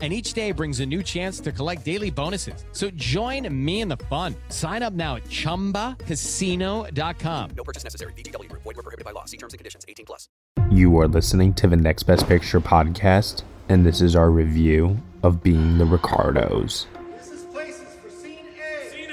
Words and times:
And 0.00 0.14
each 0.14 0.32
day 0.32 0.52
brings 0.52 0.80
a 0.80 0.86
new 0.86 1.02
chance 1.02 1.40
to 1.40 1.52
collect 1.52 1.84
daily 1.84 2.08
bonuses. 2.10 2.64
So 2.72 2.88
join 2.92 3.46
me 3.52 3.82
in 3.82 3.88
the 3.88 3.98
fun. 4.08 4.34
Sign 4.48 4.82
up 4.82 4.94
now 4.94 5.16
at 5.16 5.24
chumbacasino.com. 5.24 7.50
No 7.54 7.64
purchase 7.64 7.84
necessary. 7.84 8.14
VGW 8.14 8.48
Group. 8.48 8.62
Void 8.62 8.76
were 8.76 8.82
prohibited 8.82 9.04
by 9.04 9.10
law. 9.10 9.26
See 9.26 9.36
terms 9.36 9.52
and 9.52 9.58
conditions. 9.58 9.84
18 9.86 10.06
plus. 10.06 10.30
You 10.70 10.98
are 11.00 11.08
listening 11.08 11.52
to 11.54 11.66
the 11.66 11.76
Next 11.76 12.04
Best 12.04 12.26
Picture 12.28 12.60
podcast, 12.60 13.42
and 13.68 13.84
this 13.84 14.00
is 14.00 14.14
our 14.16 14.30
review 14.30 14.96
of 15.22 15.42
Being 15.42 15.76
the 15.78 15.84
Ricardos. 15.84 16.86
This 17.18 17.30
is 17.30 17.42
places 17.44 17.94
for 18.02 18.08
scene 18.08 18.46
A. 18.56 18.90
Scene 18.90 19.10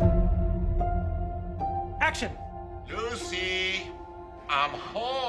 A. 0.00 1.96
Action. 2.00 2.32
Lucy, 2.90 3.82
I'm 4.48 4.70
home. 4.70 5.25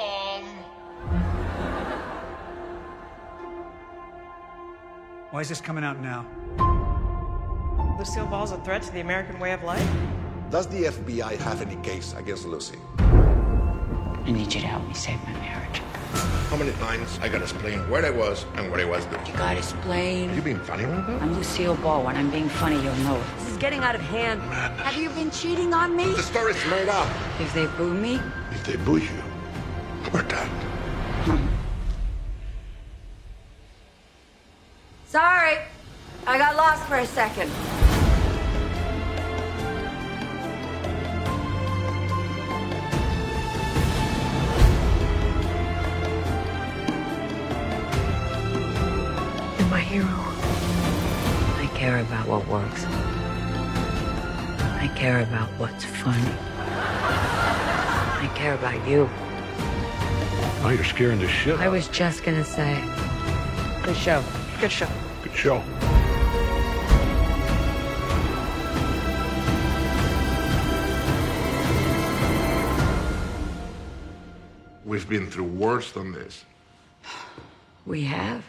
Why 5.37 5.41
is 5.41 5.49
this 5.49 5.61
coming 5.61 5.83
out 5.83 5.99
now? 6.01 6.25
Lucille 7.99 8.25
Ball's 8.25 8.51
a 8.51 8.57
threat 8.61 8.81
to 8.81 8.91
the 8.91 9.01
American 9.01 9.37
way 9.37 9.51
of 9.51 9.61
life? 9.61 9.87
Does 10.49 10.65
the 10.65 10.85
FBI 10.85 11.37
have 11.37 11.61
any 11.61 11.75
case 11.83 12.15
against 12.17 12.47
Lucy? 12.47 12.79
I 12.97 14.31
need 14.31 14.51
you 14.51 14.61
to 14.61 14.65
help 14.65 14.87
me 14.87 14.95
save 14.95 15.21
my 15.25 15.33
marriage. 15.33 15.77
How 16.49 16.57
many 16.57 16.71
times 16.79 17.19
I 17.21 17.29
gotta 17.29 17.43
explain 17.43 17.87
where 17.87 18.03
I 18.03 18.09
was 18.09 18.47
and 18.55 18.71
what 18.71 18.79
I 18.79 18.85
was 18.85 19.05
doing? 19.05 19.23
You 19.27 19.33
gotta 19.33 19.59
explain. 19.59 20.33
You 20.33 20.41
being 20.41 20.59
funny 20.61 20.85
right 20.85 21.07
now? 21.07 21.19
I'm 21.19 21.35
Lucille 21.35 21.75
Ball. 21.75 22.03
When 22.03 22.15
I'm 22.15 22.31
being 22.31 22.49
funny, 22.49 22.81
you'll 22.81 22.95
know 23.05 23.17
it. 23.17 23.37
This 23.37 23.51
is 23.51 23.57
getting 23.57 23.81
out 23.81 23.93
of 23.93 24.01
hand. 24.01 24.41
Have 24.41 24.99
you 24.99 25.11
been 25.11 25.29
cheating 25.29 25.71
on 25.71 25.95
me? 25.95 26.05
The 26.15 26.23
story's 26.23 26.65
made 26.65 26.89
up. 26.89 27.07
If 27.39 27.53
they 27.53 27.67
boo 27.77 27.93
me, 27.93 28.19
If 28.49 28.65
they 28.65 28.77
boo 28.77 28.97
you, 28.97 29.21
we're 30.11 30.23
done. 30.23 30.49
Sorry. 35.07 35.57
I 36.25 36.37
got 36.37 36.57
lost 36.57 36.83
for 36.83 36.97
a 36.97 37.05
second. 37.05 37.49
you're 49.57 49.67
my 49.69 49.79
hero. 49.79 50.05
I 50.09 51.71
care 51.73 51.99
about 51.99 52.27
what 52.27 52.45
works. 52.49 52.83
I 54.75 54.91
care 54.93 55.21
about 55.21 55.47
what's 55.51 55.85
funny. 55.85 56.35
I 56.59 58.29
care 58.35 58.55
about 58.55 58.85
you. 58.85 59.09
Oh, 60.65 60.69
you're 60.75 60.83
scaring 60.83 61.19
the 61.19 61.29
shit. 61.29 61.57
I 61.61 61.69
was 61.69 61.87
just 61.87 62.25
gonna 62.25 62.43
say, 62.43 62.83
good 63.85 63.95
show. 63.95 64.21
Good 64.59 64.71
show. 64.71 64.87
Good 65.23 65.35
show. 65.35 65.63
We've 74.83 75.07
been 75.07 75.29
through 75.29 75.43
worse 75.43 75.91
than 75.91 76.11
this. 76.11 76.43
We 77.85 78.01
have. 78.05 78.43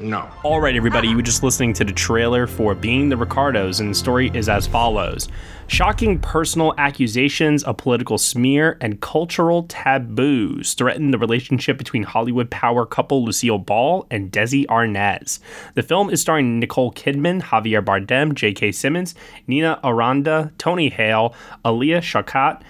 No. 0.00 0.30
All 0.42 0.62
right, 0.62 0.74
everybody, 0.74 1.08
you 1.08 1.16
were 1.16 1.22
just 1.22 1.42
listening 1.42 1.74
to 1.74 1.84
the 1.84 1.92
trailer 1.92 2.46
for 2.46 2.74
Being 2.74 3.10
the 3.10 3.18
Ricardos, 3.18 3.80
and 3.80 3.90
the 3.90 3.94
story 3.94 4.30
is 4.32 4.48
as 4.48 4.66
follows 4.66 5.28
Shocking 5.66 6.18
personal 6.18 6.74
accusations, 6.78 7.62
a 7.66 7.74
political 7.74 8.16
smear, 8.16 8.78
and 8.80 9.00
cultural 9.00 9.64
taboos 9.64 10.72
threaten 10.72 11.10
the 11.10 11.18
relationship 11.18 11.76
between 11.76 12.02
Hollywood 12.02 12.50
power 12.50 12.86
couple 12.86 13.24
Lucille 13.24 13.58
Ball 13.58 14.06
and 14.10 14.32
Desi 14.32 14.64
Arnaz. 14.66 15.38
The 15.74 15.82
film 15.82 16.08
is 16.08 16.20
starring 16.20 16.58
Nicole 16.58 16.92
Kidman, 16.92 17.42
Javier 17.42 17.84
Bardem, 17.84 18.34
J.K. 18.34 18.72
Simmons, 18.72 19.14
Nina 19.46 19.78
Arianda, 19.84 20.50
Tony 20.56 20.88
Hale, 20.88 21.34
Alia 21.64 22.00
Shawkat. 22.00 22.62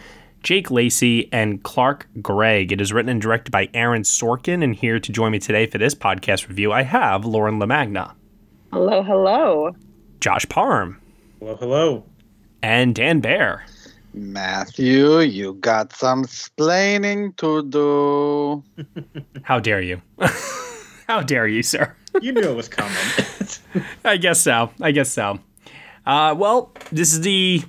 Jake 0.43 0.71
Lacey 0.71 1.29
and 1.33 1.63
Clark 1.63 2.09
Gregg. 2.23 2.73
It 2.73 2.81
is 2.81 2.93
written 2.93 3.11
and 3.11 3.21
directed 3.21 3.51
by 3.51 3.69
Aaron 3.75 4.03
Sorkin, 4.03 4.65
and 4.65 4.75
here 4.75 4.99
to 4.99 5.13
join 5.13 5.33
me 5.33 5.39
today 5.39 5.67
for 5.67 5.79
this 5.79 5.95
podcast 5.95 6.49
review, 6.49 6.73
I 6.73 6.83
have 6.83 7.25
Lauren 7.25 7.59
LaMagna, 7.59 8.15
Hello, 8.73 9.03
hello. 9.03 9.75
Josh 10.21 10.49
Parham. 10.49 11.01
Hello, 11.41 11.57
hello. 11.57 12.05
and 12.63 12.95
Dan 12.95 13.21
Bayer. 13.21 13.65
Matthew, 14.15 15.21
you 15.21 15.55
got 15.55 15.93
some 15.93 16.25
splaining 16.25 17.37
to 17.37 17.63
do. 17.69 18.65
How 19.43 19.59
dare 19.61 19.81
you? 19.81 20.01
How 21.07 21.23
dare 21.23 21.47
you, 21.47 21.63
sir? 21.63 21.95
You 22.21 22.33
knew 22.33 22.41
it 22.43 22.57
was 22.57 22.69
coming. 22.69 22.97
I 24.05 24.17
guess 24.17 24.41
so. 24.41 24.71
I 24.81 24.91
guess 24.91 25.11
so. 25.11 25.39
Uh, 26.05 26.35
well, 26.37 26.73
this 26.91 27.13
is 27.13 27.21
the 27.21 27.63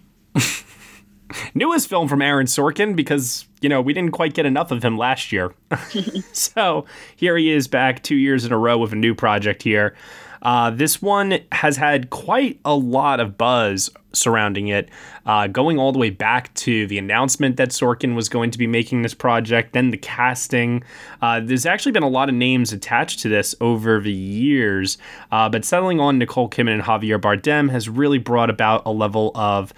newest 1.53 1.87
film 1.87 2.07
from 2.07 2.21
Aaron 2.21 2.47
Sorkin 2.47 2.95
because, 2.95 3.45
you 3.61 3.69
know, 3.69 3.81
we 3.81 3.93
didn't 3.93 4.11
quite 4.11 4.33
get 4.33 4.45
enough 4.45 4.71
of 4.71 4.83
him 4.83 4.97
last 4.97 5.31
year. 5.31 5.53
so 6.31 6.85
here 7.15 7.37
he 7.37 7.51
is 7.51 7.67
back 7.67 8.03
two 8.03 8.15
years 8.15 8.45
in 8.45 8.51
a 8.51 8.57
row 8.57 8.77
with 8.77 8.93
a 8.93 8.97
new 8.97 9.15
project 9.15 9.63
here. 9.63 9.95
Uh, 10.41 10.71
this 10.71 11.01
one 11.01 11.39
has 11.51 11.77
had 11.77 12.09
quite 12.09 12.59
a 12.65 12.73
lot 12.73 13.19
of 13.19 13.37
buzz 13.37 13.91
surrounding 14.13 14.67
it, 14.67 14.89
uh, 15.25 15.47
going 15.47 15.79
all 15.79 15.91
the 15.91 15.99
way 15.99 16.09
back 16.09 16.53
to 16.55 16.87
the 16.87 16.97
announcement 16.97 17.57
that 17.57 17.69
Sorkin 17.69 18.15
was 18.15 18.27
going 18.27 18.51
to 18.51 18.57
be 18.57 18.67
making 18.67 19.03
this 19.03 19.13
project, 19.13 19.73
then 19.73 19.91
the 19.91 19.97
casting. 19.97 20.83
Uh, 21.21 21.39
there's 21.39 21.65
actually 21.65 21.91
been 21.91 22.03
a 22.03 22.09
lot 22.09 22.27
of 22.27 22.35
names 22.35 22.73
attached 22.73 23.19
to 23.19 23.29
this 23.29 23.55
over 23.61 23.99
the 23.99 24.11
years, 24.11 24.97
uh, 25.31 25.47
but 25.47 25.63
settling 25.63 25.99
on 25.99 26.17
Nicole 26.17 26.49
Kidman 26.49 26.73
and 26.73 26.83
Javier 26.83 27.19
Bardem 27.19 27.69
has 27.69 27.87
really 27.87 28.17
brought 28.17 28.49
about 28.49 28.81
a 28.85 28.91
level 28.91 29.31
of 29.35 29.73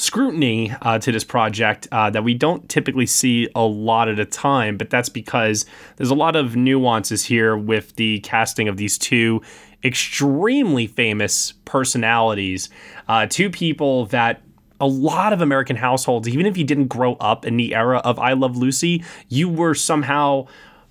scrutiny 0.00 0.72
uh, 0.80 0.98
to 0.98 1.12
this 1.12 1.24
project 1.24 1.86
uh, 1.92 2.08
that 2.08 2.24
we 2.24 2.32
don't 2.32 2.66
typically 2.70 3.04
see 3.04 3.48
a 3.54 3.62
lot 3.62 4.08
at 4.08 4.18
a 4.18 4.24
time, 4.24 4.78
but 4.78 4.88
that's 4.88 5.10
because 5.10 5.66
there's 5.96 6.10
a 6.10 6.14
lot 6.14 6.36
of 6.36 6.56
nuances 6.56 7.22
here 7.22 7.54
with 7.54 7.94
the 7.96 8.18
casting 8.20 8.66
of 8.66 8.78
these 8.78 8.96
two 8.96 9.42
extremely 9.84 10.86
famous 10.86 11.52
personalities, 11.66 12.70
uh, 13.08 13.26
two 13.26 13.50
people 13.50 14.06
that 14.06 14.42
a 14.80 14.86
lot 14.86 15.34
of 15.34 15.42
American 15.42 15.76
households, 15.76 16.26
even 16.26 16.46
if 16.46 16.56
you 16.56 16.64
didn't 16.64 16.88
grow 16.88 17.14
up 17.16 17.44
in 17.44 17.58
the 17.58 17.74
era 17.74 17.98
of 17.98 18.18
I 18.18 18.32
Love 18.32 18.56
Lucy, 18.56 19.04
you 19.28 19.50
were 19.50 19.74
somehow 19.74 20.46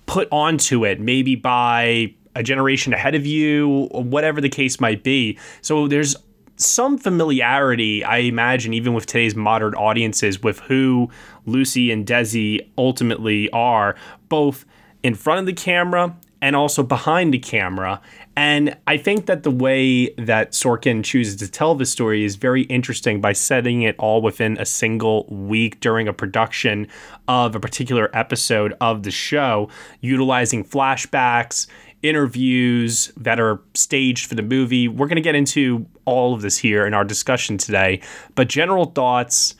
put 0.06 0.28
onto 0.30 0.84
it, 0.84 1.00
maybe 1.00 1.34
by 1.34 2.14
a 2.36 2.44
generation 2.44 2.92
ahead 2.92 3.16
of 3.16 3.26
you, 3.26 3.88
or 3.90 4.04
whatever 4.04 4.40
the 4.40 4.48
case 4.48 4.78
might 4.78 5.02
be. 5.02 5.36
So 5.62 5.88
there's 5.88 6.14
some 6.60 6.98
familiarity, 6.98 8.04
I 8.04 8.18
imagine, 8.18 8.74
even 8.74 8.94
with 8.94 9.06
today's 9.06 9.34
modern 9.34 9.74
audiences, 9.74 10.42
with 10.42 10.60
who 10.60 11.10
Lucy 11.46 11.90
and 11.90 12.06
Desi 12.06 12.68
ultimately 12.76 13.50
are, 13.50 13.96
both 14.28 14.64
in 15.02 15.14
front 15.14 15.40
of 15.40 15.46
the 15.46 15.52
camera 15.52 16.16
and 16.42 16.56
also 16.56 16.82
behind 16.82 17.34
the 17.34 17.38
camera. 17.38 18.00
And 18.36 18.76
I 18.86 18.96
think 18.96 19.26
that 19.26 19.42
the 19.42 19.50
way 19.50 20.10
that 20.14 20.52
Sorkin 20.52 21.04
chooses 21.04 21.36
to 21.36 21.50
tell 21.50 21.74
the 21.74 21.84
story 21.84 22.24
is 22.24 22.36
very 22.36 22.62
interesting 22.62 23.20
by 23.20 23.32
setting 23.32 23.82
it 23.82 23.94
all 23.98 24.22
within 24.22 24.56
a 24.58 24.64
single 24.64 25.26
week 25.28 25.80
during 25.80 26.08
a 26.08 26.12
production 26.12 26.88
of 27.28 27.54
a 27.54 27.60
particular 27.60 28.10
episode 28.14 28.74
of 28.80 29.02
the 29.02 29.10
show, 29.10 29.68
utilizing 30.00 30.64
flashbacks, 30.64 31.66
interviews 32.02 33.12
that 33.16 33.38
are 33.38 33.60
staged 33.74 34.26
for 34.26 34.34
the 34.34 34.42
movie. 34.42 34.88
We're 34.88 35.06
going 35.06 35.16
to 35.16 35.22
get 35.22 35.34
into 35.34 35.86
all 36.04 36.34
of 36.34 36.42
this 36.42 36.58
here 36.58 36.86
in 36.86 36.94
our 36.94 37.04
discussion 37.04 37.58
today. 37.58 38.00
But 38.34 38.48
general 38.48 38.86
thoughts, 38.86 39.54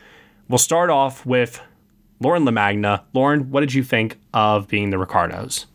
we'll 0.49 0.59
start 0.59 0.91
off 0.91 1.27
with 1.27 1.61
Lauren 2.21 2.45
LaMagna. 2.45 3.03
Lauren, 3.13 3.51
what 3.51 3.61
did 3.61 3.75
you 3.75 3.83
think 3.83 4.19
of 4.35 4.69
being 4.69 4.91
the 4.91 4.99
Ricardos? 4.99 5.67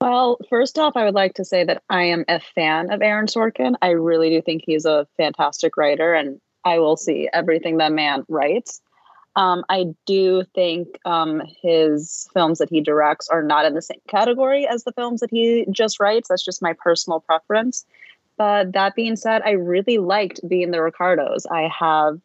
Well, 0.00 0.38
first 0.48 0.78
off, 0.78 0.96
I 0.96 1.04
would 1.04 1.14
like 1.14 1.34
to 1.34 1.44
say 1.44 1.64
that 1.64 1.82
I 1.90 2.04
am 2.04 2.24
a 2.26 2.40
fan 2.54 2.90
of 2.90 3.02
Aaron 3.02 3.26
Sorkin. 3.26 3.74
I 3.82 3.90
really 3.90 4.30
do 4.30 4.40
think 4.40 4.62
he's 4.64 4.86
a 4.86 5.06
fantastic 5.18 5.76
writer, 5.76 6.14
and 6.14 6.40
I 6.64 6.78
will 6.78 6.96
see 6.96 7.28
everything 7.32 7.78
that 7.78 7.92
man 7.92 8.24
writes. 8.28 8.80
Um, 9.36 9.64
I 9.68 9.86
do 10.06 10.42
think 10.54 10.98
um, 11.04 11.42
his 11.62 12.28
films 12.34 12.58
that 12.58 12.68
he 12.68 12.80
directs 12.80 13.28
are 13.28 13.42
not 13.42 13.64
in 13.64 13.74
the 13.74 13.82
same 13.82 14.00
category 14.08 14.66
as 14.66 14.84
the 14.84 14.92
films 14.92 15.20
that 15.20 15.30
he 15.30 15.66
just 15.70 16.00
writes. 16.00 16.28
That's 16.28 16.44
just 16.44 16.62
my 16.62 16.72
personal 16.72 17.20
preference. 17.20 17.84
But 18.36 18.72
that 18.72 18.94
being 18.94 19.16
said, 19.16 19.42
I 19.44 19.52
really 19.52 19.98
liked 19.98 20.40
being 20.48 20.70
the 20.70 20.82
Ricardos. 20.82 21.46
I 21.46 21.68
have 21.78 22.20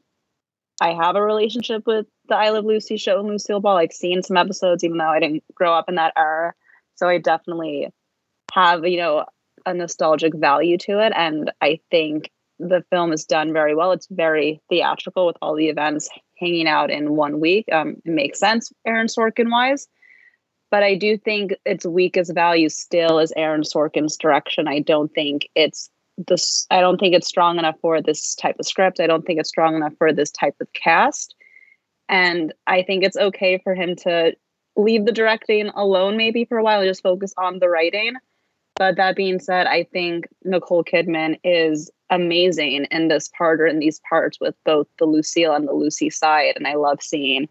I 0.81 0.93
have 0.93 1.15
a 1.15 1.21
relationship 1.21 1.85
with 1.85 2.05
the 2.27 2.35
I 2.35 2.49
Love 2.49 2.65
Lucy 2.65 2.97
show 2.97 3.19
and 3.19 3.29
Lucille 3.29 3.59
Ball. 3.61 3.77
I've 3.77 3.93
seen 3.93 4.23
some 4.23 4.37
episodes, 4.37 4.83
even 4.83 4.97
though 4.97 5.05
I 5.05 5.19
didn't 5.19 5.43
grow 5.53 5.73
up 5.73 5.87
in 5.87 5.95
that 5.95 6.13
era. 6.17 6.53
So 6.95 7.07
I 7.07 7.17
definitely 7.17 7.89
have, 8.53 8.85
you 8.85 8.97
know, 8.97 9.25
a 9.65 9.73
nostalgic 9.73 10.35
value 10.35 10.77
to 10.79 11.05
it. 11.05 11.13
And 11.15 11.51
I 11.61 11.79
think 11.91 12.31
the 12.59 12.83
film 12.89 13.13
is 13.13 13.25
done 13.25 13.53
very 13.53 13.75
well. 13.75 13.91
It's 13.91 14.07
very 14.09 14.61
theatrical 14.69 15.25
with 15.25 15.37
all 15.41 15.55
the 15.55 15.69
events 15.69 16.09
hanging 16.39 16.67
out 16.67 16.91
in 16.91 17.15
one 17.15 17.39
week. 17.39 17.65
Um, 17.71 17.97
it 18.05 18.11
makes 18.11 18.39
sense, 18.39 18.71
Aaron 18.85 19.07
Sorkin 19.07 19.51
wise. 19.51 19.87
But 20.71 20.83
I 20.83 20.95
do 20.95 21.17
think 21.17 21.53
its 21.65 21.85
weakest 21.85 22.33
value 22.33 22.69
still 22.69 23.19
is 23.19 23.31
Aaron 23.37 23.61
Sorkin's 23.61 24.17
direction. 24.17 24.67
I 24.67 24.79
don't 24.79 25.13
think 25.13 25.47
it's 25.55 25.89
this 26.17 26.65
I 26.71 26.79
don't 26.79 26.97
think 26.97 27.13
it's 27.13 27.27
strong 27.27 27.59
enough 27.59 27.75
for 27.81 28.01
this 28.01 28.35
type 28.35 28.55
of 28.59 28.65
script. 28.65 28.99
I 28.99 29.07
don't 29.07 29.25
think 29.25 29.39
it's 29.39 29.49
strong 29.49 29.75
enough 29.75 29.93
for 29.97 30.13
this 30.13 30.31
type 30.31 30.55
of 30.59 30.71
cast. 30.73 31.35
And 32.07 32.53
I 32.67 32.83
think 32.83 33.03
it's 33.03 33.17
okay 33.17 33.59
for 33.63 33.73
him 33.73 33.95
to 33.97 34.35
leave 34.75 35.05
the 35.05 35.11
directing 35.11 35.69
alone 35.69 36.17
maybe 36.17 36.45
for 36.45 36.57
a 36.57 36.63
while 36.63 36.81
and 36.81 36.89
just 36.89 37.03
focus 37.03 37.33
on 37.37 37.59
the 37.59 37.69
writing. 37.69 38.13
But 38.75 38.97
that 38.97 39.15
being 39.15 39.39
said, 39.39 39.67
I 39.67 39.83
think 39.83 40.27
Nicole 40.43 40.83
Kidman 40.83 41.39
is 41.43 41.89
amazing 42.09 42.85
in 42.91 43.07
this 43.07 43.29
part 43.29 43.61
or 43.61 43.67
in 43.67 43.79
these 43.79 44.01
parts 44.07 44.39
with 44.39 44.53
both 44.65 44.87
the 44.99 45.05
Lucille 45.05 45.53
and 45.53 45.67
the 45.67 45.73
Lucy 45.73 46.09
side. 46.09 46.53
And 46.55 46.67
I 46.67 46.75
love 46.75 47.01
seeing 47.01 47.47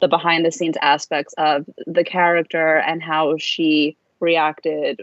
the 0.00 0.08
behind 0.08 0.46
the 0.46 0.52
scenes 0.52 0.76
aspects 0.80 1.34
of 1.36 1.66
the 1.86 2.04
character 2.04 2.78
and 2.78 3.02
how 3.02 3.36
she 3.36 3.96
reacted 4.20 5.00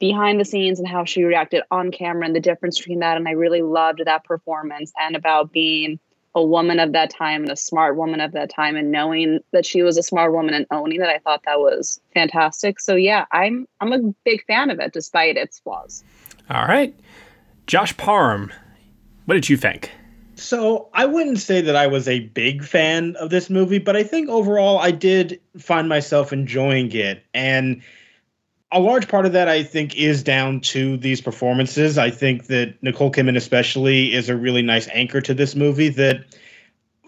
behind 0.00 0.40
the 0.40 0.44
scenes 0.44 0.78
and 0.78 0.88
how 0.88 1.04
she 1.04 1.24
reacted 1.24 1.62
on 1.70 1.90
camera 1.90 2.24
and 2.24 2.34
the 2.34 2.40
difference 2.40 2.78
between 2.78 3.00
that. 3.00 3.16
And 3.16 3.28
I 3.28 3.32
really 3.32 3.62
loved 3.62 4.00
that 4.04 4.24
performance 4.24 4.92
and 4.98 5.16
about 5.16 5.52
being 5.52 5.98
a 6.34 6.42
woman 6.42 6.80
of 6.80 6.92
that 6.92 7.10
time 7.10 7.42
and 7.42 7.52
a 7.52 7.56
smart 7.56 7.96
woman 7.96 8.20
of 8.20 8.32
that 8.32 8.50
time 8.50 8.76
and 8.76 8.90
knowing 8.90 9.40
that 9.52 9.66
she 9.66 9.82
was 9.82 9.98
a 9.98 10.02
smart 10.02 10.32
woman 10.32 10.54
and 10.54 10.66
owning 10.70 10.98
that. 11.00 11.10
I 11.10 11.18
thought 11.18 11.42
that 11.44 11.60
was 11.60 12.00
fantastic. 12.14 12.80
So 12.80 12.94
yeah, 12.94 13.26
I'm 13.32 13.66
I'm 13.80 13.92
a 13.92 14.14
big 14.24 14.44
fan 14.46 14.70
of 14.70 14.80
it 14.80 14.92
despite 14.92 15.36
its 15.36 15.58
flaws. 15.58 16.02
All 16.50 16.66
right. 16.66 16.94
Josh 17.66 17.96
Parham, 17.96 18.52
what 19.26 19.34
did 19.34 19.48
you 19.48 19.56
think? 19.56 19.90
So 20.34 20.88
I 20.94 21.06
wouldn't 21.06 21.38
say 21.38 21.60
that 21.60 21.76
I 21.76 21.86
was 21.86 22.08
a 22.08 22.20
big 22.20 22.64
fan 22.64 23.14
of 23.16 23.30
this 23.30 23.48
movie, 23.48 23.78
but 23.78 23.96
I 23.96 24.02
think 24.02 24.28
overall 24.28 24.78
I 24.78 24.90
did 24.90 25.40
find 25.58 25.88
myself 25.88 26.32
enjoying 26.32 26.90
it. 26.92 27.24
And 27.32 27.82
a 28.72 28.80
large 28.80 29.06
part 29.06 29.26
of 29.26 29.32
that 29.32 29.48
I 29.48 29.62
think 29.62 29.96
is 29.96 30.22
down 30.22 30.60
to 30.60 30.96
these 30.96 31.20
performances. 31.20 31.98
I 31.98 32.10
think 32.10 32.46
that 32.46 32.82
Nicole 32.82 33.12
Kidman 33.12 33.36
especially 33.36 34.14
is 34.14 34.28
a 34.28 34.36
really 34.36 34.62
nice 34.62 34.88
anchor 34.92 35.20
to 35.20 35.34
this 35.34 35.54
movie 35.54 35.90
that 35.90 36.24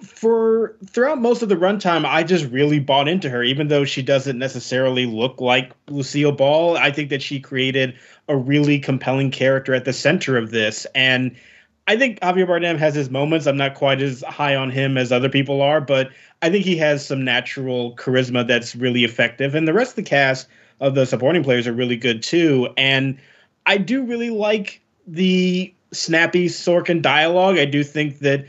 for 0.03 0.77
throughout 0.87 1.19
most 1.21 1.43
of 1.43 1.49
the 1.49 1.57
runtime 1.57 2.05
I 2.05 2.23
just 2.23 2.45
really 2.51 2.79
bought 2.79 3.09
into 3.09 3.31
her 3.31 3.43
even 3.43 3.69
though 3.69 3.87
she 3.87 4.03
doesn't 4.03 4.39
necessarily 4.39 5.07
look 5.07 5.41
like 5.41 5.73
Lucille 5.89 6.33
Ball. 6.33 6.77
I 6.77 6.91
think 6.91 7.09
that 7.09 7.23
she 7.23 7.41
created 7.41 7.95
a 8.29 8.37
really 8.37 8.79
compelling 8.79 9.31
character 9.31 9.75
at 9.75 9.87
the 9.87 9.93
center 9.95 10.37
of 10.37 10.51
this 10.51 10.87
and 10.95 11.35
I 11.87 11.97
think 11.97 12.21
Javier 12.21 12.47
Bardem 12.47 12.79
has 12.79 12.95
his 12.95 13.11
moments. 13.11 13.47
I'm 13.47 13.59
not 13.59 13.75
quite 13.75 14.01
as 14.01 14.23
high 14.23 14.57
on 14.57 14.71
him 14.71 14.97
as 14.97 15.13
other 15.13 15.29
people 15.29 15.61
are, 15.61 15.83
but 15.83 16.11
I 16.41 16.51
think 16.51 16.65
he 16.65 16.79
has 16.79 17.05
some 17.05 17.25
natural 17.25 17.95
charisma 17.97 18.47
that's 18.47 18.75
really 18.75 19.05
effective 19.05 19.55
and 19.55 19.67
the 19.67 19.73
rest 19.73 19.93
of 19.93 19.97
the 19.97 20.03
cast 20.03 20.47
of 20.81 20.95
the 20.95 21.07
supporting 21.07 21.43
players 21.43 21.67
are 21.67 21.73
really 21.73 21.97
good 21.97 22.23
too. 22.23 22.69
And 22.77 23.19
I 23.67 23.79
do 23.79 24.05
really 24.05 24.31
like 24.31 24.81
the 25.07 25.73
snappy 25.93 26.49
Sorkin 26.49 27.01
dialogue. 27.01 27.59
I 27.59 27.65
do 27.65 27.85
think 27.85 28.19
that 28.21 28.47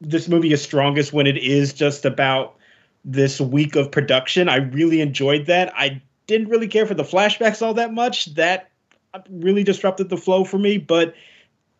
this 0.00 0.28
movie 0.28 0.52
is 0.52 0.62
strongest 0.62 1.12
when 1.12 1.26
it 1.26 1.36
is 1.38 1.72
just 1.72 2.04
about 2.04 2.56
this 3.04 3.40
week 3.40 3.76
of 3.76 3.90
production. 3.90 4.48
I 4.48 4.56
really 4.56 5.00
enjoyed 5.00 5.46
that. 5.46 5.72
I 5.76 6.02
didn't 6.26 6.48
really 6.48 6.68
care 6.68 6.86
for 6.86 6.94
the 6.94 7.04
flashbacks 7.04 7.62
all 7.62 7.74
that 7.74 7.92
much. 7.92 8.34
That 8.34 8.70
really 9.30 9.62
disrupted 9.64 10.08
the 10.08 10.16
flow 10.16 10.44
for 10.44 10.58
me, 10.58 10.76
but 10.78 11.14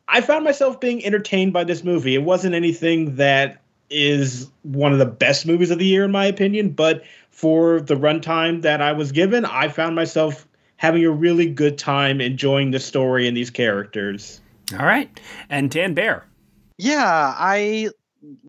I 0.09 0.21
found 0.21 0.45
myself 0.45 0.81
being 0.81 1.05
entertained 1.05 1.53
by 1.53 1.65
this 1.65 1.83
movie. 1.83 2.15
It 2.15 2.23
wasn't 2.23 2.55
anything 2.55 3.17
that 3.17 3.61
is 3.91 4.51
one 4.63 4.93
of 4.93 4.99
the 4.99 5.07
best 5.07 5.47
movies 5.47 5.71
of 5.71 5.79
the 5.79 5.85
year 5.85 6.05
in 6.05 6.11
my 6.11 6.25
opinion, 6.25 6.71
but 6.71 7.05
for 7.31 7.81
the 7.81 7.95
runtime 7.95 8.63
that 8.63 8.81
I 8.81 8.93
was 8.93 9.13
given, 9.13 9.45
I 9.45 9.69
found 9.69 9.95
myself 9.95 10.47
having 10.77 11.05
a 11.05 11.11
really 11.11 11.47
good 11.47 11.79
time 11.79 12.21
enjoying 12.21 12.71
the 12.71 12.81
story 12.81 13.29
and 13.29 13.37
these 13.37 13.51
characters. 13.51 14.41
All 14.79 14.87
right. 14.87 15.21
And 15.49 15.71
Dan 15.71 15.95
Bayer 15.95 16.25
Yeah, 16.79 17.35
I 17.37 17.91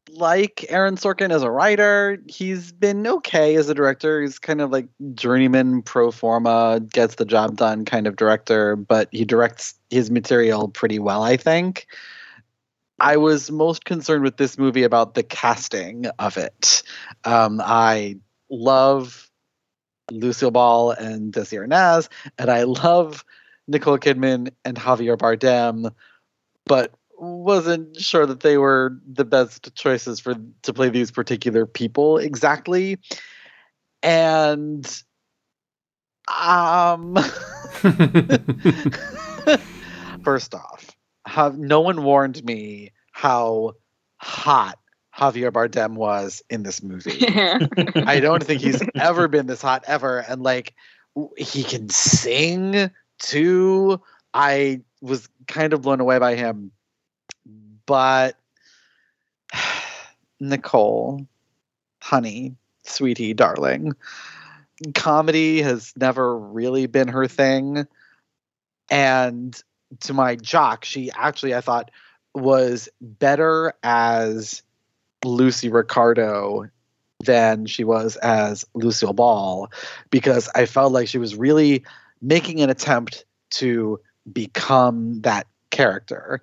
like 0.10 0.66
Aaron 0.70 0.96
Sorkin 0.96 1.32
as 1.32 1.44
a 1.44 1.52
writer. 1.52 2.18
He's 2.28 2.72
been 2.72 3.06
okay 3.08 3.56
as 3.56 3.70
a 3.70 3.74
director. 3.74 4.22
He's 4.22 4.40
kind 4.40 4.62
of 4.62 4.72
like 4.72 4.88
journeyman 5.14 5.82
pro 5.84 6.12
forma, 6.12 6.82
gets 6.92 7.16
the 7.16 7.26
job 7.26 7.58
done 7.58 7.86
kind 7.86 8.08
of 8.08 8.16
director, 8.16 8.76
but 8.76 9.10
he 9.12 9.26
directs 9.26 9.76
his 9.90 10.10
material 10.10 10.70
pretty 10.70 11.00
well, 11.00 11.24
I 11.24 11.38
think. 11.38 11.88
I 13.00 13.18
was 13.18 13.52
most 13.52 13.86
concerned 13.86 14.24
with 14.24 14.38
this 14.38 14.58
movie 14.58 14.84
about 14.84 15.14
the 15.14 15.24
casting 15.24 16.08
of 16.18 16.38
it. 16.38 16.84
Um, 17.24 17.62
I 17.64 18.18
love 18.50 19.30
Lucille 20.12 20.52
Ball 20.52 20.92
and 20.92 21.34
Desi 21.34 21.60
Arnaz, 21.60 22.10
and 22.38 22.50
I 22.50 22.64
love 22.64 23.24
Nicole 23.68 24.00
Kidman 24.00 24.52
and 24.66 24.78
Javier 24.78 25.18
Bardem, 25.18 25.94
but 26.66 26.94
wasn't 27.20 28.00
sure 28.00 28.26
that 28.26 28.42
they 28.42 28.58
were 28.58 28.98
the 29.12 29.26
best 29.26 29.74
choices 29.76 30.20
for 30.20 30.36
to 30.62 30.74
play 30.74 30.90
these 30.90 31.12
particular 31.12 31.66
people 31.66 32.18
exactly. 32.18 33.00
And 34.04 34.86
um 36.28 37.18
first 40.24 40.54
off, 40.54 40.77
have 41.38 41.58
no 41.58 41.82
one 41.82 42.04
warned 42.04 42.44
me 42.44 42.92
how 43.12 43.74
hot 44.18 44.80
Javier 45.16 45.52
Bardem 45.52 45.94
was 45.94 46.42
in 46.50 46.64
this 46.64 46.82
movie. 46.82 47.28
I 47.28 48.20
don't 48.20 48.44
think 48.44 48.62
he's 48.62 48.82
ever 48.96 49.28
been 49.28 49.46
this 49.46 49.62
hot 49.62 49.84
ever. 49.88 50.18
And 50.18 50.42
like, 50.42 50.74
he 51.38 51.64
can 51.64 51.90
sing 51.90 52.90
too. 53.20 54.02
I 54.34 54.82
was 55.02 55.30
kind 55.48 55.74
of 55.74 55.84
blown 55.84 56.00
away 56.00 56.18
by 56.18 56.36
him. 56.36 56.72
But 57.86 58.36
Nicole, 60.40 61.28
honey, 62.02 62.56
sweetie, 62.84 63.36
darling, 63.36 63.94
comedy 64.96 65.62
has 65.62 65.94
never 65.96 66.38
really 66.38 66.88
been 66.88 67.10
her 67.10 67.28
thing. 67.28 67.88
And 68.90 69.62
to 70.02 70.14
my 70.14 70.36
jock, 70.36 70.86
she 70.86 71.12
actually, 71.12 71.56
I 71.56 71.62
thought, 71.62 71.92
was 72.34 72.90
better 73.02 73.74
as 73.84 74.62
Lucy 75.26 75.70
Ricardo 75.70 76.70
than 77.24 77.66
she 77.66 77.84
was 77.84 78.16
as 78.18 78.66
Lucille 78.74 79.14
Ball 79.14 79.70
because 80.12 80.50
I 80.54 80.66
felt 80.66 80.94
like 80.94 81.08
she 81.08 81.18
was 81.18 81.36
really 81.36 81.84
making 82.22 82.62
an 82.62 82.70
attempt 82.70 83.26
to 83.52 84.00
become 84.32 85.22
that 85.22 85.48
character. 85.72 86.42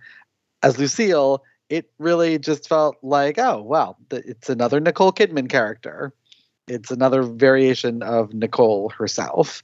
As 0.63 0.79
Lucille, 0.79 1.45
it 1.69 1.91
really 1.99 2.39
just 2.39 2.69
felt 2.69 2.97
like, 3.03 3.39
oh, 3.39 3.63
well, 3.63 3.97
it's 4.11 4.49
another 4.49 4.81
Nicole 4.81 5.13
Kidman 5.13 5.49
character. 5.49 6.13
It's 6.67 6.91
another 6.91 7.23
variation 7.23 8.03
of 8.03 8.33
Nicole 8.33 8.89
herself. 8.91 9.63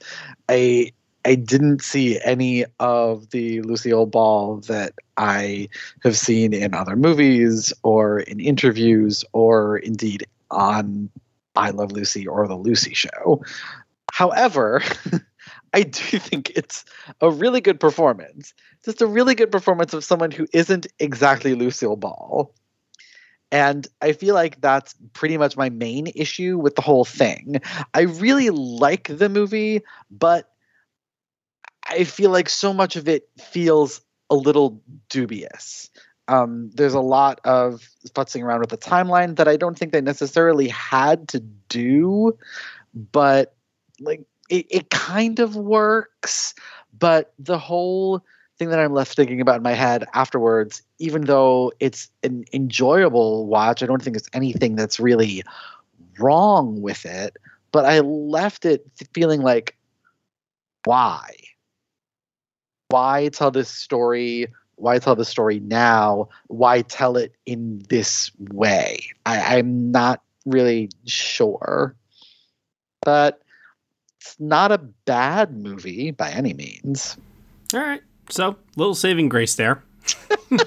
I 0.48 0.92
I 1.24 1.34
didn't 1.34 1.82
see 1.82 2.20
any 2.22 2.64
of 2.78 3.30
the 3.30 3.60
Lucille 3.62 4.06
Ball 4.06 4.56
that 4.68 4.94
I 5.16 5.68
have 6.02 6.16
seen 6.16 6.52
in 6.54 6.74
other 6.74 6.96
movies 6.96 7.72
or 7.82 8.20
in 8.20 8.40
interviews 8.40 9.24
or 9.32 9.78
indeed 9.78 10.26
on 10.50 11.10
I 11.56 11.70
Love 11.70 11.92
Lucy 11.92 12.26
or 12.26 12.46
The 12.48 12.56
Lucy 12.56 12.94
Show. 12.94 13.42
However, 14.12 14.82
I 15.74 15.82
do 15.82 16.18
think 16.18 16.50
it's 16.50 16.84
a 17.20 17.30
really 17.30 17.60
good 17.60 17.78
performance. 17.78 18.54
Just 18.84 19.02
a 19.02 19.06
really 19.06 19.34
good 19.34 19.52
performance 19.52 19.92
of 19.92 20.04
someone 20.04 20.30
who 20.30 20.46
isn't 20.52 20.86
exactly 20.98 21.54
Lucille 21.54 21.96
Ball. 21.96 22.54
And 23.52 23.86
I 24.00 24.12
feel 24.12 24.34
like 24.34 24.60
that's 24.60 24.94
pretty 25.12 25.36
much 25.36 25.56
my 25.56 25.70
main 25.70 26.06
issue 26.14 26.56
with 26.56 26.76
the 26.76 26.82
whole 26.82 27.04
thing. 27.04 27.60
I 27.94 28.02
really 28.02 28.50
like 28.50 29.08
the 29.08 29.28
movie, 29.28 29.82
but 30.10 30.50
I 31.90 32.04
feel 32.04 32.30
like 32.30 32.48
so 32.48 32.72
much 32.72 32.96
of 32.96 33.08
it 33.08 33.28
feels 33.38 34.00
a 34.30 34.36
little 34.36 34.80
dubious. 35.08 35.90
Um, 36.28 36.70
there's 36.74 36.94
a 36.94 37.00
lot 37.00 37.40
of 37.44 37.88
futzing 38.10 38.44
around 38.44 38.60
with 38.60 38.70
the 38.70 38.78
timeline 38.78 39.36
that 39.36 39.48
I 39.48 39.56
don't 39.56 39.76
think 39.76 39.92
they 39.92 40.00
necessarily 40.00 40.68
had 40.68 41.26
to 41.28 41.40
do, 41.68 42.38
but 42.94 43.56
like 43.98 44.22
it, 44.48 44.66
it 44.70 44.90
kind 44.90 45.40
of 45.40 45.56
works. 45.56 46.54
But 46.96 47.32
the 47.38 47.58
whole 47.58 48.24
thing 48.58 48.68
that 48.70 48.78
I'm 48.78 48.92
left 48.92 49.16
thinking 49.16 49.40
about 49.40 49.56
in 49.56 49.62
my 49.62 49.72
head 49.72 50.04
afterwards, 50.14 50.82
even 50.98 51.22
though 51.22 51.72
it's 51.80 52.08
an 52.22 52.44
enjoyable 52.52 53.46
watch, 53.46 53.82
I 53.82 53.86
don't 53.86 54.02
think 54.02 54.14
there's 54.14 54.30
anything 54.32 54.76
that's 54.76 55.00
really 55.00 55.42
wrong 56.18 56.80
with 56.80 57.04
it. 57.04 57.36
But 57.72 57.86
I 57.86 58.00
left 58.00 58.64
it 58.64 58.86
feeling 59.12 59.42
like, 59.42 59.76
why? 60.84 61.34
Why 62.90 63.28
tell 63.28 63.50
this 63.50 63.68
story? 63.68 64.46
Why 64.74 64.98
tell 64.98 65.14
the 65.14 65.24
story 65.24 65.60
now? 65.60 66.28
Why 66.48 66.82
tell 66.82 67.16
it 67.16 67.32
in 67.46 67.84
this 67.88 68.30
way? 68.38 69.00
I, 69.26 69.58
I'm 69.58 69.92
not 69.92 70.22
really 70.44 70.90
sure. 71.06 71.94
But 73.02 73.42
it's 74.20 74.36
not 74.40 74.72
a 74.72 74.78
bad 74.78 75.56
movie 75.56 76.10
by 76.10 76.30
any 76.30 76.52
means. 76.52 77.16
All 77.72 77.80
right. 77.80 78.02
So, 78.28 78.56
little 78.76 78.94
saving 78.94 79.28
grace 79.28 79.54
there. 79.54 79.82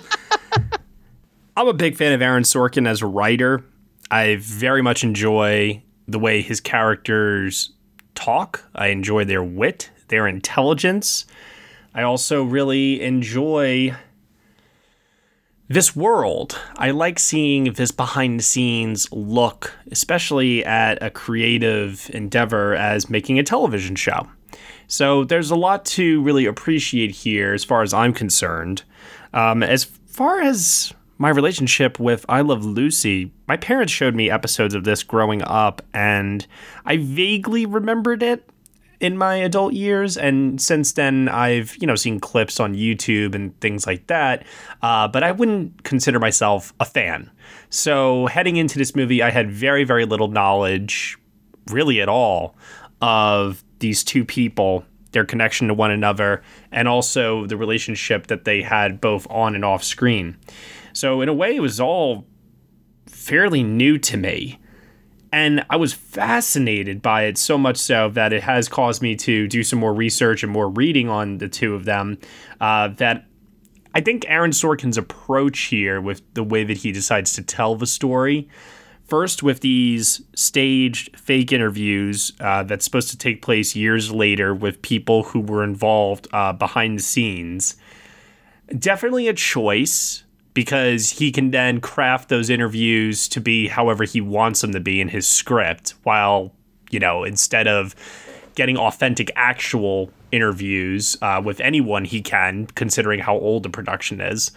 I'm 1.58 1.68
a 1.68 1.74
big 1.74 1.96
fan 1.98 2.14
of 2.14 2.22
Aaron 2.22 2.44
Sorkin 2.44 2.88
as 2.88 3.02
a 3.02 3.06
writer. 3.06 3.64
I 4.10 4.38
very 4.40 4.82
much 4.82 5.04
enjoy 5.04 5.84
the 6.08 6.20
way 6.20 6.42
his 6.42 6.60
characters 6.62 7.72
talk. 8.16 8.64
I 8.76 8.88
enjoy 8.88 9.26
their 9.26 9.44
wit, 9.44 9.90
their 10.08 10.26
intelligence. 10.28 11.26
I 11.96 12.02
also 12.04 12.44
really 12.44 13.02
enjoy 13.02 13.96
this 15.68 15.96
world. 15.96 16.60
I 16.78 16.92
like 16.92 17.20
seeing 17.20 17.74
this 17.74 17.92
behind 17.92 18.40
the 18.40 18.44
scenes 18.44 19.12
look, 19.12 19.74
especially 19.92 20.66
at 20.66 21.02
a 21.02 21.10
creative 21.10 22.10
endeavor 22.14 22.76
as 22.76 23.10
making 23.10 23.40
a 23.40 23.44
television 23.44 23.96
show. 23.96 24.28
So 24.88 25.24
there's 25.24 25.52
a 25.52 25.56
lot 25.56 25.86
to 25.86 26.22
really 26.22 26.46
appreciate 26.46 27.12
here 27.12 27.54
as 27.54 27.64
far 27.64 27.82
as 27.82 27.94
I'm 27.94 28.14
concerned. 28.14 28.84
Um, 29.34 29.64
as 29.64 29.84
far 29.84 30.42
as 30.42 30.94
my 31.18 31.30
relationship 31.30 32.00
with 32.00 32.26
I 32.28 32.42
Love 32.42 32.66
Lucy, 32.66 33.32
my 33.48 33.58
parents 33.58 33.94
showed 33.94 34.16
me 34.16 34.30
episodes 34.30 34.76
of 34.76 34.84
this 34.84 35.04
growing 35.04 35.42
up, 35.44 35.82
and 35.94 36.46
I 36.86 36.98
vaguely 36.98 37.66
remembered 37.66 38.22
it 38.22 38.48
in 39.04 39.18
my 39.18 39.36
adult 39.36 39.74
years. 39.74 40.18
And 40.18 40.62
since 40.62 40.94
then, 40.94 41.28
I've 41.28 41.76
you 41.78 41.86
know 41.86 41.96
seen 41.96 42.20
clips 42.20 42.60
on 42.60 42.74
YouTube 42.74 43.36
and 43.36 43.60
things 43.60 43.86
like 43.86 44.08
that. 44.08 44.46
Uh, 44.82 45.08
but 45.08 45.24
I 45.24 45.32
wouldn't 45.32 45.84
consider 45.84 46.20
myself 46.20 46.74
a 46.80 46.86
fan. 46.86 47.30
So 47.70 48.28
heading 48.28 48.56
into 48.56 48.80
this 48.80 48.96
movie, 48.96 49.22
I 49.22 49.30
had 49.30 49.52
very 49.52 49.84
very 49.84 50.06
little 50.06 50.30
knowledge, 50.30 51.18
really 51.68 52.02
at 52.02 52.10
all, 52.10 52.56
of 53.02 53.64
these 53.80 54.04
two 54.04 54.24
people 54.26 54.86
their 55.12 55.26
connection 55.26 55.68
to 55.68 55.76
one 55.76 55.92
another, 55.92 56.42
and 56.72 56.88
also 56.88 57.46
the 57.46 57.56
relationship 57.56 58.28
that 58.28 58.46
they 58.46 58.64
had 58.64 59.00
both 59.00 59.28
on 59.30 59.54
and 59.54 59.64
off 59.64 59.84
screen. 59.84 60.36
So, 60.92 61.22
in 61.22 61.30
a 61.30 61.34
way, 61.34 61.56
it 61.56 61.60
was 61.60 61.80
all 61.80 62.26
fairly 63.06 63.62
new 63.62 64.00
to 64.00 64.18
me. 64.18 64.60
And 65.34 65.66
I 65.68 65.78
was 65.78 65.94
fascinated 65.94 67.02
by 67.02 67.24
it 67.24 67.40
so 67.40 67.58
much 67.58 67.78
so 67.78 68.08
that 68.10 68.34
it 68.34 68.44
has 68.44 68.70
caused 68.70 69.02
me 69.02 69.16
to 69.16 69.48
do 69.48 69.64
some 69.64 69.80
more 69.80 69.92
research 69.92 70.44
and 70.44 70.52
more 70.52 70.70
reading 70.70 71.10
on 71.10 71.40
the 71.40 71.50
two 71.50 71.74
of 71.74 71.86
them. 71.86 72.20
Uh, 72.62 72.90
that 72.90 73.26
I 73.96 74.02
think 74.02 74.26
Aaron 74.28 74.52
Sorkin's 74.52 74.96
approach 74.96 75.60
here, 75.62 76.00
with 76.00 76.22
the 76.36 76.44
way 76.44 76.64
that 76.64 76.78
he 76.78 76.92
decides 76.92 77.34
to 77.34 77.42
tell 77.42 77.76
the 77.76 77.88
story, 77.88 78.48
First, 79.06 79.44
with 79.44 79.60
these 79.60 80.22
staged 80.36 81.20
fake 81.20 81.52
interviews 81.52 82.32
uh, 82.40 82.64
that's 82.64 82.86
supposed 82.86 83.10
to 83.10 83.18
take 83.18 83.42
place 83.42 83.76
years 83.76 84.12
later 84.12 84.56
with 84.56 84.82
people 84.82 85.24
who 85.24 85.40
were 85.42 85.64
involved 85.64 86.28
uh, 86.32 86.54
behind 86.54 87.00
the 87.00 87.04
scenes. 87.04 87.76
Definitely 88.80 89.28
a 89.28 89.34
choice 89.34 90.23
because 90.54 91.12
he 91.12 91.32
can 91.32 91.52
then 91.52 91.82
craft 91.82 92.30
those 92.30 92.50
interviews 92.50 93.28
to 93.30 93.42
be 93.42 93.68
however 93.68 94.04
he 94.04 94.22
wants 94.22 94.62
them 94.62 94.72
to 94.72 94.80
be 94.80 95.02
in 95.02 95.08
his 95.10 95.28
script, 95.28 95.96
while, 96.04 96.54
you 96.92 97.00
know, 97.00 97.24
instead 97.24 97.68
of 97.68 97.96
getting 98.56 98.78
authentic, 98.78 99.32
actual 99.36 100.12
interviews 100.32 101.18
uh, 101.22 101.42
with 101.44 101.60
anyone 101.60 102.06
he 102.06 102.22
can, 102.22 102.68
considering 102.76 103.20
how 103.20 103.36
old 103.36 103.64
the 103.64 103.70
production 103.70 104.22
is. 104.22 104.52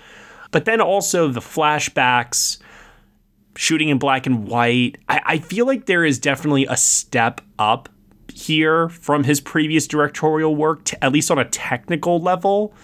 But 0.50 0.64
then 0.64 0.80
also 0.80 1.28
the 1.28 1.40
flashbacks 1.40 2.58
shooting 3.56 3.88
in 3.88 3.98
black 3.98 4.26
and 4.26 4.46
white. 4.46 4.98
I, 5.08 5.20
I 5.24 5.38
feel 5.38 5.66
like 5.66 5.86
there 5.86 6.04
is 6.04 6.18
definitely 6.18 6.66
a 6.66 6.76
step 6.76 7.40
up 7.58 7.88
here 8.32 8.90
from 8.90 9.24
his 9.24 9.40
previous 9.40 9.86
directorial 9.86 10.54
work, 10.54 10.84
to, 10.84 11.04
at 11.04 11.10
least 11.10 11.30
on 11.30 11.38
a 11.38 11.44
technical 11.46 12.20
level. 12.20 12.74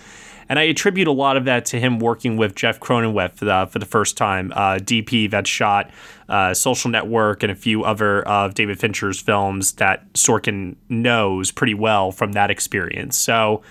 And 0.53 0.59
I 0.59 0.65
attribute 0.65 1.09
a 1.09 1.13
lot 1.13 1.39
of 1.39 1.47
that 1.47 1.65
to 1.65 1.81
him 1.81 1.99
working 1.99 2.37
with 2.37 2.55
Jeff 2.55 2.79
Cronenweth 2.79 3.37
for 3.37 3.47
the, 3.47 3.67
for 3.71 3.79
the 3.79 3.87
first 3.87 4.19
time. 4.19 4.53
Uh, 4.55 4.77
DP 4.77 5.31
that 5.31 5.47
shot 5.47 5.91
uh, 6.29 6.53
Social 6.53 6.91
Network 6.91 7.43
and 7.43 7.51
a 7.51 7.55
few 7.55 7.85
other 7.85 8.21
of 8.29 8.53
David 8.53 8.79
Fincher's 8.79 9.19
films 9.19 9.73
that 9.77 10.13
Sorkin 10.13 10.77
knows 10.91 11.53
pretty 11.53 11.73
well 11.73 12.13
from 12.13 12.33
that 12.33 12.51
experience. 12.51 13.17
So 13.17 13.63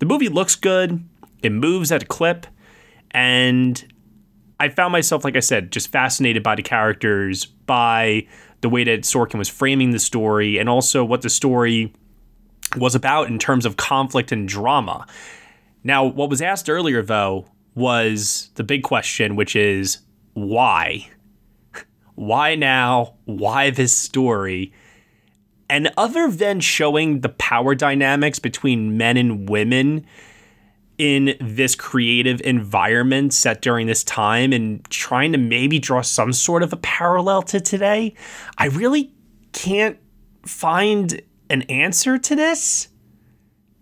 the 0.00 0.06
movie 0.06 0.28
looks 0.28 0.56
good, 0.56 1.00
it 1.44 1.50
moves 1.50 1.92
at 1.92 2.02
a 2.02 2.06
clip, 2.06 2.48
and 3.12 3.84
I 4.58 4.68
found 4.68 4.90
myself, 4.90 5.22
like 5.22 5.36
I 5.36 5.40
said, 5.40 5.70
just 5.70 5.92
fascinated 5.92 6.42
by 6.42 6.56
the 6.56 6.62
characters, 6.62 7.44
by 7.44 8.26
the 8.62 8.68
way 8.68 8.82
that 8.82 9.02
Sorkin 9.02 9.38
was 9.38 9.48
framing 9.48 9.92
the 9.92 10.00
story, 10.00 10.58
and 10.58 10.68
also 10.68 11.04
what 11.04 11.22
the 11.22 11.30
story 11.30 11.92
was 12.76 12.96
about 12.96 13.28
in 13.28 13.38
terms 13.38 13.64
of 13.64 13.76
conflict 13.76 14.32
and 14.32 14.48
drama. 14.48 15.06
Now, 15.86 16.04
what 16.04 16.28
was 16.28 16.42
asked 16.42 16.68
earlier, 16.68 17.00
though, 17.00 17.46
was 17.76 18.50
the 18.56 18.64
big 18.64 18.82
question, 18.82 19.36
which 19.36 19.54
is 19.54 19.98
why? 20.34 21.08
Why 22.16 22.56
now? 22.56 23.14
Why 23.24 23.70
this 23.70 23.96
story? 23.96 24.72
And 25.70 25.92
other 25.96 26.28
than 26.28 26.58
showing 26.58 27.20
the 27.20 27.28
power 27.28 27.76
dynamics 27.76 28.40
between 28.40 28.96
men 28.96 29.16
and 29.16 29.48
women, 29.48 30.04
in 30.98 31.36
this 31.40 31.76
creative 31.76 32.40
environment 32.40 33.32
set 33.32 33.62
during 33.62 33.86
this 33.86 34.02
time 34.02 34.52
and 34.52 34.84
trying 34.90 35.30
to 35.30 35.38
maybe 35.38 35.78
draw 35.78 36.00
some 36.00 36.32
sort 36.32 36.64
of 36.64 36.72
a 36.72 36.78
parallel 36.78 37.42
to 37.42 37.60
today, 37.60 38.12
I 38.58 38.66
really 38.66 39.12
can't 39.52 39.98
find 40.44 41.22
an 41.48 41.62
answer 41.62 42.18
to 42.18 42.34
this. 42.34 42.88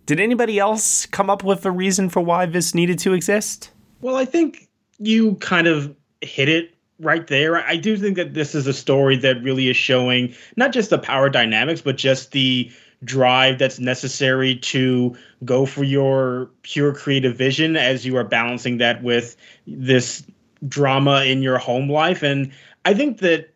Did 0.05 0.19
anybody 0.19 0.59
else 0.59 1.05
come 1.07 1.29
up 1.29 1.43
with 1.43 1.65
a 1.65 1.71
reason 1.71 2.09
for 2.09 2.21
why 2.21 2.45
this 2.45 2.75
needed 2.75 2.99
to 2.99 3.13
exist? 3.13 3.71
Well, 4.01 4.15
I 4.15 4.25
think 4.25 4.69
you 4.99 5.35
kind 5.35 5.67
of 5.67 5.95
hit 6.21 6.47
it 6.47 6.75
right 6.99 7.25
there. 7.27 7.57
I 7.57 7.75
do 7.75 7.97
think 7.97 8.15
that 8.15 8.33
this 8.33 8.55
is 8.55 8.67
a 8.67 8.73
story 8.73 9.17
that 9.17 9.41
really 9.41 9.69
is 9.69 9.75
showing 9.75 10.33
not 10.55 10.71
just 10.71 10.89
the 10.89 10.99
power 10.99 11.29
dynamics, 11.29 11.81
but 11.81 11.97
just 11.97 12.31
the 12.31 12.71
drive 13.03 13.59
that's 13.59 13.79
necessary 13.79 14.55
to 14.55 15.15
go 15.43 15.65
for 15.65 15.83
your 15.83 16.49
pure 16.61 16.93
creative 16.93 17.35
vision 17.35 17.75
as 17.75 18.05
you 18.05 18.15
are 18.15 18.23
balancing 18.23 18.77
that 18.77 19.03
with 19.03 19.35
this 19.67 20.23
drama 20.67 21.23
in 21.23 21.41
your 21.41 21.57
home 21.57 21.89
life. 21.89 22.23
And 22.23 22.51
I 22.85 22.93
think 22.93 23.19
that 23.19 23.49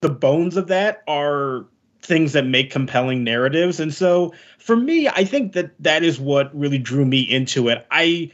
the 0.00 0.10
bones 0.10 0.56
of 0.56 0.66
that 0.68 1.02
are 1.06 1.66
things 2.02 2.32
that 2.32 2.46
make 2.46 2.70
compelling 2.70 3.24
narratives. 3.24 3.80
And 3.80 3.94
so 3.94 4.34
for 4.58 4.76
me, 4.76 5.08
I 5.08 5.24
think 5.24 5.52
that 5.52 5.70
that 5.80 6.02
is 6.02 6.20
what 6.20 6.54
really 6.56 6.78
drew 6.78 7.04
me 7.04 7.20
into 7.20 7.68
it. 7.68 7.86
I 7.90 8.30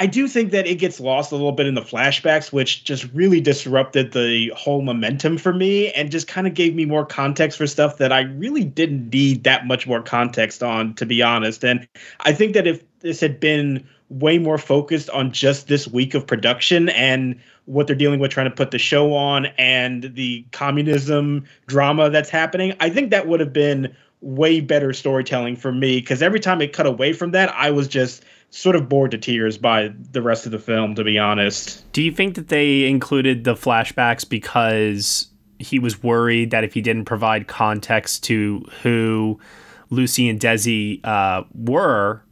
I 0.00 0.06
do 0.06 0.28
think 0.28 0.52
that 0.52 0.66
it 0.66 0.76
gets 0.76 1.00
lost 1.00 1.32
a 1.32 1.34
little 1.34 1.52
bit 1.52 1.66
in 1.66 1.74
the 1.74 1.80
flashbacks, 1.80 2.52
which 2.52 2.84
just 2.84 3.12
really 3.12 3.40
disrupted 3.40 4.12
the 4.12 4.52
whole 4.56 4.80
momentum 4.80 5.38
for 5.38 5.52
me 5.52 5.90
and 5.90 6.12
just 6.12 6.28
kind 6.28 6.46
of 6.46 6.54
gave 6.54 6.76
me 6.76 6.84
more 6.84 7.04
context 7.04 7.58
for 7.58 7.66
stuff 7.66 7.98
that 7.98 8.12
I 8.12 8.20
really 8.20 8.62
didn't 8.62 9.12
need 9.12 9.42
that 9.42 9.66
much 9.66 9.88
more 9.88 10.00
context 10.00 10.62
on, 10.62 10.94
to 10.94 11.06
be 11.06 11.20
honest. 11.20 11.64
And 11.64 11.88
I 12.20 12.32
think 12.32 12.54
that 12.54 12.68
if 12.68 12.84
this 13.00 13.18
had 13.18 13.40
been 13.40 13.84
way 14.08 14.38
more 14.38 14.58
focused 14.58 15.10
on 15.10 15.32
just 15.32 15.66
this 15.66 15.88
week 15.88 16.14
of 16.14 16.26
production 16.26 16.88
and 16.90 17.38
what 17.68 17.86
they're 17.86 17.96
dealing 17.96 18.18
with 18.18 18.30
trying 18.30 18.48
to 18.48 18.54
put 18.54 18.70
the 18.70 18.78
show 18.78 19.14
on 19.14 19.46
and 19.58 20.14
the 20.14 20.44
communism 20.52 21.44
drama 21.66 22.08
that's 22.08 22.30
happening, 22.30 22.72
I 22.80 22.88
think 22.88 23.10
that 23.10 23.28
would 23.28 23.40
have 23.40 23.52
been 23.52 23.94
way 24.20 24.60
better 24.60 24.92
storytelling 24.92 25.54
for 25.54 25.70
me 25.70 26.00
because 26.00 26.22
every 26.22 26.40
time 26.40 26.60
it 26.62 26.72
cut 26.72 26.86
away 26.86 27.12
from 27.12 27.32
that, 27.32 27.54
I 27.54 27.70
was 27.70 27.86
just 27.86 28.24
sort 28.50 28.74
of 28.74 28.88
bored 28.88 29.10
to 29.10 29.18
tears 29.18 29.58
by 29.58 29.92
the 30.12 30.22
rest 30.22 30.46
of 30.46 30.52
the 30.52 30.58
film, 30.58 30.94
to 30.94 31.04
be 31.04 31.18
honest. 31.18 31.84
Do 31.92 32.02
you 32.02 32.10
think 32.10 32.34
that 32.36 32.48
they 32.48 32.86
included 32.86 33.44
the 33.44 33.54
flashbacks 33.54 34.26
because 34.26 35.28
he 35.58 35.78
was 35.78 36.02
worried 36.02 36.50
that 36.52 36.64
if 36.64 36.72
he 36.72 36.80
didn't 36.80 37.04
provide 37.04 37.48
context 37.48 38.24
to 38.24 38.64
who 38.82 39.38
Lucy 39.90 40.28
and 40.28 40.40
Desi 40.40 41.04
uh, 41.04 41.44
were 41.54 42.22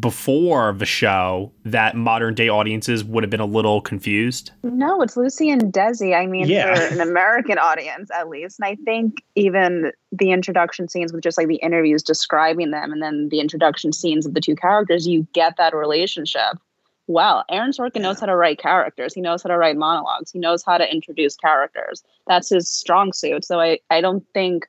before 0.00 0.72
the 0.72 0.86
show 0.86 1.52
that 1.64 1.96
modern 1.96 2.34
day 2.34 2.48
audiences 2.48 3.04
would 3.04 3.22
have 3.22 3.30
been 3.30 3.40
a 3.40 3.46
little 3.46 3.80
confused? 3.80 4.50
No, 4.62 5.02
it's 5.02 5.16
Lucy 5.16 5.50
and 5.50 5.72
Desi. 5.72 6.14
I 6.16 6.26
mean, 6.26 6.46
Yeah. 6.48 6.74
for 6.74 6.94
an 6.94 7.00
American 7.00 7.58
audience, 7.70 8.10
at 8.10 8.28
least. 8.28 8.58
And 8.60 8.66
I 8.66 8.76
think 8.84 9.22
even 9.34 9.92
the 10.12 10.30
introduction 10.30 10.88
scenes 10.88 11.12
with 11.12 11.22
just 11.22 11.36
like 11.38 11.48
the 11.48 11.56
interviews 11.56 12.02
describing 12.02 12.70
them 12.70 12.92
and 12.92 13.02
then 13.02 13.28
the 13.30 13.40
introduction 13.40 13.92
scenes 13.92 14.26
of 14.26 14.34
the 14.34 14.40
two 14.40 14.56
characters, 14.56 15.06
you 15.06 15.26
get 15.32 15.56
that 15.58 15.74
relationship. 15.74 16.58
Well, 17.06 17.44
Aaron 17.50 17.72
Sorkin 17.72 18.00
knows 18.00 18.18
how 18.20 18.26
to 18.26 18.36
write 18.36 18.58
characters. 18.58 19.12
He 19.12 19.20
knows 19.20 19.42
how 19.42 19.50
to 19.50 19.58
write 19.58 19.76
monologues. 19.76 20.30
He 20.30 20.38
knows 20.38 20.64
how 20.64 20.78
to 20.78 20.90
introduce 20.90 21.36
characters. 21.36 22.02
That's 22.26 22.48
his 22.48 22.70
strong 22.70 23.12
suit. 23.12 23.44
So 23.44 23.60
I, 23.60 23.80
I 23.90 24.00
don't 24.00 24.24
think 24.32 24.66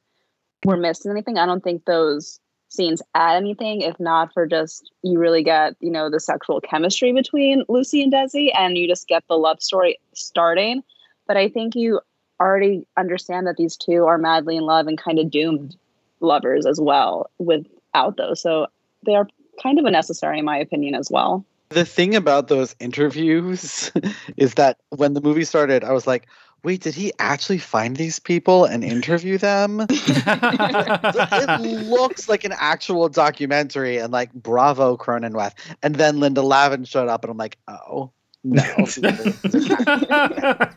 we're 0.65 0.75
missing 0.75 1.11
anything. 1.11 1.37
I 1.37 1.45
don't 1.45 1.63
think 1.63 1.85
those 1.85 2.39
scenes 2.75 3.01
add 3.15 3.35
anything 3.35 3.81
if 3.81 3.99
not 3.99 4.33
for 4.33 4.45
just 4.45 4.91
you 5.03 5.19
really 5.19 5.43
get 5.43 5.75
you 5.79 5.91
know 5.91 6.09
the 6.09 6.19
sexual 6.19 6.61
chemistry 6.61 7.11
between 7.11 7.63
lucy 7.69 8.03
and 8.03 8.13
desi 8.13 8.49
and 8.57 8.77
you 8.77 8.87
just 8.87 9.07
get 9.07 9.23
the 9.27 9.37
love 9.37 9.61
story 9.61 9.99
starting. 10.13 10.83
But 11.27 11.37
i 11.37 11.49
think 11.49 11.75
you 11.75 12.01
already 12.39 12.85
understand 12.97 13.47
that 13.47 13.57
these 13.57 13.77
two 13.77 14.05
are 14.05 14.17
madly 14.17 14.57
in 14.57 14.63
love 14.63 14.87
and 14.87 14.97
kind 14.97 15.19
of 15.19 15.31
doomed 15.31 15.75
lovers 16.19 16.65
as 16.65 16.79
well 16.79 17.29
without 17.37 18.17
those. 18.17 18.41
So 18.41 18.67
they 19.05 19.15
are 19.15 19.27
kind 19.61 19.79
of 19.79 19.85
unnecessary 19.85 20.39
in 20.39 20.45
my 20.45 20.57
opinion 20.57 20.95
as 20.95 21.09
well. 21.09 21.45
The 21.69 21.85
thing 21.85 22.15
about 22.15 22.47
those 22.47 22.75
interviews 22.79 23.91
is 24.37 24.53
that 24.55 24.77
when 24.89 25.13
the 25.13 25.21
movie 25.21 25.45
started, 25.45 25.83
I 25.83 25.93
was 25.93 26.05
like, 26.05 26.27
wait, 26.65 26.81
did 26.81 26.95
he 26.95 27.13
actually 27.19 27.59
find 27.59 27.95
these 27.95 28.17
people 28.17 28.65
and 28.65 28.83
interview 28.83 29.37
them? 29.37 29.85
it 29.89 31.61
looks 31.87 32.27
like 32.27 32.43
an 32.43 32.53
actual 32.57 33.07
documentary 33.07 33.97
and 33.97 34.11
like 34.11 34.33
bravo 34.33 34.97
Cronenweth. 34.97 35.53
And 35.83 35.93
then 35.95 36.19
Linda 36.19 36.41
Lavin 36.41 36.83
showed 36.83 37.07
up 37.07 37.23
and 37.23 37.29
I'm 37.31 37.37
like, 37.37 37.59
oh. 37.67 38.11
No. 38.43 38.61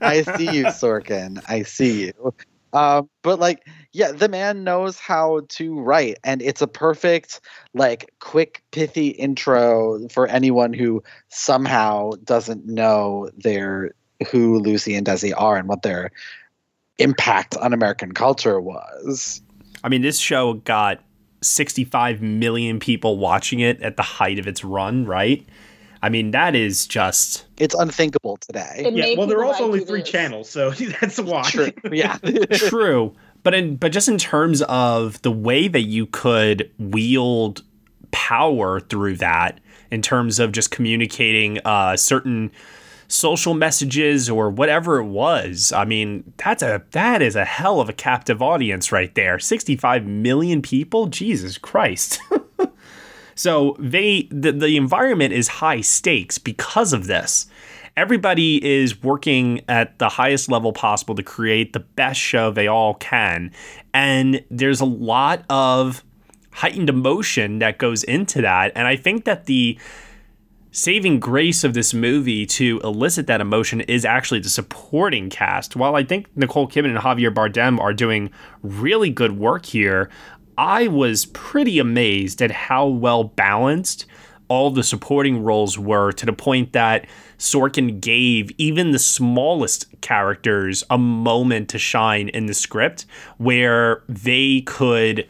I 0.00 0.25
see 0.37 0.57
you, 0.57 0.64
Sorkin. 0.66 1.42
I 1.49 1.62
see 1.64 2.07
you. 2.07 2.35
Um, 2.73 3.09
but 3.23 3.38
like, 3.38 3.66
yeah, 3.92 4.12
the 4.12 4.28
man 4.28 4.64
knows 4.64 4.99
how 4.99 5.42
to 5.49 5.80
write, 5.80 6.18
and 6.23 6.42
it's 6.42 6.61
a 6.61 6.66
perfect, 6.66 7.40
like, 7.75 8.12
quick, 8.21 8.62
pithy 8.73 9.09
intro 9.09 10.07
for 10.09 10.26
anyone 10.26 10.73
who 10.73 11.02
somehow 11.28 12.12
doesn't 12.25 12.66
know 12.66 13.30
their 13.37 13.92
who 14.31 14.59
Lucy 14.59 14.95
and 14.95 15.07
Desi 15.07 15.33
are 15.37 15.57
and 15.57 15.69
what 15.69 15.83
their 15.83 16.11
impact 16.99 17.57
on 17.57 17.73
American 17.73 18.13
culture 18.13 18.61
was. 18.61 19.41
I 19.85 19.89
mean, 19.89 20.03
this 20.03 20.19
show 20.19 20.55
got 20.55 21.01
65 21.43 22.21
million 22.21 22.81
people 22.81 23.19
watching 23.19 23.61
it 23.61 23.81
at 23.83 23.97
the 23.97 24.03
height 24.03 24.39
of 24.39 24.47
its 24.47 24.65
run, 24.65 25.05
right? 25.05 25.47
I 26.03 26.09
mean, 26.09 26.31
that 26.33 26.55
is 26.55 26.87
just. 26.87 27.47
It's 27.59 27.75
unthinkable 27.75 28.37
today. 28.39 28.85
It 28.87 28.95
yeah, 28.95 29.15
well, 29.17 29.27
there 29.27 29.39
are 29.39 29.45
also 29.45 29.65
only 29.65 29.85
three 29.85 30.01
this. 30.01 30.11
channels, 30.11 30.49
so 30.49 30.71
that's 31.01 31.19
why. 31.19 31.43
True. 31.43 31.73
Yeah. 31.91 32.17
True. 32.53 33.15
But 33.43 33.55
in 33.55 33.77
but 33.77 33.93
just 33.93 34.09
in 34.09 34.19
terms 34.19 34.63
of 34.63 35.21
the 35.23 35.31
way 35.31 35.69
that 35.69 35.83
you 35.83 36.07
could 36.07 36.71
wield 36.79 37.63
power 38.11 38.81
through 38.81 39.17
that, 39.17 39.61
in 39.91 40.03
terms 40.03 40.39
of 40.39 40.53
just 40.53 40.71
communicating 40.71 41.59
uh, 41.65 41.97
certain 41.97 42.51
social 43.09 43.55
messages 43.55 44.31
or 44.31 44.50
whatever 44.50 44.99
it 44.99 45.07
was, 45.07 45.73
I 45.73 45.85
mean, 45.85 46.33
that's 46.37 46.62
a 46.62 46.83
that 46.93 47.23
is 47.23 47.35
a 47.35 47.45
hell 47.45 47.81
of 47.81 47.88
a 47.88 47.93
captive 47.93 48.41
audience 48.43 48.93
right 48.93 49.15
there. 49.15 49.38
Sixty 49.38 49.77
five 49.77 50.07
million 50.07 50.62
people, 50.62 51.07
Jesus 51.07 51.59
Christ. 51.59 52.21
So 53.38 53.77
they 53.79 54.29
the, 54.33 54.50
the 54.50 54.77
environment 54.77 55.33
is 55.33 55.47
high 55.47 55.81
stakes 55.81 56.38
because 56.38 56.93
of 56.93 57.07
this. 57.07 57.47
Everybody 57.97 58.65
is 58.65 59.00
working 59.00 59.62
at 59.69 59.97
the 60.00 60.09
highest 60.09 60.50
level 60.50 60.73
possible 60.73 61.15
to 61.15 61.23
create 61.23 61.73
the 61.73 61.81
best 61.81 62.19
show 62.19 62.50
they 62.50 62.67
all 62.67 62.95
can. 62.95 63.53
And 63.95 64.45
there's 64.50 64.81
a 64.81 64.85
lot 64.85 65.45
of 65.49 66.05
heightened 66.50 66.88
emotion 66.88 67.61
that 67.61 67.79
goes 67.79 68.03
into 68.03 68.43
that. 68.43 68.73
And 68.75 68.88
I 68.88 68.97
think 68.97 69.25
that 69.25 69.47
the 69.47 69.79
saving 70.71 71.21
grace 71.21 71.65
of 71.65 71.75
this 71.75 71.95
movie 71.95 72.45
to 72.47 72.81
elicit 72.85 73.27
that 73.27 73.41
emotion 73.41 73.81
is 73.83 74.05
actually 74.05 74.41
the 74.41 74.49
supporting 74.49 75.31
cast. 75.31 75.77
While 75.77 75.97
I 75.97 76.05
think 76.05 76.29
Nicole 76.37 76.69
Kidman 76.69 76.91
and 76.91 76.99
Javier 76.99 77.33
Bardem 77.33 77.81
are 77.81 77.95
doing 77.95 78.31
really 78.63 79.11
good 79.11 79.39
work 79.39 79.67
here, 79.67 80.11
I 80.57 80.89
was 80.89 81.27
pretty 81.27 81.79
amazed 81.79 82.43
at 82.43 82.51
how 82.51 82.87
well 82.87 83.25
balanced 83.25 84.07
all 84.49 84.71
the 84.71 84.83
supporting 84.83 85.43
roles 85.43 85.78
were 85.78 86.11
to 86.13 86.26
the 86.26 86.33
point 86.33 86.73
that 86.73 87.07
Sorkin 87.39 88.00
gave 88.00 88.50
even 88.59 88.91
the 88.91 88.99
smallest 88.99 89.87
characters 90.00 90.83
a 90.91 90.99
moment 90.99 91.69
to 91.71 91.78
shine 91.78 92.28
in 92.31 92.47
the 92.47 92.54
script 92.54 93.07
where 93.37 94.02
they 94.09 94.63
could 94.63 95.28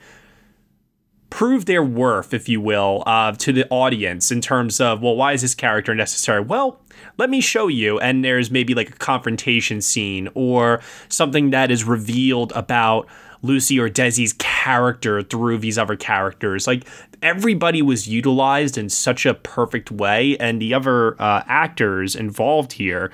prove 1.31 1.67
their 1.67 1.83
worth, 1.83 2.33
if 2.33 2.49
you 2.49 2.61
will, 2.61 3.03
uh, 3.07 3.33
to 3.33 3.53
the 3.53 3.69
audience 3.69 4.31
in 4.31 4.41
terms 4.41 4.81
of, 4.81 5.03
well, 5.03 5.17
why 5.17 5.33
is 5.33 5.43
this 5.43 5.55
character 5.55 5.95
necessary? 5.95 6.41
Well, 6.41 6.81
let 7.19 7.31
me 7.31 7.41
show 7.41 7.69
you. 7.69 7.99
And 8.01 8.25
there's 8.25 8.51
maybe 8.51 8.75
like 8.75 8.91
a 8.91 8.95
confrontation 8.95 9.81
scene 9.81 10.29
or 10.35 10.81
something 11.09 11.51
that 11.51 11.71
is 11.71 11.85
revealed 11.85 12.53
about 12.55 13.09
Lucy 13.43 13.79
or 13.79 13.89
Desi's 13.89 14.33
character 14.35 15.23
through 15.23 15.59
these 15.59 15.79
other 15.79 15.97
characters. 15.97 16.67
Like 16.67 16.87
everybody 17.23 17.83
was 17.83 18.09
utilized 18.09 18.79
in 18.79 18.89
such 18.89 19.27
a 19.27 19.35
perfect 19.35 19.91
way, 19.91 20.37
and 20.39 20.61
the 20.61 20.75
other 20.75 21.21
uh, 21.21 21.43
actors 21.47 22.17
involved 22.17 22.73
here. 22.73 23.13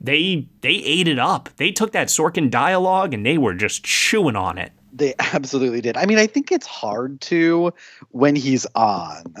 They 0.00 0.48
they 0.60 0.74
ate 0.74 1.08
it 1.08 1.18
up. 1.18 1.48
They 1.56 1.72
took 1.72 1.92
that 1.92 2.08
Sorkin 2.08 2.50
dialogue 2.50 3.14
and 3.14 3.24
they 3.24 3.38
were 3.38 3.54
just 3.54 3.84
chewing 3.84 4.36
on 4.36 4.58
it. 4.58 4.72
They 4.94 5.14
absolutely 5.18 5.80
did. 5.80 5.96
I 5.96 6.06
mean, 6.06 6.18
I 6.18 6.26
think 6.26 6.50
it's 6.50 6.66
hard 6.66 7.20
to, 7.22 7.72
when 8.10 8.36
he's 8.36 8.66
on, 8.74 9.34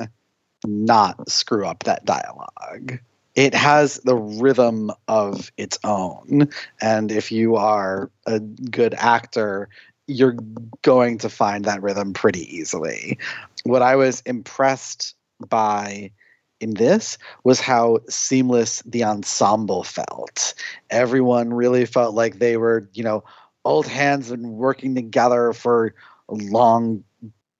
not 0.66 1.30
screw 1.30 1.66
up 1.66 1.84
that 1.84 2.04
dialogue. 2.04 2.98
It 3.34 3.54
has 3.54 3.96
the 4.04 4.16
rhythm 4.16 4.92
of 5.08 5.50
its 5.56 5.78
own. 5.82 6.48
And 6.80 7.10
if 7.10 7.32
you 7.32 7.56
are 7.56 8.10
a 8.26 8.38
good 8.38 8.94
actor, 8.94 9.68
you're 10.06 10.36
going 10.82 11.18
to 11.18 11.28
find 11.28 11.64
that 11.64 11.82
rhythm 11.82 12.12
pretty 12.12 12.54
easily. 12.54 13.18
What 13.64 13.82
I 13.82 13.96
was 13.96 14.20
impressed 14.26 15.14
by 15.48 16.12
in 16.60 16.74
this 16.74 17.18
was 17.42 17.60
how 17.60 17.98
seamless 18.08 18.82
the 18.86 19.02
ensemble 19.02 19.82
felt. 19.82 20.54
Everyone 20.90 21.52
really 21.52 21.86
felt 21.86 22.14
like 22.14 22.38
they 22.38 22.56
were, 22.56 22.88
you 22.92 23.02
know, 23.02 23.24
old 23.64 23.86
hands 23.86 24.30
and 24.30 24.52
working 24.52 24.94
together 24.94 25.52
for 25.52 25.94
a 26.28 26.34
long 26.34 27.02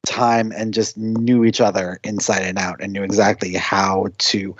time 0.06 0.52
and 0.52 0.74
just 0.74 0.98
knew 0.98 1.44
each 1.44 1.60
other 1.60 1.98
inside 2.04 2.42
and 2.42 2.58
out 2.58 2.76
and 2.80 2.92
knew 2.92 3.02
exactly 3.02 3.54
how 3.54 4.06
to 4.18 4.54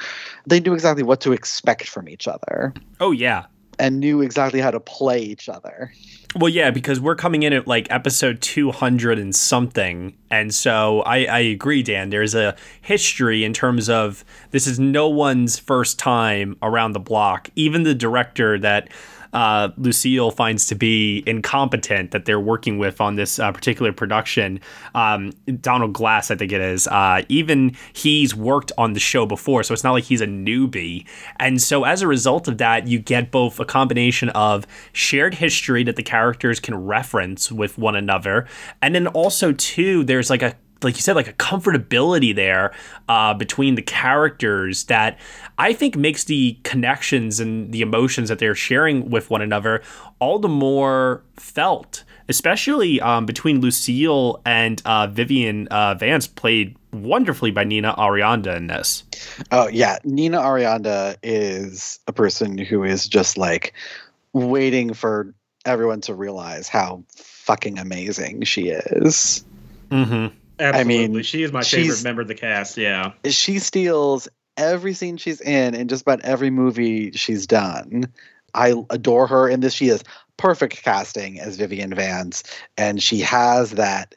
they 0.46 0.58
knew 0.58 0.72
exactly 0.72 1.02
what 1.02 1.20
to 1.20 1.32
expect 1.32 1.86
from 1.88 2.08
each 2.08 2.26
other 2.26 2.72
Oh 2.98 3.10
yeah. 3.10 3.44
and 3.78 4.00
knew 4.00 4.22
exactly 4.22 4.60
how 4.60 4.70
to 4.70 4.80
play 4.80 5.20
each 5.20 5.48
other 5.50 5.92
Well, 6.36 6.48
yeah, 6.48 6.70
because 6.70 6.98
we're 6.98 7.14
coming 7.14 7.42
in 7.42 7.52
at 7.52 7.66
like 7.66 7.86
episode 7.90 8.40
200 8.40 9.18
and 9.18 9.36
something. 9.36 10.16
And 10.30 10.52
so 10.52 11.02
I, 11.02 11.26
I 11.26 11.38
agree, 11.40 11.82
Dan. 11.82 12.10
There's 12.10 12.34
a 12.34 12.56
history 12.80 13.44
in 13.44 13.52
terms 13.52 13.88
of 13.88 14.24
this 14.50 14.66
is 14.66 14.80
no 14.80 15.08
one's 15.08 15.58
first 15.58 15.96
time 15.98 16.56
around 16.62 16.92
the 16.94 16.98
block. 17.00 17.50
Even 17.54 17.82
the 17.84 17.94
director 17.94 18.58
that 18.58 18.88
uh, 19.34 19.70
Lucille 19.76 20.30
finds 20.30 20.66
to 20.68 20.74
be 20.74 21.22
incompetent 21.26 22.12
that 22.12 22.24
they're 22.24 22.40
working 22.40 22.78
with 22.78 23.00
on 23.00 23.16
this 23.16 23.38
uh, 23.38 23.52
particular 23.52 23.92
production, 23.92 24.60
um, 24.94 25.32
Donald 25.60 25.92
Glass, 25.92 26.30
I 26.30 26.36
think 26.36 26.52
it 26.52 26.60
is, 26.60 26.86
uh, 26.86 27.22
even 27.28 27.76
he's 27.92 28.34
worked 28.34 28.72
on 28.78 28.92
the 28.92 29.00
show 29.00 29.26
before. 29.26 29.62
So 29.62 29.74
it's 29.74 29.84
not 29.84 29.92
like 29.92 30.04
he's 30.04 30.20
a 30.20 30.26
newbie. 30.26 31.06
And 31.36 31.60
so 31.60 31.84
as 31.84 32.00
a 32.00 32.06
result 32.06 32.48
of 32.48 32.58
that, 32.58 32.86
you 32.86 32.98
get 32.98 33.30
both 33.30 33.58
a 33.60 33.64
combination 33.64 34.28
of 34.30 34.66
shared 34.92 35.34
history 35.34 35.82
that 35.84 35.96
the 35.96 36.02
characters 36.02 36.60
can 36.60 36.74
reference 36.74 37.50
with 37.50 37.76
one 37.76 37.96
another. 37.96 38.46
And 38.80 38.94
then 38.94 39.08
also, 39.08 39.52
too, 39.52 40.04
there's 40.04 40.30
like 40.30 40.42
a 40.42 40.54
like 40.84 40.96
you 40.96 41.02
said, 41.02 41.16
like 41.16 41.28
a 41.28 41.32
comfortability 41.32 42.34
there 42.34 42.72
uh, 43.08 43.34
between 43.34 43.74
the 43.74 43.82
characters 43.82 44.84
that 44.84 45.18
I 45.58 45.72
think 45.72 45.96
makes 45.96 46.24
the 46.24 46.58
connections 46.62 47.40
and 47.40 47.72
the 47.72 47.80
emotions 47.80 48.28
that 48.28 48.38
they're 48.38 48.54
sharing 48.54 49.10
with 49.10 49.30
one 49.30 49.42
another 49.42 49.82
all 50.18 50.38
the 50.38 50.48
more 50.48 51.22
felt, 51.36 52.04
especially 52.28 53.00
um, 53.00 53.26
between 53.26 53.60
Lucille 53.60 54.40
and 54.44 54.80
uh, 54.84 55.06
Vivian 55.06 55.66
uh, 55.68 55.94
Vance, 55.94 56.26
played 56.26 56.76
wonderfully 56.92 57.50
by 57.50 57.64
Nina 57.64 57.94
Arianda 57.98 58.56
in 58.56 58.68
this. 58.68 59.02
Oh 59.50 59.68
yeah, 59.68 59.98
Nina 60.04 60.38
Arianda 60.38 61.16
is 61.22 61.98
a 62.06 62.12
person 62.12 62.56
who 62.58 62.84
is 62.84 63.08
just 63.08 63.36
like 63.36 63.74
waiting 64.32 64.94
for 64.94 65.34
everyone 65.64 66.00
to 66.02 66.14
realize 66.14 66.68
how 66.68 67.02
fucking 67.16 67.78
amazing 67.78 68.42
she 68.44 68.68
is. 68.68 69.44
Mm-hmm. 69.90 70.34
Absolutely. 70.58 71.08
mean, 71.08 71.22
she 71.22 71.42
is 71.42 71.52
my 71.52 71.62
favorite 71.62 72.04
member 72.04 72.22
of 72.22 72.28
the 72.28 72.34
cast. 72.34 72.76
Yeah. 72.76 73.12
she 73.24 73.58
steals 73.58 74.28
every 74.56 74.94
scene 74.94 75.16
she's 75.16 75.40
in 75.40 75.74
in 75.74 75.88
just 75.88 76.02
about 76.02 76.20
every 76.20 76.50
movie 76.50 77.10
she's 77.12 77.46
done. 77.46 78.04
I 78.54 78.74
adore 78.90 79.26
her 79.26 79.48
in 79.48 79.60
this. 79.60 79.74
She 79.74 79.88
is 79.88 80.04
perfect 80.36 80.82
casting 80.82 81.40
as 81.40 81.56
Vivian 81.56 81.92
Vance, 81.94 82.42
and 82.76 83.02
she 83.02 83.20
has 83.20 83.72
that 83.72 84.14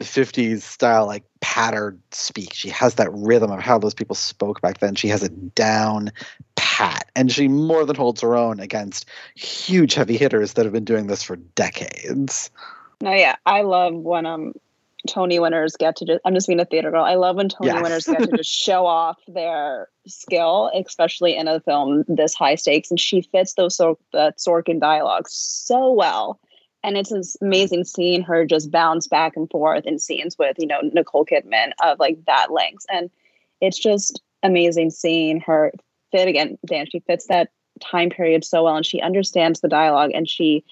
50s 0.00 0.62
style, 0.62 1.06
like 1.06 1.24
patterned 1.40 2.00
speak. 2.12 2.52
She 2.52 2.68
has 2.68 2.94
that 2.94 3.12
rhythm 3.12 3.50
of 3.50 3.60
how 3.60 3.78
those 3.78 3.94
people 3.94 4.14
spoke 4.14 4.60
back 4.60 4.78
then. 4.78 4.94
She 4.94 5.08
has 5.08 5.22
it 5.22 5.54
down 5.54 6.12
pat, 6.56 7.10
and 7.16 7.32
she 7.32 7.48
more 7.48 7.84
than 7.84 7.96
holds 7.96 8.20
her 8.20 8.36
own 8.36 8.60
against 8.60 9.06
huge 9.34 9.94
heavy 9.94 10.16
hitters 10.16 10.52
that 10.52 10.64
have 10.64 10.72
been 10.72 10.84
doing 10.84 11.06
this 11.06 11.22
for 11.22 11.36
decades. 11.36 12.50
No, 13.00 13.12
yeah, 13.12 13.36
I 13.46 13.62
love 13.62 13.94
when 13.94 14.26
um 14.26 14.52
Tony 15.08 15.38
winners 15.40 15.76
get 15.76 15.96
to 15.96 16.04
just. 16.04 16.20
I'm 16.24 16.34
just 16.34 16.46
being 16.46 16.60
a 16.60 16.64
theater 16.64 16.90
girl. 16.90 17.04
I 17.04 17.14
love 17.16 17.36
when 17.36 17.48
Tony 17.48 17.72
Yes. 17.72 17.82
winners 17.82 18.06
get 18.06 18.22
to 18.24 18.32
just 18.32 18.50
show 18.64 18.86
off 18.86 19.16
their 19.26 19.88
skill, 20.06 20.70
especially 20.74 21.36
in 21.36 21.48
a 21.48 21.60
film 21.60 22.04
this 22.06 22.34
high 22.34 22.54
stakes. 22.54 22.90
And 22.90 23.00
she 23.00 23.22
fits 23.22 23.54
those 23.54 23.76
so 23.76 23.98
that 24.12 24.38
Sorkin 24.38 24.80
dialogue 24.80 25.28
so 25.28 25.92
well. 25.92 26.38
And 26.84 26.96
it's 26.96 27.36
amazing 27.42 27.84
seeing 27.84 28.22
her 28.22 28.46
just 28.46 28.70
bounce 28.70 29.08
back 29.08 29.36
and 29.36 29.50
forth 29.50 29.84
in 29.84 29.98
scenes 29.98 30.36
with 30.38 30.56
you 30.58 30.66
know 30.66 30.80
Nicole 30.92 31.26
Kidman 31.26 31.72
of 31.82 31.98
like 31.98 32.24
that 32.26 32.52
length, 32.52 32.86
and 32.88 33.10
it's 33.60 33.78
just 33.78 34.22
amazing 34.44 34.90
seeing 34.90 35.40
her 35.40 35.72
fit 36.12 36.28
again. 36.28 36.56
Dan, 36.66 36.86
she 36.90 37.00
fits 37.00 37.26
that 37.26 37.50
time 37.80 38.10
period 38.10 38.44
so 38.44 38.64
well, 38.64 38.76
and 38.76 38.86
she 38.86 39.00
understands 39.00 39.60
the 39.60 39.68
dialogue, 39.68 40.12
and 40.14 40.28
she 40.28 40.64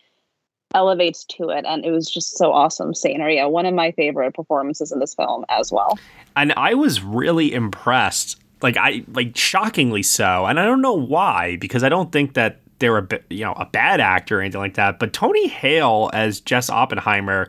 elevates 0.77 1.25
to 1.25 1.49
it 1.49 1.65
and 1.67 1.85
it 1.85 1.91
was 1.91 2.09
just 2.11 2.37
so 2.37 2.53
awesome 2.53 2.95
seeing 2.95 3.19
her 3.21 3.31
yeah 3.31 3.47
one 3.47 3.67
of 3.67 3.75
my 3.75 3.91
favorite 3.93 4.35
performances 4.35 4.93
in 4.93 5.01
this 5.01 5.15
film 5.15 5.45
as 5.49 5.73
well 5.73 5.99
and 6.37 6.53
I 6.57 6.75
was 6.75 7.03
really 7.03 7.53
impressed. 7.55 8.39
Like 8.63 8.77
I 8.77 9.05
like 9.13 9.37
shockingly 9.37 10.03
so, 10.03 10.45
and 10.47 10.61
I 10.61 10.65
don't 10.67 10.83
know 10.83 10.93
why 10.93 11.57
because 11.57 11.83
I 11.83 11.89
don't 11.89 12.13
think 12.13 12.35
that 12.35 12.61
they're 12.79 12.99
a 12.99 13.03
bi- 13.03 13.21
you 13.31 13.45
know 13.45 13.53
a 13.55 13.65
bad 13.67 14.01
actor 14.01 14.39
or 14.39 14.43
anything 14.43 14.61
like 14.61 14.75
that. 14.75 14.99
But 14.99 15.13
Tony 15.15 15.49
Hale 15.49 16.11
as 16.13 16.41
Jess 16.41 16.69
Oppenheimer 16.69 17.49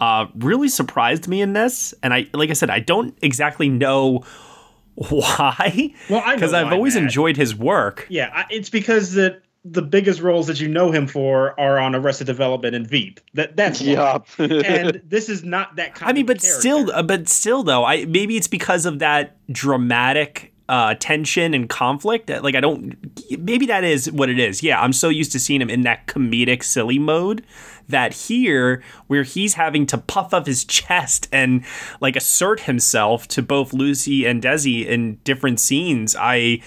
uh, 0.00 0.26
really 0.36 0.68
surprised 0.68 1.28
me 1.28 1.40
in 1.40 1.54
this, 1.54 1.94
and 2.02 2.12
I 2.12 2.26
like 2.34 2.50
I 2.50 2.54
said 2.54 2.68
I 2.70 2.80
don't 2.80 3.16
exactly 3.22 3.68
know 3.70 4.22
why. 4.94 5.92
Well, 6.10 6.34
because 6.34 6.52
I've 6.52 6.66
why, 6.66 6.72
always 6.72 6.94
Matt. 6.94 7.04
enjoyed 7.04 7.36
his 7.36 7.54
work. 7.54 8.06
Yeah, 8.08 8.30
I- 8.34 8.46
it's 8.50 8.70
because 8.70 9.12
the 9.12 9.40
the 9.70 9.82
biggest 9.82 10.20
roles 10.20 10.46
that 10.46 10.60
you 10.60 10.68
know 10.68 10.92
him 10.92 11.06
for 11.06 11.58
are 11.58 11.78
on 11.78 11.94
Arrested 11.94 12.26
Development 12.26 12.74
and 12.74 12.86
Veep. 12.86 13.20
That 13.34 13.56
that's 13.56 13.80
why. 13.80 13.86
Yup. 13.86 14.28
and 14.38 15.02
this 15.04 15.28
is 15.28 15.44
not 15.44 15.76
that 15.76 15.94
kind. 15.94 16.10
I 16.10 16.12
mean, 16.12 16.22
of 16.22 16.28
but 16.28 16.40
character. 16.40 16.60
still, 16.60 16.90
uh, 16.92 17.02
but 17.02 17.28
still, 17.28 17.62
though, 17.62 17.84
I 17.84 18.04
maybe 18.04 18.36
it's 18.36 18.48
because 18.48 18.86
of 18.86 18.98
that 19.00 19.36
dramatic 19.52 20.52
uh, 20.68 20.94
tension 20.98 21.54
and 21.54 21.68
conflict. 21.68 22.26
that, 22.26 22.42
Like, 22.42 22.54
I 22.54 22.60
don't. 22.60 22.96
Maybe 23.38 23.66
that 23.66 23.84
is 23.84 24.10
what 24.10 24.28
it 24.28 24.38
is. 24.38 24.62
Yeah, 24.62 24.80
I'm 24.80 24.92
so 24.92 25.08
used 25.08 25.32
to 25.32 25.40
seeing 25.40 25.60
him 25.60 25.70
in 25.70 25.82
that 25.82 26.06
comedic, 26.06 26.62
silly 26.62 26.98
mode 26.98 27.44
that 27.88 28.12
here, 28.12 28.82
where 29.06 29.22
he's 29.22 29.54
having 29.54 29.86
to 29.86 29.98
puff 29.98 30.34
up 30.34 30.46
his 30.46 30.64
chest 30.66 31.28
and 31.32 31.64
like 32.00 32.16
assert 32.16 32.60
himself 32.60 33.28
to 33.28 33.42
both 33.42 33.72
Lucy 33.72 34.26
and 34.26 34.42
Desi 34.42 34.86
in 34.86 35.16
different 35.24 35.60
scenes, 35.60 36.16
I. 36.16 36.60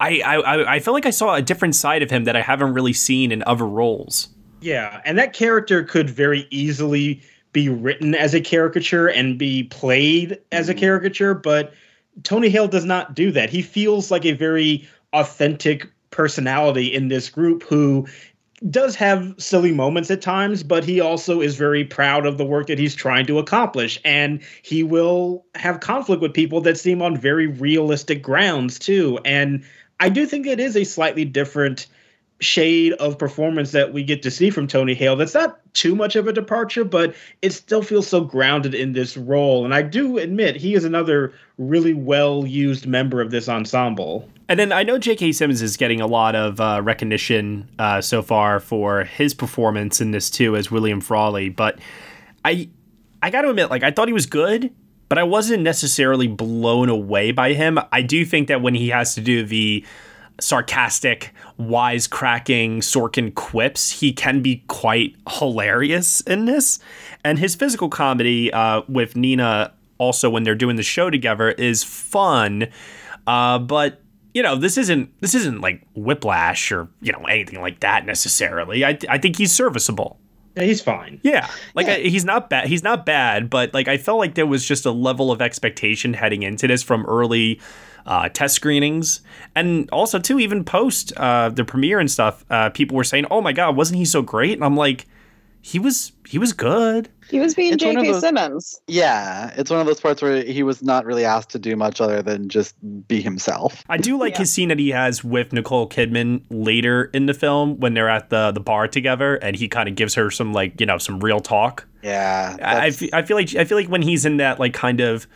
I, 0.00 0.20
I 0.20 0.74
I 0.74 0.80
feel 0.80 0.94
like 0.94 1.06
I 1.06 1.10
saw 1.10 1.34
a 1.34 1.42
different 1.42 1.74
side 1.74 2.02
of 2.02 2.10
him 2.10 2.24
that 2.24 2.36
I 2.36 2.42
haven't 2.42 2.74
really 2.74 2.92
seen 2.92 3.32
in 3.32 3.42
other 3.46 3.66
roles. 3.66 4.28
Yeah, 4.60 5.00
and 5.04 5.18
that 5.18 5.32
character 5.32 5.84
could 5.84 6.10
very 6.10 6.46
easily 6.50 7.22
be 7.52 7.68
written 7.68 8.14
as 8.14 8.34
a 8.34 8.40
caricature 8.40 9.08
and 9.08 9.38
be 9.38 9.64
played 9.64 10.38
as 10.52 10.68
a 10.68 10.72
mm-hmm. 10.72 10.80
caricature, 10.80 11.34
but 11.34 11.72
Tony 12.22 12.48
Hale 12.48 12.68
does 12.68 12.84
not 12.84 13.14
do 13.14 13.30
that. 13.32 13.50
He 13.50 13.62
feels 13.62 14.10
like 14.10 14.24
a 14.24 14.32
very 14.32 14.86
authentic 15.12 15.86
personality 16.10 16.92
in 16.92 17.08
this 17.08 17.30
group 17.30 17.62
who 17.62 18.06
does 18.70 18.94
have 18.96 19.34
silly 19.38 19.72
moments 19.72 20.10
at 20.10 20.22
times, 20.22 20.62
but 20.62 20.84
he 20.84 21.00
also 21.00 21.40
is 21.40 21.56
very 21.56 21.84
proud 21.84 22.26
of 22.26 22.38
the 22.38 22.44
work 22.44 22.66
that 22.68 22.78
he's 22.78 22.94
trying 22.94 23.26
to 23.26 23.38
accomplish. 23.38 24.00
And 24.04 24.42
he 24.62 24.82
will 24.82 25.44
have 25.54 25.80
conflict 25.80 26.22
with 26.22 26.32
people 26.32 26.60
that 26.62 26.78
seem 26.78 27.02
on 27.02 27.16
very 27.18 27.46
realistic 27.46 28.22
grounds, 28.22 28.78
too. 28.78 29.18
And 29.24 29.62
I 30.00 30.08
do 30.08 30.26
think 30.26 30.46
it 30.46 30.60
is 30.60 30.76
a 30.76 30.84
slightly 30.84 31.24
different 31.24 31.86
shade 32.40 32.92
of 32.94 33.18
performance 33.18 33.72
that 33.72 33.92
we 33.92 34.02
get 34.02 34.22
to 34.22 34.30
see 34.30 34.50
from 34.50 34.66
Tony 34.66 34.94
Hale. 34.94 35.16
That's 35.16 35.34
not 35.34 35.58
too 35.72 35.94
much 35.94 36.16
of 36.16 36.28
a 36.28 36.32
departure, 36.32 36.84
but 36.84 37.14
it 37.40 37.52
still 37.52 37.82
feels 37.82 38.06
so 38.06 38.20
grounded 38.20 38.74
in 38.74 38.92
this 38.92 39.16
role. 39.16 39.64
And 39.64 39.74
I 39.74 39.82
do 39.82 40.18
admit 40.18 40.56
he 40.56 40.74
is 40.74 40.84
another 40.84 41.32
really 41.56 41.94
well 41.94 42.46
used 42.46 42.86
member 42.86 43.22
of 43.22 43.30
this 43.30 43.48
ensemble. 43.48 44.28
And 44.48 44.60
then 44.60 44.70
I 44.70 44.82
know 44.82 44.98
J.K. 44.98 45.32
Simmons 45.32 45.62
is 45.62 45.76
getting 45.76 46.00
a 46.00 46.06
lot 46.06 46.34
of 46.34 46.60
uh, 46.60 46.80
recognition 46.84 47.68
uh, 47.78 48.00
so 48.00 48.22
far 48.22 48.60
for 48.60 49.04
his 49.04 49.34
performance 49.34 50.00
in 50.00 50.10
this 50.10 50.30
too 50.30 50.56
as 50.56 50.70
William 50.70 51.00
Frawley, 51.00 51.48
but 51.48 51.78
I 52.44 52.68
I 53.22 53.30
got 53.30 53.42
to 53.42 53.50
admit, 53.50 53.70
like 53.70 53.82
I 53.82 53.90
thought 53.90 54.08
he 54.08 54.14
was 54.14 54.26
good, 54.26 54.72
but 55.08 55.18
I 55.18 55.22
wasn't 55.22 55.62
necessarily 55.62 56.26
blown 56.26 56.88
away 56.88 57.32
by 57.32 57.52
him. 57.52 57.78
I 57.92 58.02
do 58.02 58.24
think 58.24 58.48
that 58.48 58.62
when 58.62 58.74
he 58.74 58.88
has 58.88 59.14
to 59.14 59.20
do 59.20 59.44
the 59.44 59.84
sarcastic, 60.40 61.32
wisecracking 61.58 62.78
Sorkin 62.78 63.34
quips, 63.34 63.90
he 63.90 64.12
can 64.12 64.42
be 64.42 64.64
quite 64.68 65.16
hilarious 65.28 66.20
in 66.22 66.44
this. 66.44 66.78
And 67.24 67.38
his 67.38 67.54
physical 67.54 67.88
comedy 67.88 68.52
uh, 68.52 68.82
with 68.88 69.16
Nina, 69.16 69.72
also 69.98 70.28
when 70.28 70.42
they're 70.42 70.54
doing 70.54 70.76
the 70.76 70.82
show 70.82 71.10
together, 71.10 71.50
is 71.50 71.82
fun. 71.82 72.68
Uh, 73.26 73.58
but 73.58 74.02
you 74.34 74.42
know, 74.42 74.54
this 74.54 74.76
isn't 74.76 75.18
this 75.22 75.34
isn't 75.34 75.62
like 75.62 75.82
Whiplash 75.94 76.70
or 76.70 76.88
you 77.00 77.10
know 77.10 77.24
anything 77.24 77.60
like 77.62 77.80
that 77.80 78.04
necessarily. 78.04 78.84
I 78.84 78.98
I 79.08 79.16
think 79.16 79.36
he's 79.36 79.52
serviceable. 79.52 80.20
Yeah, 80.56 80.64
he's 80.64 80.80
fine. 80.80 81.20
Yeah, 81.22 81.48
like 81.74 81.86
I, 81.86 81.98
he's 81.98 82.24
not 82.24 82.48
bad. 82.48 82.66
He's 82.66 82.82
not 82.82 83.04
bad, 83.04 83.50
but 83.50 83.74
like 83.74 83.88
I 83.88 83.98
felt 83.98 84.18
like 84.18 84.34
there 84.34 84.46
was 84.46 84.66
just 84.66 84.86
a 84.86 84.90
level 84.90 85.30
of 85.30 85.42
expectation 85.42 86.14
heading 86.14 86.42
into 86.42 86.66
this 86.66 86.82
from 86.82 87.04
early 87.04 87.60
uh, 88.06 88.30
test 88.30 88.54
screenings, 88.54 89.20
and 89.54 89.90
also 89.90 90.18
too 90.18 90.40
even 90.40 90.64
post 90.64 91.12
uh, 91.18 91.50
the 91.50 91.64
premiere 91.64 92.00
and 92.00 92.10
stuff. 92.10 92.44
Uh, 92.48 92.70
people 92.70 92.96
were 92.96 93.04
saying, 93.04 93.26
"Oh 93.30 93.42
my 93.42 93.52
god, 93.52 93.76
wasn't 93.76 93.98
he 93.98 94.06
so 94.06 94.22
great?" 94.22 94.54
And 94.54 94.64
I'm 94.64 94.76
like, 94.76 95.06
he 95.66 95.80
was 95.80 96.12
he 96.28 96.38
was 96.38 96.52
good. 96.52 97.08
he 97.28 97.40
was 97.40 97.56
being 97.56 97.72
It's 97.72 97.82
j.k 97.82 98.12
simmons 98.20 98.80
Yeah, 98.86 99.52
it's 99.56 99.68
one 99.68 99.80
of 99.80 99.86
those 99.86 100.00
parts 100.00 100.22
where 100.22 100.44
he 100.44 100.62
was 100.62 100.80
not 100.80 101.04
really 101.04 101.24
asked 101.24 101.50
to 101.50 101.58
do 101.58 101.74
much 101.74 102.00
other 102.00 102.22
than 102.22 102.48
just 102.48 102.76
be 103.08 103.20
himself. 103.20 103.82
I 103.88 103.96
do 103.96 104.16
like 104.16 104.36
his 104.36 104.52
scene 104.52 104.68
that 104.68 104.78
he 104.78 104.90
has 104.90 105.24
with 105.24 105.52
Nicole 105.52 105.88
Kidman 105.88 106.42
later 106.50 107.06
in 107.12 107.26
the 107.26 107.34
film 107.34 107.80
when 107.80 107.94
they're 107.94 108.08
at 108.08 108.30
the 108.30 108.52
the 108.52 108.60
bar 108.60 108.86
together, 108.86 109.34
and 109.36 109.56
he 109.56 109.66
kind 109.66 109.88
of 109.88 109.96
gives 109.96 110.14
her 110.14 110.30
some 110.30 110.52
like 110.52 110.80
you 110.80 110.86
know 110.86 110.98
some 110.98 111.18
real 111.18 111.40
talk. 111.40 111.84
Yeah, 112.00 112.56
I, 112.62 112.76
I 112.86 112.90
that's- 112.90 113.10
I 113.12 113.22
feel 113.22 113.36
like 113.36 113.56
I 113.56 113.64
feel 113.64 113.76
like 113.76 113.88
when 113.88 114.02
he's 114.02 114.24
in 114.24 114.36
that 114.36 114.60
like 114.60 114.72
kind 114.72 115.00
of 115.00 115.26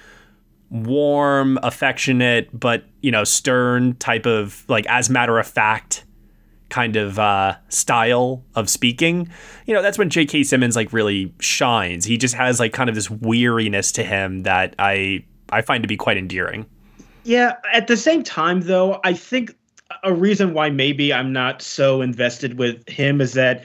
warm, 0.71 1.59
affectionate, 1.65 2.49
but 2.59 2.85
you 3.01 3.11
know 3.11 3.25
stern 3.25 3.97
type 3.97 4.27
of 4.27 4.65
like 4.69 4.87
as 4.87 5.11
matter 5.11 5.41
of 5.41 5.47
fact 5.49 6.05
kind 6.71 6.97
of 6.97 7.19
uh, 7.19 7.57
style 7.69 8.45
of 8.55 8.71
speaking, 8.71 9.29
you 9.67 9.75
know 9.75 9.83
that's 9.83 9.99
when 9.99 10.09
J.K. 10.11 10.45
Simmons 10.45 10.77
like 10.77 10.93
really 10.93 11.35
shines. 11.41 12.05
He 12.05 12.17
just 12.17 12.35
has 12.35 12.59
like 12.59 12.73
kind 12.73 12.89
of 12.89 12.95
this 12.95 13.11
weariness 13.11 13.93
to 13.93 14.03
him 14.03 14.45
that 14.45 14.75
I 14.79 15.25
I 15.51 15.63
find 15.63 15.83
to 15.83 15.89
be 15.89 15.97
quite 15.97 16.17
endearing. 16.17 16.67
Yeah, 17.25 17.57
at 17.73 17.87
the 17.87 17.97
same 17.97 18.23
time, 18.23 18.63
though, 18.63 19.01
I 19.05 19.13
think 19.13 19.55
a 20.03 20.13
reason 20.13 20.55
why 20.55 20.71
maybe 20.71 21.13
I'm 21.13 21.33
not 21.33 21.63
so 21.63 22.01
invested 22.01 22.59
with 22.59 22.89
him 22.89 23.21
is 23.21 23.35
that 23.35 23.65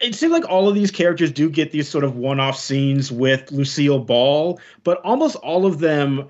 it 0.00 0.14
seems 0.14 0.32
like 0.32 0.48
all 0.48 0.68
of 0.68 0.74
these 0.74 0.90
characters 0.90 1.30
do 1.30 1.48
get 1.48 1.70
these 1.70 1.88
sort 1.88 2.04
of 2.04 2.16
one 2.16 2.40
off 2.40 2.58
scenes 2.58 3.12
with 3.12 3.50
Lucille 3.52 4.00
Ball, 4.00 4.58
but 4.82 4.98
almost 5.02 5.36
all 5.36 5.64
of 5.64 5.78
them 5.78 6.28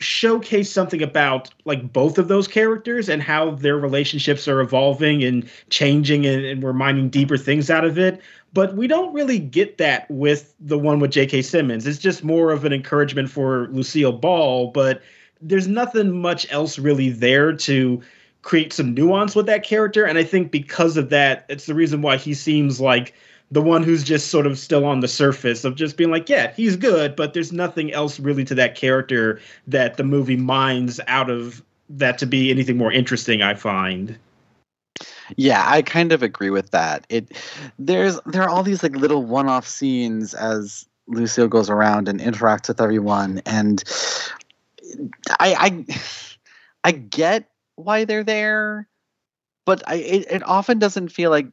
showcase 0.00 0.72
something 0.72 1.02
about 1.02 1.50
like 1.66 1.92
both 1.92 2.18
of 2.18 2.28
those 2.28 2.48
characters 2.48 3.08
and 3.08 3.22
how 3.22 3.50
their 3.50 3.76
relationships 3.76 4.48
are 4.48 4.60
evolving 4.60 5.22
and 5.22 5.48
changing 5.68 6.24
and, 6.26 6.44
and 6.44 6.62
we're 6.62 6.72
mining 6.72 7.10
deeper 7.10 7.36
things 7.36 7.70
out 7.70 7.84
of 7.84 7.98
it 7.98 8.20
but 8.52 8.74
we 8.74 8.86
don't 8.86 9.12
really 9.12 9.38
get 9.38 9.78
that 9.78 10.10
with 10.10 10.54
the 10.58 10.78
one 10.78 10.98
with 10.98 11.12
J.K. 11.12 11.42
Simmons. 11.42 11.86
It's 11.86 11.98
just 11.98 12.24
more 12.24 12.50
of 12.50 12.64
an 12.64 12.72
encouragement 12.72 13.30
for 13.30 13.68
Lucille 13.68 14.12
Ball, 14.12 14.68
but 14.72 15.02
there's 15.40 15.68
nothing 15.68 16.20
much 16.20 16.50
else 16.52 16.78
really 16.78 17.10
there 17.10 17.52
to 17.52 18.02
create 18.42 18.72
some 18.72 18.94
nuance 18.94 19.36
with 19.36 19.46
that 19.46 19.62
character. 19.62 20.04
And 20.04 20.18
I 20.18 20.24
think 20.24 20.50
because 20.50 20.96
of 20.96 21.10
that, 21.10 21.44
it's 21.48 21.66
the 21.66 21.74
reason 21.74 22.02
why 22.02 22.16
he 22.16 22.34
seems 22.34 22.80
like 22.80 23.14
the 23.50 23.62
one 23.62 23.82
who's 23.82 24.04
just 24.04 24.28
sort 24.28 24.46
of 24.46 24.58
still 24.58 24.84
on 24.84 25.00
the 25.00 25.08
surface 25.08 25.64
of 25.64 25.74
just 25.74 25.96
being 25.96 26.10
like, 26.10 26.28
yeah, 26.28 26.52
he's 26.52 26.76
good, 26.76 27.16
but 27.16 27.34
there's 27.34 27.52
nothing 27.52 27.92
else 27.92 28.20
really 28.20 28.44
to 28.44 28.54
that 28.54 28.76
character 28.76 29.40
that 29.66 29.96
the 29.96 30.04
movie 30.04 30.36
mines 30.36 31.00
out 31.08 31.28
of 31.28 31.62
that 31.88 32.18
to 32.18 32.26
be 32.26 32.50
anything 32.50 32.76
more 32.76 32.92
interesting, 32.92 33.42
I 33.42 33.54
find. 33.54 34.16
Yeah, 35.36 35.64
I 35.66 35.82
kind 35.82 36.12
of 36.12 36.22
agree 36.22 36.50
with 36.50 36.70
that. 36.70 37.06
It 37.08 37.36
there's 37.78 38.18
there 38.26 38.42
are 38.42 38.48
all 38.48 38.62
these 38.62 38.82
like 38.82 38.96
little 38.96 39.24
one-off 39.24 39.66
scenes 39.66 40.34
as 40.34 40.86
Lucille 41.06 41.48
goes 41.48 41.70
around 41.70 42.08
and 42.08 42.20
interacts 42.20 42.68
with 42.68 42.80
everyone, 42.80 43.40
and 43.46 43.82
I 45.38 45.54
I, 45.54 45.96
I 46.84 46.92
get 46.92 47.48
why 47.76 48.04
they're 48.04 48.24
there, 48.24 48.88
but 49.66 49.82
I 49.88 49.96
it, 49.96 50.26
it 50.30 50.42
often 50.46 50.78
doesn't 50.78 51.10
feel 51.10 51.30
like 51.30 51.46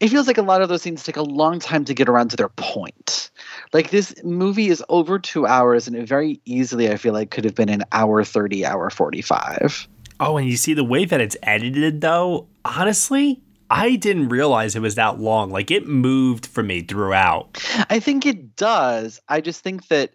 it 0.00 0.08
feels 0.08 0.26
like 0.26 0.38
a 0.38 0.42
lot 0.42 0.62
of 0.62 0.68
those 0.68 0.82
scenes 0.82 1.02
take 1.02 1.16
a 1.16 1.22
long 1.22 1.58
time 1.58 1.84
to 1.84 1.94
get 1.94 2.08
around 2.08 2.28
to 2.30 2.36
their 2.36 2.48
point. 2.50 3.30
Like 3.72 3.90
this 3.90 4.14
movie 4.24 4.68
is 4.68 4.82
over 4.88 5.18
two 5.18 5.46
hours, 5.46 5.86
and 5.86 5.96
it 5.96 6.08
very 6.08 6.40
easily 6.44 6.90
I 6.90 6.96
feel 6.96 7.12
like 7.12 7.30
could 7.30 7.44
have 7.44 7.54
been 7.54 7.68
an 7.68 7.84
hour 7.92 8.24
thirty, 8.24 8.64
hour 8.64 8.90
forty 8.90 9.22
five. 9.22 9.88
Oh, 10.20 10.36
and 10.36 10.48
you 10.48 10.56
see 10.56 10.74
the 10.74 10.84
way 10.84 11.04
that 11.04 11.20
it's 11.20 11.36
edited, 11.42 12.00
though. 12.00 12.48
Honestly, 12.64 13.40
I 13.70 13.96
didn't 13.96 14.30
realize 14.30 14.74
it 14.74 14.80
was 14.80 14.96
that 14.96 15.20
long. 15.20 15.50
Like 15.50 15.70
it 15.70 15.86
moved 15.86 16.46
for 16.46 16.62
me 16.62 16.82
throughout. 16.82 17.62
I 17.90 18.00
think 18.00 18.26
it 18.26 18.56
does. 18.56 19.20
I 19.28 19.40
just 19.40 19.62
think 19.62 19.88
that 19.88 20.12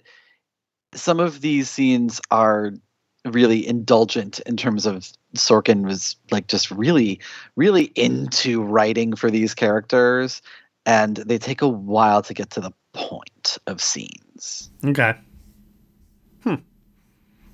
some 0.94 1.20
of 1.20 1.42
these 1.42 1.70
scenes 1.70 2.20
are 2.32 2.74
really 3.26 3.66
indulgent 3.66 4.40
in 4.42 4.58
terms 4.58 4.86
of 4.86 5.12
Sorkin 5.36 5.86
was 5.86 6.16
like 6.32 6.48
just 6.48 6.72
really, 6.72 7.20
really 7.56 7.86
into 7.96 8.62
writing 8.62 9.16
for 9.16 9.32
these 9.32 9.54
characters, 9.54 10.42
and 10.86 11.18
they 11.18 11.38
take 11.38 11.62
a 11.62 11.68
while 11.68 12.22
to 12.24 12.34
get 12.34 12.50
to 12.52 12.62
the 12.62 12.72
point 12.94 13.58
of 13.68 13.82
scenes. 13.82 14.70
Okay. 14.86 15.16
Hmm. 16.44 16.56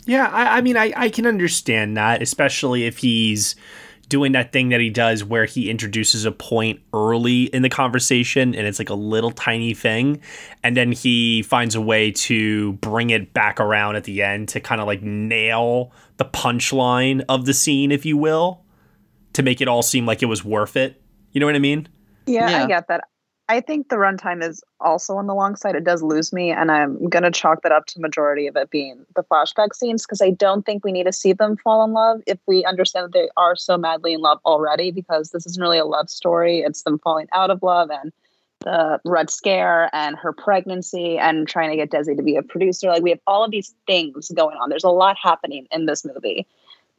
Yeah, 0.05 0.27
I, 0.31 0.57
I 0.57 0.61
mean, 0.61 0.77
I, 0.77 0.91
I 0.95 1.09
can 1.09 1.25
understand 1.25 1.95
that, 1.97 2.21
especially 2.21 2.85
if 2.85 2.97
he's 2.97 3.55
doing 4.09 4.31
that 4.33 4.51
thing 4.51 4.69
that 4.69 4.81
he 4.81 4.89
does 4.89 5.23
where 5.23 5.45
he 5.45 5.69
introduces 5.69 6.25
a 6.25 6.31
point 6.31 6.81
early 6.93 7.43
in 7.43 7.61
the 7.61 7.69
conversation 7.69 8.55
and 8.55 8.67
it's 8.67 8.79
like 8.79 8.89
a 8.89 8.95
little 8.95 9.31
tiny 9.31 9.73
thing 9.73 10.19
and 10.63 10.75
then 10.75 10.91
he 10.91 11.43
finds 11.43 11.75
a 11.75 11.81
way 11.81 12.11
to 12.11 12.73
bring 12.73 13.11
it 13.11 13.33
back 13.33 13.59
around 13.59 13.95
at 13.95 14.03
the 14.03 14.21
end 14.21 14.49
to 14.49 14.59
kind 14.59 14.81
of 14.81 14.87
like 14.87 15.01
nail 15.03 15.91
the 16.17 16.25
punchline 16.25 17.23
of 17.29 17.45
the 17.45 17.53
scene 17.53 17.91
if 17.91 18.05
you 18.05 18.17
will 18.17 18.63
to 19.33 19.43
make 19.43 19.61
it 19.61 19.67
all 19.67 19.81
seem 19.81 20.05
like 20.05 20.21
it 20.21 20.25
was 20.25 20.43
worth 20.43 20.75
it. 20.75 21.01
You 21.31 21.39
know 21.39 21.45
what 21.45 21.55
i 21.55 21.59
mean? 21.59 21.87
Yeah, 22.25 22.63
I 22.63 22.67
get 22.67 22.87
that. 22.87 23.01
I 23.49 23.61
think 23.61 23.89
the 23.89 23.95
runtime 23.95 24.47
is 24.47 24.63
also 24.79 25.15
on 25.15 25.25
the 25.25 25.33
long 25.33 25.55
side. 25.55 25.73
It 25.73 25.83
does 25.83 26.03
lose 26.03 26.31
me, 26.31 26.51
and 26.51 26.69
I'm 26.71 27.09
going 27.09 27.23
to 27.23 27.31
chalk 27.31 27.63
that 27.63 27.71
up 27.71 27.87
to 27.87 27.99
majority 27.99 28.45
of 28.45 28.55
it 28.55 28.69
being 28.69 29.03
the 29.15 29.23
flashback 29.23 29.73
scenes 29.73 30.05
because 30.05 30.21
I 30.21 30.29
don't 30.29 30.63
think 30.63 30.85
we 30.85 30.91
need 30.91 31.05
to 31.05 31.11
see 31.11 31.33
them 31.33 31.57
fall 31.57 31.83
in 31.83 31.91
love 31.91 32.21
if 32.27 32.37
we 32.45 32.63
understand 32.63 33.05
that 33.05 33.13
they 33.13 33.27
are 33.37 33.55
so 33.55 33.75
madly 33.75 34.13
in 34.13 34.21
love 34.21 34.39
already. 34.45 34.91
Because 34.91 35.31
this 35.31 35.47
isn't 35.47 35.61
really 35.61 35.79
a 35.79 35.85
love 35.85 36.11
story; 36.11 36.59
it's 36.59 36.83
them 36.83 36.99
falling 36.99 37.27
out 37.33 37.49
of 37.49 37.63
love 37.63 37.89
and 37.89 38.13
the 38.59 38.99
red 39.03 39.31
scare 39.31 39.89
and 39.93 40.15
her 40.15 40.31
pregnancy 40.31 41.17
and 41.17 41.47
trying 41.47 41.71
to 41.71 41.75
get 41.75 41.89
Desi 41.89 42.15
to 42.15 42.21
be 42.21 42.35
a 42.35 42.43
producer. 42.43 42.89
Like 42.89 43.01
we 43.01 43.09
have 43.09 43.21
all 43.25 43.43
of 43.43 43.49
these 43.49 43.73
things 43.87 44.29
going 44.35 44.57
on. 44.57 44.69
There's 44.69 44.83
a 44.83 44.89
lot 44.89 45.17
happening 45.19 45.65
in 45.71 45.87
this 45.87 46.05
movie. 46.05 46.45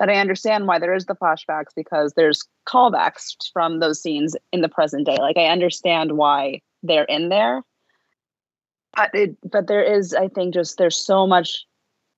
But 0.00 0.08
I 0.08 0.14
understand 0.14 0.66
why 0.66 0.78
there 0.78 0.94
is 0.94 1.04
the 1.04 1.14
flashbacks 1.14 1.74
because 1.76 2.14
there's 2.14 2.42
callbacks 2.66 3.36
from 3.52 3.80
those 3.80 4.00
scenes 4.02 4.34
in 4.50 4.62
the 4.62 4.68
present 4.68 5.04
day. 5.04 5.18
Like 5.20 5.36
I 5.36 5.44
understand 5.44 6.12
why 6.12 6.62
they're 6.82 7.04
in 7.04 7.28
there. 7.28 7.62
But 8.96 9.10
it 9.14 9.36
but 9.48 9.66
there 9.66 9.82
is, 9.82 10.14
I 10.14 10.28
think, 10.28 10.54
just 10.54 10.78
there's 10.78 10.96
so 10.96 11.26
much 11.26 11.66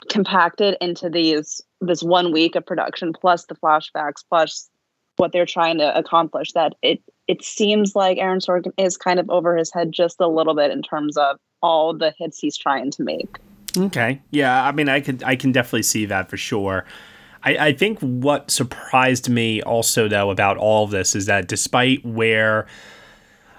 compacted 0.09 0.77
into 0.81 1.11
these 1.11 1.61
this 1.81 2.05
one 2.05 2.33
week 2.33 2.55
of 2.55 2.65
production 2.65 3.13
plus 3.13 3.47
the 3.47 3.57
flashbacks 3.57 4.25
plus 4.29 4.71
what 5.17 5.33
they're 5.33 5.45
trying 5.45 5.79
to 5.79 5.99
accomplish 5.99 6.53
that 6.53 6.75
it 6.83 7.03
it 7.27 7.45
seems 7.45 7.97
like 7.97 8.17
Aaron 8.19 8.39
Sorkin 8.39 8.73
is 8.79 8.97
kind 8.97 9.19
of 9.19 9.29
over 9.29 9.57
his 9.57 9.73
head 9.73 9.91
just 9.91 10.21
a 10.21 10.29
little 10.29 10.55
bit 10.55 10.71
in 10.71 10.83
terms 10.83 11.17
of 11.17 11.37
all 11.63 11.93
the 11.93 12.15
hits 12.17 12.39
he's 12.39 12.57
trying 12.57 12.93
to 12.93 13.03
make. 13.03 13.39
Okay. 13.77 14.21
Yeah, 14.31 14.65
I 14.65 14.73
mean, 14.73 14.89
I 14.89 15.01
could, 15.01 15.23
I 15.23 15.35
can 15.37 15.51
definitely 15.51 15.85
see 15.85 16.05
that 16.07 16.29
for 16.29 16.37
sure. 16.37 16.85
I, 17.43 17.69
I 17.69 17.73
think 17.73 17.99
what 18.01 18.51
surprised 18.51 19.29
me 19.29 19.63
also 19.63 20.09
though 20.09 20.31
about 20.31 20.57
all 20.57 20.85
of 20.85 20.91
this 20.91 21.15
is 21.15 21.27
that 21.27 21.49
despite 21.49 22.05
where 22.05 22.67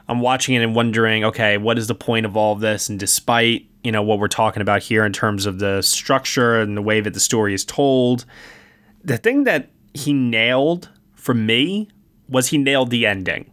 I'm 0.08 0.19
watching 0.19 0.56
it 0.56 0.63
and 0.63 0.76
wondering, 0.76 1.24
okay, 1.24 1.58
what 1.58 1.78
is 1.78 1.88
the 1.88 1.96
point 1.96 2.26
of 2.26 2.36
all 2.36 2.54
of 2.54 2.60
this? 2.60 2.89
And 2.89 3.00
despite 3.00 3.67
you 3.84 3.91
know 3.91 4.02
what 4.02 4.19
we're 4.19 4.28
talking 4.28 4.62
about 4.62 4.82
here 4.82 5.06
in 5.06 5.12
terms 5.12 5.46
of 5.46 5.60
the 5.60 5.82
structure 5.82 6.62
and 6.62 6.78
the 6.78 6.82
way 6.82 7.02
that 7.02 7.13
the 7.13 7.19
story 7.19 7.54
is 7.54 7.65
told, 7.65 8.26
the 9.04 9.17
thing 9.17 9.43
that 9.43 9.69
he 9.93 10.13
nailed 10.13 10.89
for 11.15 11.34
me 11.34 11.89
was 12.30 12.48
he 12.48 12.58
nailed 12.58 12.89
the 12.89 13.06
ending. 13.06 13.52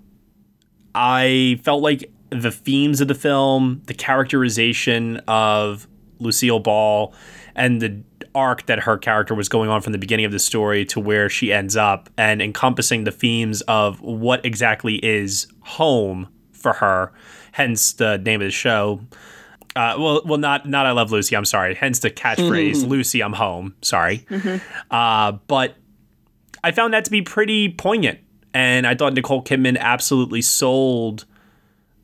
I 0.95 1.61
felt 1.62 1.83
like 1.83 2.11
the 2.31 2.51
themes 2.51 3.01
of 3.01 3.09
the 3.09 3.14
film, 3.14 3.83
the 3.87 3.95
characterization 3.95 5.19
of 5.29 5.88
Lucille 6.21 6.61
Ball, 6.61 7.12
and 7.55 7.83
the 7.83 8.03
arc 8.35 8.66
that 8.66 8.81
her 8.81 8.97
character 8.97 9.35
was 9.35 9.49
going 9.49 9.69
on 9.71 9.81
from 9.81 9.93
the 9.93 9.99
beginning 9.99 10.25
of 10.25 10.33
the 10.33 10.38
story 10.38 10.85
to 10.87 11.01
where 11.01 11.29
she 11.29 11.53
ends 11.53 11.77
up, 11.77 12.09
and 12.16 12.40
encompassing 12.40 13.05
the 13.05 13.11
themes 13.11 13.61
of 13.62 14.01
what 14.01 14.45
exactly 14.45 14.97
is 15.05 15.47
home 15.61 16.29
for 16.53 16.75
her, 16.75 17.12
hence 17.53 17.93
the 17.93 18.19
name 18.19 18.40
of 18.40 18.47
the 18.47 18.53
show. 18.53 19.01
Uh, 19.77 19.95
well, 19.99 20.23
well, 20.25 20.38
not 20.38 20.69
not 20.69 20.87
I 20.87 20.90
love 20.90 21.12
Lucy. 21.12 21.37
I'm 21.37 21.45
sorry. 21.45 21.75
Hence 21.75 22.01
the 22.01 22.11
catchphrase 22.11 22.87
"Lucy, 22.88 23.23
I'm 23.23 23.33
home." 23.33 23.75
Sorry, 23.83 24.27
uh, 24.90 25.33
but 25.47 25.77
I 26.64 26.73
found 26.73 26.93
that 26.95 27.05
to 27.05 27.11
be 27.11 27.23
pretty 27.23 27.73
poignant, 27.73 28.19
and 28.53 28.87
I 28.87 28.95
thought 28.95 29.14
Nicole 29.14 29.43
Kidman 29.45 29.79
absolutely 29.79 30.43
sold 30.43 31.25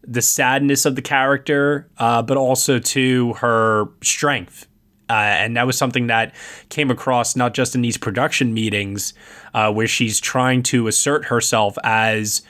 the 0.07 0.23
sadness 0.23 0.87
of 0.87 0.95
the 0.95 1.03
character, 1.03 1.89
uh, 1.99 2.23
but 2.23 2.37
also 2.37 2.79
to 2.79 3.33
her 3.35 3.87
strength. 4.03 4.69
Uh, 5.09 5.13
and 5.13 5.57
that 5.57 5.67
was 5.67 5.79
something 5.79 6.09
that 6.09 6.35
came 6.69 6.91
across 6.91 7.37
not 7.37 7.55
just 7.55 7.75
in 7.75 7.83
these 7.83 7.97
production 7.97 8.53
meetings, 8.53 9.15
uh, 9.55 9.73
where 9.73 9.87
she's 9.87 10.21
trying 10.21 10.63
to 10.65 10.89
assert 10.89 11.27
herself 11.27 11.77
as 11.85 12.43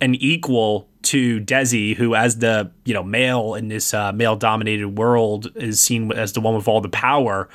an 0.00 0.14
equal 0.14 0.88
to 1.02 1.40
Desi, 1.40 1.96
who, 1.96 2.14
as 2.14 2.38
the 2.38 2.70
you 2.84 2.94
know 2.94 3.02
male 3.02 3.54
in 3.54 3.68
this 3.68 3.94
uh, 3.94 4.12
male-dominated 4.12 4.98
world, 4.98 5.50
is 5.56 5.80
seen 5.80 6.12
as 6.12 6.32
the 6.32 6.40
one 6.40 6.54
with 6.54 6.68
all 6.68 6.80
the 6.80 6.88
power 6.88 7.48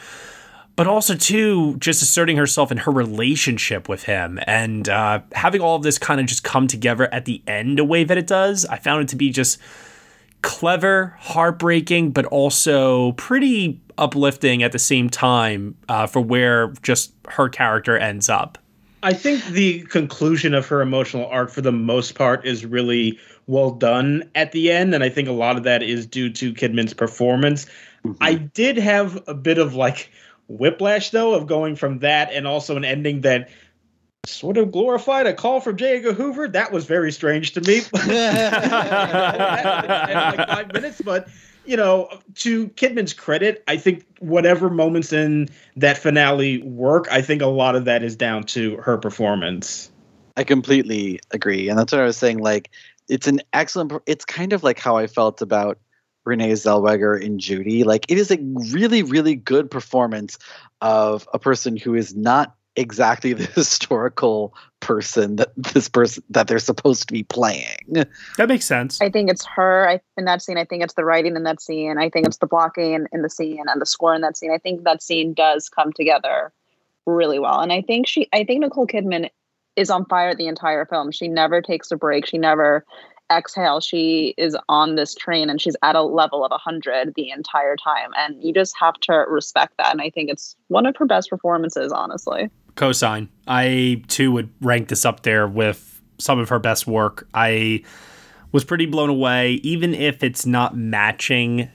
but 0.77 0.87
also 0.87 1.15
too 1.15 1.75
just 1.77 2.01
asserting 2.01 2.37
herself 2.37 2.71
in 2.71 2.77
her 2.77 2.91
relationship 2.91 3.89
with 3.89 4.03
him. 4.03 4.39
And 4.47 4.87
uh, 4.87 5.19
having 5.33 5.61
all 5.61 5.75
of 5.75 5.83
this 5.83 5.97
kind 5.97 6.19
of 6.19 6.25
just 6.25 6.43
come 6.43 6.65
together 6.65 7.13
at 7.13 7.25
the 7.25 7.43
end 7.45 7.77
the 7.77 7.83
way 7.83 8.03
that 8.03 8.17
it 8.17 8.25
does 8.25 8.65
i 8.65 8.77
found 8.77 9.01
it 9.01 9.07
to 9.09 9.15
be 9.15 9.29
just 9.29 9.59
clever 10.41 11.15
heartbreaking 11.19 12.11
but 12.11 12.25
also 12.25 13.11
pretty 13.13 13.79
uplifting 13.97 14.63
at 14.63 14.71
the 14.71 14.79
same 14.79 15.09
time 15.09 15.75
uh, 15.89 16.07
for 16.07 16.21
where 16.21 16.69
just 16.81 17.13
her 17.27 17.47
character 17.47 17.97
ends 17.97 18.29
up 18.29 18.57
I 19.03 19.13
think 19.13 19.43
the 19.45 19.81
conclusion 19.83 20.53
of 20.53 20.67
her 20.67 20.81
emotional 20.81 21.25
arc, 21.25 21.49
for 21.49 21.61
the 21.61 21.71
most 21.71 22.13
part, 22.13 22.45
is 22.45 22.65
really 22.65 23.17
well 23.47 23.71
done 23.71 24.29
at 24.35 24.51
the 24.51 24.71
end, 24.71 24.93
and 24.93 25.03
I 25.03 25.09
think 25.09 25.27
a 25.27 25.33
lot 25.33 25.57
of 25.57 25.63
that 25.63 25.81
is 25.81 26.05
due 26.05 26.29
to 26.33 26.53
Kidman's 26.53 26.93
performance. 26.93 27.65
I 28.19 28.35
did 28.35 28.77
have 28.77 29.21
a 29.27 29.33
bit 29.33 29.57
of 29.57 29.75
like 29.75 30.11
whiplash 30.47 31.11
though 31.11 31.33
of 31.33 31.47
going 31.47 31.75
from 31.75 31.99
that 31.99 32.31
and 32.33 32.45
also 32.45 32.75
an 32.75 32.83
ending 32.83 33.21
that 33.21 33.49
sort 34.25 34.57
of 34.57 34.71
glorified 34.71 35.27
a 35.27 35.33
call 35.33 35.59
from 35.59 35.77
J. 35.77 35.97
Edgar 35.97 36.13
Hoover. 36.13 36.47
That 36.47 36.71
was 36.71 36.85
very 36.85 37.11
strange 37.11 37.53
to 37.53 37.61
me. 37.61 37.81
like 37.93 38.07
five 40.47 40.73
minutes, 40.73 41.01
but 41.03 41.27
you 41.65 41.77
know, 41.77 42.09
to 42.35 42.69
Kidman's 42.69 43.13
credit, 43.13 43.63
I 43.67 43.77
think 43.77 44.05
whatever 44.19 44.69
moments 44.69 45.13
in 45.13 45.49
that 45.75 45.97
finale 45.97 46.61
work, 46.63 47.07
I 47.11 47.21
think 47.21 47.41
a 47.41 47.47
lot 47.47 47.75
of 47.75 47.85
that 47.85 48.03
is 48.03 48.15
down 48.15 48.43
to 48.45 48.77
her 48.77 48.97
performance. 48.97 49.91
I 50.37 50.43
completely 50.43 51.19
agree, 51.31 51.69
and 51.69 51.77
that's 51.77 51.91
what 51.91 52.01
I 52.01 52.05
was 52.05 52.17
saying. 52.17 52.39
Like, 52.39 52.71
it's 53.07 53.27
an 53.27 53.41
excellent. 53.53 53.91
It's 54.05 54.25
kind 54.25 54.53
of 54.53 54.63
like 54.63 54.79
how 54.79 54.97
I 54.97 55.07
felt 55.07 55.41
about 55.41 55.77
Renee 56.25 56.53
Zellweger 56.53 57.19
in 57.19 57.37
Judy. 57.37 57.83
Like, 57.83 58.05
it 58.09 58.17
is 58.17 58.31
a 58.31 58.39
really, 58.71 59.03
really 59.03 59.35
good 59.35 59.69
performance 59.69 60.37
of 60.79 61.27
a 61.33 61.39
person 61.39 61.75
who 61.75 61.95
is 61.95 62.15
not 62.15 62.55
exactly 62.75 63.33
the 63.33 63.45
historical 63.55 64.53
person 64.79 65.35
that 65.35 65.51
this 65.55 65.87
person 65.87 66.23
that 66.29 66.47
they're 66.47 66.59
supposed 66.59 67.07
to 67.07 67.13
be 67.13 67.23
playing. 67.23 68.05
That 68.37 68.47
makes 68.47 68.65
sense. 68.65 69.01
I 69.01 69.09
think 69.09 69.29
it's 69.29 69.45
her 69.45 69.87
I, 69.87 70.01
in 70.17 70.25
that 70.25 70.41
scene. 70.41 70.57
I 70.57 70.65
think 70.65 70.83
it's 70.83 70.95
the 70.95 71.05
writing 71.05 71.35
in 71.35 71.43
that 71.43 71.61
scene. 71.61 71.97
I 71.97 72.09
think 72.09 72.25
it's 72.25 72.37
the 72.37 72.47
blocking 72.47 73.05
in 73.11 73.21
the 73.21 73.29
scene 73.29 73.65
and 73.67 73.81
the 73.81 73.85
score 73.85 74.15
in 74.15 74.21
that 74.21 74.37
scene. 74.37 74.51
I 74.51 74.57
think 74.57 74.83
that 74.83 75.01
scene 75.01 75.33
does 75.33 75.69
come 75.69 75.93
together 75.93 76.51
really 77.05 77.39
well. 77.39 77.59
And 77.59 77.71
I 77.71 77.81
think 77.81 78.07
she, 78.07 78.27
I 78.33 78.43
think 78.43 78.61
Nicole 78.61 78.87
Kidman 78.87 79.29
is 79.75 79.89
on 79.89 80.05
fire 80.05 80.35
the 80.35 80.47
entire 80.47 80.85
film. 80.85 81.11
She 81.11 81.27
never 81.27 81.61
takes 81.61 81.91
a 81.91 81.95
break. 81.97 82.25
She 82.25 82.37
never 82.37 82.85
exhales. 83.31 83.85
She 83.85 84.33
is 84.37 84.57
on 84.67 84.95
this 84.95 85.15
train 85.15 85.49
and 85.49 85.61
she's 85.61 85.75
at 85.81 85.95
a 85.95 86.01
level 86.01 86.43
of 86.43 86.51
100 86.51 87.13
the 87.15 87.29
entire 87.29 87.75
time. 87.75 88.11
And 88.17 88.43
you 88.43 88.53
just 88.53 88.75
have 88.79 88.95
to 89.01 89.25
respect 89.27 89.75
that. 89.77 89.91
And 89.91 90.01
I 90.01 90.09
think 90.09 90.29
it's 90.29 90.55
one 90.67 90.85
of 90.85 90.95
her 90.97 91.05
best 91.05 91.29
performances, 91.29 91.91
honestly. 91.91 92.49
Cosign. 92.75 93.27
I 93.47 94.03
too 94.07 94.31
would 94.31 94.49
rank 94.61 94.87
this 94.87 95.05
up 95.05 95.23
there 95.23 95.47
with 95.47 96.01
some 96.17 96.39
of 96.39 96.49
her 96.49 96.59
best 96.59 96.87
work. 96.87 97.27
I 97.33 97.83
was 98.51 98.63
pretty 98.63 98.85
blown 98.85 99.09
away, 99.09 99.53
even 99.63 99.93
if 99.93 100.23
it's 100.23 100.45
not 100.45 100.75
matching 100.75 101.69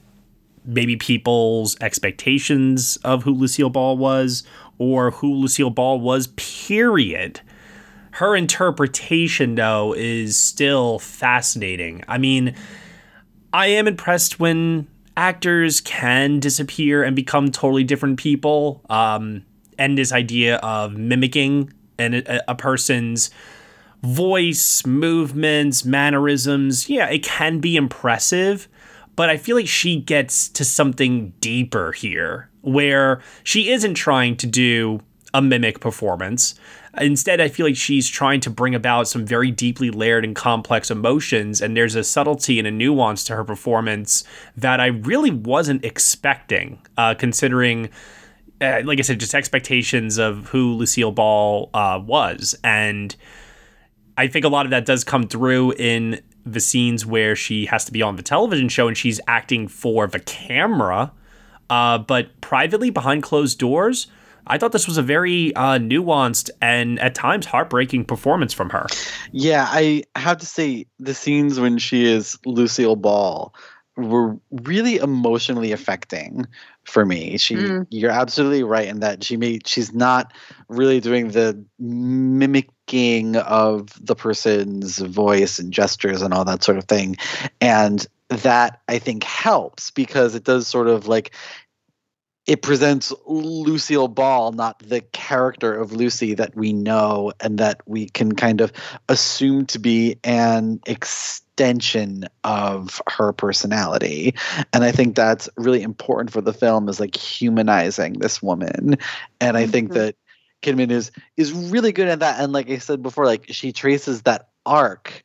maybe 0.64 0.96
people's 0.96 1.76
expectations 1.80 2.96
of 2.98 3.22
who 3.22 3.32
Lucille 3.32 3.70
Ball 3.70 3.96
was 3.96 4.42
or 4.78 5.12
who 5.12 5.32
Lucille 5.32 5.70
Ball 5.70 6.00
was, 6.00 6.28
period. 6.36 7.40
Her 8.12 8.34
interpretation, 8.34 9.54
though, 9.54 9.94
is 9.96 10.38
still 10.38 10.98
fascinating. 10.98 12.02
I 12.08 12.18
mean, 12.18 12.54
I 13.52 13.68
am 13.68 13.86
impressed 13.86 14.40
when 14.40 14.86
actors 15.16 15.80
can 15.80 16.40
disappear 16.40 17.02
and 17.02 17.14
become 17.16 17.50
totally 17.50 17.84
different 17.84 18.18
people. 18.18 18.82
Um, 18.90 19.44
and 19.78 19.96
this 19.96 20.12
idea 20.12 20.56
of 20.56 20.96
mimicking 20.96 21.72
an, 21.98 22.14
a, 22.14 22.40
a 22.48 22.54
person's 22.54 23.30
voice, 24.02 24.84
movements, 24.86 25.84
mannerisms, 25.84 26.88
yeah, 26.88 27.08
it 27.08 27.22
can 27.22 27.58
be 27.60 27.76
impressive. 27.76 28.68
But 29.16 29.30
I 29.30 29.38
feel 29.38 29.56
like 29.56 29.68
she 29.68 29.96
gets 29.96 30.48
to 30.50 30.64
something 30.64 31.32
deeper 31.40 31.92
here 31.92 32.50
where 32.60 33.22
she 33.44 33.70
isn't 33.70 33.94
trying 33.94 34.36
to 34.36 34.46
do 34.46 35.00
a 35.32 35.40
mimic 35.40 35.80
performance. 35.80 36.54
Instead, 36.98 37.40
I 37.40 37.48
feel 37.48 37.66
like 37.66 37.76
she's 37.76 38.08
trying 38.08 38.40
to 38.40 38.50
bring 38.50 38.74
about 38.74 39.06
some 39.06 39.26
very 39.26 39.50
deeply 39.50 39.90
layered 39.90 40.24
and 40.24 40.34
complex 40.34 40.90
emotions, 40.90 41.60
and 41.60 41.76
there's 41.76 41.94
a 41.94 42.02
subtlety 42.02 42.58
and 42.58 42.66
a 42.66 42.70
nuance 42.70 43.22
to 43.24 43.36
her 43.36 43.44
performance 43.44 44.24
that 44.56 44.80
I 44.80 44.86
really 44.86 45.30
wasn't 45.30 45.84
expecting, 45.84 46.78
uh, 46.96 47.14
considering, 47.14 47.90
uh, 48.60 48.82
like 48.84 48.98
I 48.98 49.02
said, 49.02 49.20
just 49.20 49.34
expectations 49.34 50.18
of 50.18 50.46
who 50.46 50.72
Lucille 50.74 51.12
Ball 51.12 51.70
uh, 51.74 52.00
was. 52.04 52.54
And 52.64 53.14
I 54.16 54.28
think 54.28 54.44
a 54.44 54.48
lot 54.48 54.66
of 54.66 54.70
that 54.70 54.86
does 54.86 55.04
come 55.04 55.28
through 55.28 55.72
in 55.72 56.20
the 56.44 56.60
scenes 56.60 57.04
where 57.04 57.36
she 57.36 57.66
has 57.66 57.84
to 57.84 57.92
be 57.92 58.02
on 58.02 58.16
the 58.16 58.22
television 58.22 58.68
show 58.68 58.88
and 58.88 58.96
she's 58.96 59.20
acting 59.26 59.68
for 59.68 60.06
the 60.06 60.20
camera. 60.20 61.12
Uh, 61.68 61.98
but 61.98 62.40
privately, 62.40 62.90
behind 62.90 63.22
closed 63.22 63.58
doors, 63.58 64.06
I 64.46 64.58
thought 64.58 64.72
this 64.72 64.86
was 64.86 64.96
a 64.96 65.02
very 65.02 65.54
uh, 65.56 65.78
nuanced 65.78 66.50
and 66.62 67.00
at 67.00 67.14
times 67.14 67.46
heartbreaking 67.46 68.04
performance 68.04 68.54
from 68.54 68.70
her. 68.70 68.86
Yeah, 69.32 69.66
I 69.68 70.04
have 70.14 70.38
to 70.38 70.46
say 70.46 70.86
the 71.00 71.14
scenes 71.14 71.58
when 71.58 71.78
she 71.78 72.06
is 72.06 72.38
Lucille 72.46 72.96
Ball 72.96 73.52
were 73.96 74.36
really 74.50 74.96
emotionally 74.96 75.72
affecting 75.72 76.46
for 76.84 77.06
me. 77.06 77.36
She 77.38 77.56
Mm. 77.56 77.86
you're 77.90 78.10
absolutely 78.10 78.62
right 78.62 78.86
in 78.86 79.00
that 79.00 79.24
she 79.24 79.36
made 79.36 79.66
she's 79.66 79.92
not 79.92 80.32
really 80.68 81.00
doing 81.00 81.30
the 81.30 81.62
mimicking 81.78 83.36
of 83.36 83.88
the 84.04 84.14
person's 84.14 84.98
voice 84.98 85.58
and 85.58 85.72
gestures 85.72 86.22
and 86.22 86.34
all 86.34 86.44
that 86.44 86.62
sort 86.62 86.78
of 86.78 86.84
thing. 86.84 87.16
And 87.60 88.06
that 88.28 88.80
I 88.88 88.98
think 88.98 89.24
helps 89.24 89.90
because 89.90 90.34
it 90.34 90.44
does 90.44 90.66
sort 90.66 90.88
of 90.88 91.08
like 91.08 91.32
it 92.46 92.62
presents 92.62 93.12
Lucille 93.26 94.08
Ball, 94.08 94.52
not 94.52 94.78
the 94.78 95.00
character 95.00 95.74
of 95.74 95.92
Lucy 95.92 96.34
that 96.34 96.54
we 96.54 96.72
know 96.72 97.32
and 97.40 97.58
that 97.58 97.80
we 97.86 98.08
can 98.08 98.36
kind 98.36 98.60
of 98.60 98.72
assume 99.08 99.66
to 99.66 99.80
be 99.80 100.16
an 100.22 100.80
extension 101.56 102.28
of 102.44 103.00
her 103.08 103.32
personality. 103.32 104.34
And 104.74 104.84
I 104.84 104.92
think 104.92 105.16
that's 105.16 105.48
really 105.56 105.82
important 105.82 106.30
for 106.30 106.42
the 106.42 106.52
film 106.52 106.88
is 106.88 107.00
like 107.00 107.16
humanizing 107.16 108.14
this 108.14 108.42
woman. 108.42 108.98
And 109.40 109.56
I 109.56 109.66
think 109.66 109.88
mm-hmm. 109.88 109.98
that 109.98 110.16
Kidman 110.62 110.90
is 110.90 111.10
is 111.38 111.52
really 111.52 111.92
good 111.92 112.08
at 112.08 112.20
that. 112.20 112.40
And 112.40 112.52
like 112.52 112.68
I 112.68 112.76
said 112.78 113.02
before, 113.02 113.24
like 113.24 113.46
she 113.48 113.72
traces 113.72 114.22
that 114.22 114.50
arc 114.66 115.22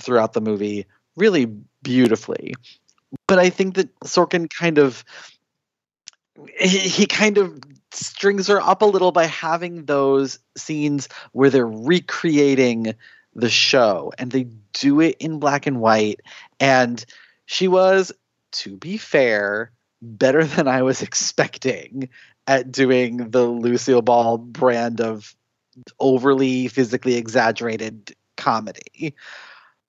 throughout 0.00 0.32
the 0.32 0.40
movie 0.40 0.86
really 1.16 1.46
beautifully. 1.82 2.54
But 3.28 3.38
I 3.38 3.50
think 3.50 3.74
that 3.74 3.94
Sorkin 4.00 4.48
kind 4.48 4.78
of 4.78 5.04
he, 6.58 6.78
he 6.78 7.06
kind 7.06 7.36
of 7.36 7.60
strings 7.92 8.46
her 8.46 8.62
up 8.62 8.80
a 8.80 8.86
little 8.86 9.12
by 9.12 9.26
having 9.26 9.84
those 9.84 10.38
scenes 10.56 11.08
where 11.32 11.50
they're 11.50 11.66
recreating 11.66 12.94
the 13.34 13.50
show 13.50 14.12
and 14.18 14.30
they 14.30 14.46
do 14.72 15.00
it 15.00 15.16
in 15.20 15.38
black 15.38 15.66
and 15.66 15.80
white 15.80 16.20
and 16.58 17.04
she 17.46 17.68
was 17.68 18.12
to 18.52 18.76
be 18.76 18.96
fair 18.96 19.70
better 20.02 20.44
than 20.44 20.66
i 20.66 20.82
was 20.82 21.02
expecting 21.10 22.08
at 22.46 22.70
doing 22.72 23.30
the 23.30 23.46
lucille 23.46 24.02
ball 24.02 24.38
brand 24.38 25.00
of 25.00 25.34
overly 25.98 26.68
physically 26.68 27.14
exaggerated 27.14 28.14
comedy 28.36 29.14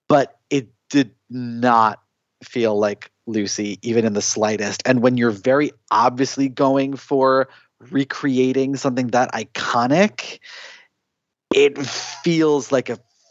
but 0.07 0.39
it 0.49 0.69
did 0.89 1.11
not 1.29 2.01
feel 2.43 2.77
like 2.77 3.11
Lucy, 3.27 3.79
even 3.81 4.05
in 4.05 4.13
the 4.13 4.21
slightest. 4.21 4.81
And 4.85 5.01
when 5.01 5.17
you're 5.17 5.31
very 5.31 5.71
obviously 5.89 6.49
going 6.49 6.95
for 6.95 7.47
recreating 7.79 8.75
something 8.75 9.07
that 9.07 9.31
iconic, 9.33 10.39
it 11.53 11.77
feels 11.77 12.71
like 12.71 12.89
a 12.89 12.99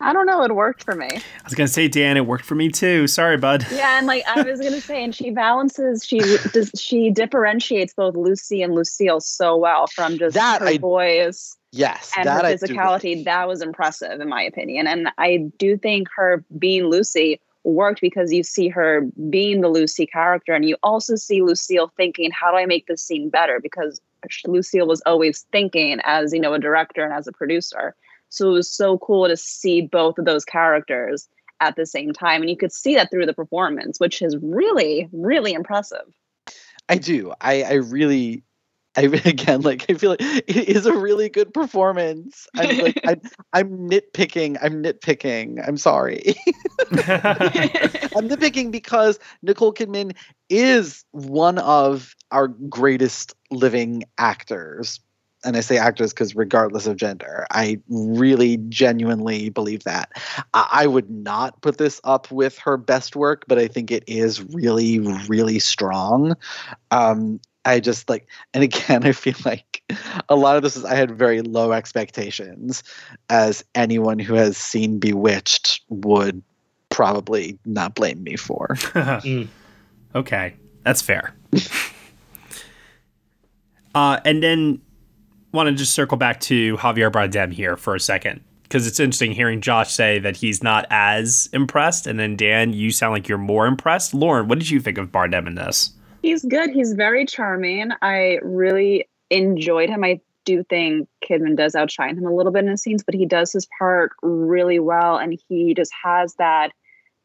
I 0.00 0.12
don't 0.12 0.26
know. 0.26 0.42
It 0.44 0.54
worked 0.54 0.84
for 0.84 0.94
me. 0.94 1.08
I 1.10 1.20
was 1.44 1.54
gonna 1.54 1.68
say, 1.68 1.88
Dan, 1.88 2.16
it 2.16 2.26
worked 2.26 2.44
for 2.44 2.54
me 2.54 2.68
too. 2.68 3.06
Sorry, 3.06 3.36
bud. 3.36 3.66
Yeah, 3.72 3.98
and 3.98 4.06
like 4.06 4.24
I 4.28 4.42
was 4.42 4.60
gonna 4.60 4.80
say, 4.80 5.02
and 5.04 5.14
she 5.14 5.30
balances, 5.30 6.04
she 6.04 6.18
does, 6.18 6.70
she 6.78 7.10
differentiates 7.10 7.94
both 7.94 8.14
Lucy 8.16 8.62
and 8.62 8.74
Lucille 8.74 9.20
so 9.20 9.56
well 9.56 9.86
from 9.86 10.18
just 10.18 10.34
That 10.34 10.60
her 10.60 10.68
I- 10.68 10.78
voice 10.78 11.56
Yes, 11.72 12.12
and 12.16 12.26
that 12.26 12.42
her 12.44 12.48
I 12.48 12.54
physicality. 12.54 13.24
That 13.24 13.46
was 13.46 13.60
impressive, 13.60 14.20
in 14.20 14.28
my 14.28 14.42
opinion. 14.42 14.86
And 14.86 15.08
I 15.18 15.50
do 15.58 15.76
think 15.76 16.08
her 16.16 16.42
being 16.58 16.84
Lucy 16.86 17.40
worked 17.64 18.00
because 18.00 18.32
you 18.32 18.42
see 18.42 18.68
her 18.68 19.02
being 19.28 19.60
the 19.60 19.68
Lucy 19.68 20.06
character, 20.06 20.54
and 20.54 20.66
you 20.66 20.76
also 20.82 21.16
see 21.16 21.42
Lucille 21.42 21.92
thinking, 21.96 22.30
"How 22.30 22.50
do 22.50 22.56
I 22.56 22.64
make 22.64 22.86
this 22.86 23.02
scene 23.02 23.28
better?" 23.28 23.60
Because 23.60 24.00
Lucille 24.46 24.86
was 24.86 25.02
always 25.04 25.44
thinking 25.52 26.00
as 26.04 26.32
you 26.32 26.40
know 26.40 26.54
a 26.54 26.58
director 26.58 27.02
and 27.04 27.12
as 27.12 27.26
a 27.26 27.32
producer. 27.32 27.94
So 28.28 28.48
it 28.50 28.52
was 28.52 28.70
so 28.70 28.98
cool 28.98 29.28
to 29.28 29.36
see 29.36 29.82
both 29.82 30.18
of 30.18 30.24
those 30.24 30.44
characters 30.44 31.28
at 31.60 31.76
the 31.76 31.86
same 31.86 32.12
time. 32.12 32.42
And 32.42 32.50
you 32.50 32.56
could 32.56 32.72
see 32.72 32.94
that 32.94 33.10
through 33.10 33.26
the 33.26 33.34
performance, 33.34 33.98
which 33.98 34.22
is 34.22 34.36
really, 34.40 35.08
really 35.12 35.52
impressive. 35.52 36.04
I 36.88 36.96
do. 36.96 37.32
I, 37.40 37.62
I 37.62 37.72
really, 37.74 38.42
I 38.96 39.02
again 39.24 39.60
like 39.62 39.86
I 39.88 39.94
feel 39.94 40.10
like 40.10 40.20
it 40.20 40.68
is 40.68 40.86
a 40.86 40.96
really 40.96 41.28
good 41.28 41.52
performance. 41.54 42.46
I'm 42.56 42.78
like 42.78 43.00
I, 43.06 43.16
I'm 43.52 43.88
nitpicking. 43.88 44.58
I'm 44.60 44.82
nitpicking. 44.82 45.66
I'm 45.66 45.76
sorry. 45.76 46.34
I'm 46.90 48.28
nitpicking 48.28 48.70
because 48.70 49.18
Nicole 49.42 49.72
Kidman 49.72 50.16
is 50.48 51.04
one 51.12 51.58
of 51.58 52.14
our 52.30 52.48
greatest 52.48 53.34
living 53.50 54.04
actors. 54.18 55.00
And 55.44 55.56
I 55.56 55.60
say 55.60 55.78
actors 55.78 56.12
because 56.12 56.34
regardless 56.34 56.86
of 56.86 56.96
gender, 56.96 57.46
I 57.50 57.80
really 57.88 58.56
genuinely 58.68 59.50
believe 59.50 59.84
that. 59.84 60.10
I, 60.54 60.68
I 60.72 60.86
would 60.86 61.08
not 61.10 61.60
put 61.60 61.78
this 61.78 62.00
up 62.04 62.30
with 62.30 62.58
her 62.58 62.76
best 62.76 63.14
work, 63.14 63.44
but 63.46 63.58
I 63.58 63.68
think 63.68 63.90
it 63.90 64.04
is 64.06 64.42
really, 64.52 64.98
really 65.28 65.58
strong. 65.58 66.36
Um, 66.90 67.40
I 67.64 67.80
just 67.80 68.08
like, 68.08 68.26
and 68.54 68.64
again, 68.64 69.04
I 69.04 69.12
feel 69.12 69.36
like 69.44 69.82
a 70.28 70.36
lot 70.36 70.56
of 70.56 70.62
this 70.62 70.76
is 70.76 70.84
I 70.84 70.94
had 70.94 71.10
very 71.10 71.42
low 71.42 71.72
expectations, 71.72 72.82
as 73.30 73.64
anyone 73.74 74.18
who 74.18 74.34
has 74.34 74.56
seen 74.56 74.98
Bewitched 74.98 75.82
would 75.88 76.42
probably 76.88 77.58
not 77.64 77.94
blame 77.94 78.22
me 78.22 78.36
for. 78.36 78.76
Okay, 80.14 80.54
that's 80.84 81.02
fair. 81.02 81.34
uh, 83.94 84.20
and 84.24 84.42
then 84.42 84.80
want 85.52 85.68
to 85.68 85.74
just 85.74 85.94
circle 85.94 86.16
back 86.16 86.40
to 86.40 86.76
Javier 86.76 87.10
Bardem 87.10 87.52
here 87.52 87.76
for 87.76 87.94
a 87.94 88.00
second 88.00 88.40
because 88.64 88.86
it's 88.86 89.00
interesting 89.00 89.32
hearing 89.32 89.60
Josh 89.60 89.90
say 89.90 90.18
that 90.18 90.36
he's 90.36 90.62
not 90.62 90.86
as 90.90 91.48
impressed, 91.52 92.06
and 92.06 92.20
then 92.20 92.36
Dan, 92.36 92.74
you 92.74 92.90
sound 92.90 93.14
like 93.14 93.28
you're 93.28 93.38
more 93.38 93.66
impressed. 93.66 94.12
Lauren, 94.12 94.46
what 94.46 94.58
did 94.58 94.68
you 94.68 94.78
think 94.78 94.98
of 94.98 95.10
Bardem 95.10 95.46
in 95.46 95.54
this? 95.54 95.90
He's 96.22 96.44
good. 96.44 96.70
He's 96.70 96.92
very 96.92 97.24
charming. 97.24 97.90
I 98.02 98.38
really 98.42 99.08
enjoyed 99.30 99.88
him. 99.88 100.04
I 100.04 100.20
do 100.44 100.64
think 100.64 101.08
Kidman 101.24 101.56
does 101.56 101.74
outshine 101.74 102.16
him 102.16 102.26
a 102.26 102.34
little 102.34 102.52
bit 102.52 102.64
in 102.64 102.70
the 102.70 102.78
scenes, 102.78 103.02
but 103.02 103.14
he 103.14 103.24
does 103.24 103.52
his 103.52 103.66
part 103.78 104.12
really 104.22 104.78
well, 104.78 105.16
and 105.16 105.38
he 105.48 105.74
just 105.74 105.92
has 106.02 106.34
that, 106.34 106.72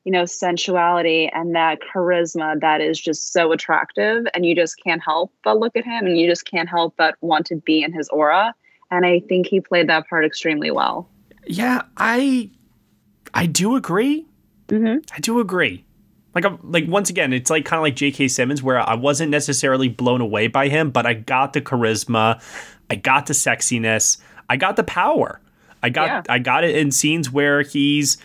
you 0.03 0.11
know, 0.11 0.23
sensuality 0.23 1.29
and 1.33 1.55
that 1.55 1.79
charisma 1.81 2.59
that 2.59 2.81
is 2.81 2.99
just 2.99 3.31
so 3.31 3.51
attractive, 3.51 4.25
and 4.33 4.45
you 4.45 4.55
just 4.55 4.75
can't 4.83 5.01
help 5.03 5.31
but 5.43 5.59
look 5.59 5.75
at 5.75 5.85
him, 5.85 6.05
and 6.05 6.19
you 6.19 6.27
just 6.27 6.45
can't 6.45 6.69
help 6.69 6.93
but 6.97 7.15
want 7.21 7.45
to 7.47 7.55
be 7.55 7.83
in 7.83 7.93
his 7.93 8.09
aura. 8.09 8.53
And 8.91 9.05
I 9.05 9.21
think 9.21 9.47
he 9.47 9.59
played 9.59 9.89
that 9.89 10.07
part 10.07 10.25
extremely 10.25 10.71
well. 10.71 11.09
Yeah, 11.47 11.83
I 11.97 12.51
I 13.33 13.45
do 13.45 13.75
agree. 13.75 14.25
Mm-hmm. 14.67 14.99
I 15.13 15.19
do 15.19 15.39
agree. 15.39 15.85
Like 16.35 16.45
I'm 16.45 16.59
like 16.63 16.85
once 16.87 17.09
again, 17.09 17.33
it's 17.33 17.49
like 17.49 17.65
kind 17.65 17.77
of 17.77 17.83
like 17.83 17.95
J.K. 17.95 18.27
Simmons, 18.27 18.63
where 18.63 18.79
I 18.79 18.95
wasn't 18.95 19.31
necessarily 19.31 19.87
blown 19.87 20.21
away 20.21 20.47
by 20.47 20.67
him, 20.67 20.91
but 20.91 21.05
I 21.05 21.13
got 21.13 21.53
the 21.53 21.61
charisma, 21.61 22.41
I 22.89 22.95
got 22.95 23.27
the 23.27 23.33
sexiness, 23.33 24.17
I 24.49 24.57
got 24.57 24.75
the 24.75 24.83
power. 24.83 25.39
I 25.81 25.89
got 25.89 26.07
Yeah. 26.07 26.21
I 26.29 26.39
got 26.39 26.63
it 26.63 26.75
in 26.75 26.91
scenes 26.91 27.29
where 27.29 27.61
he's 27.61 28.17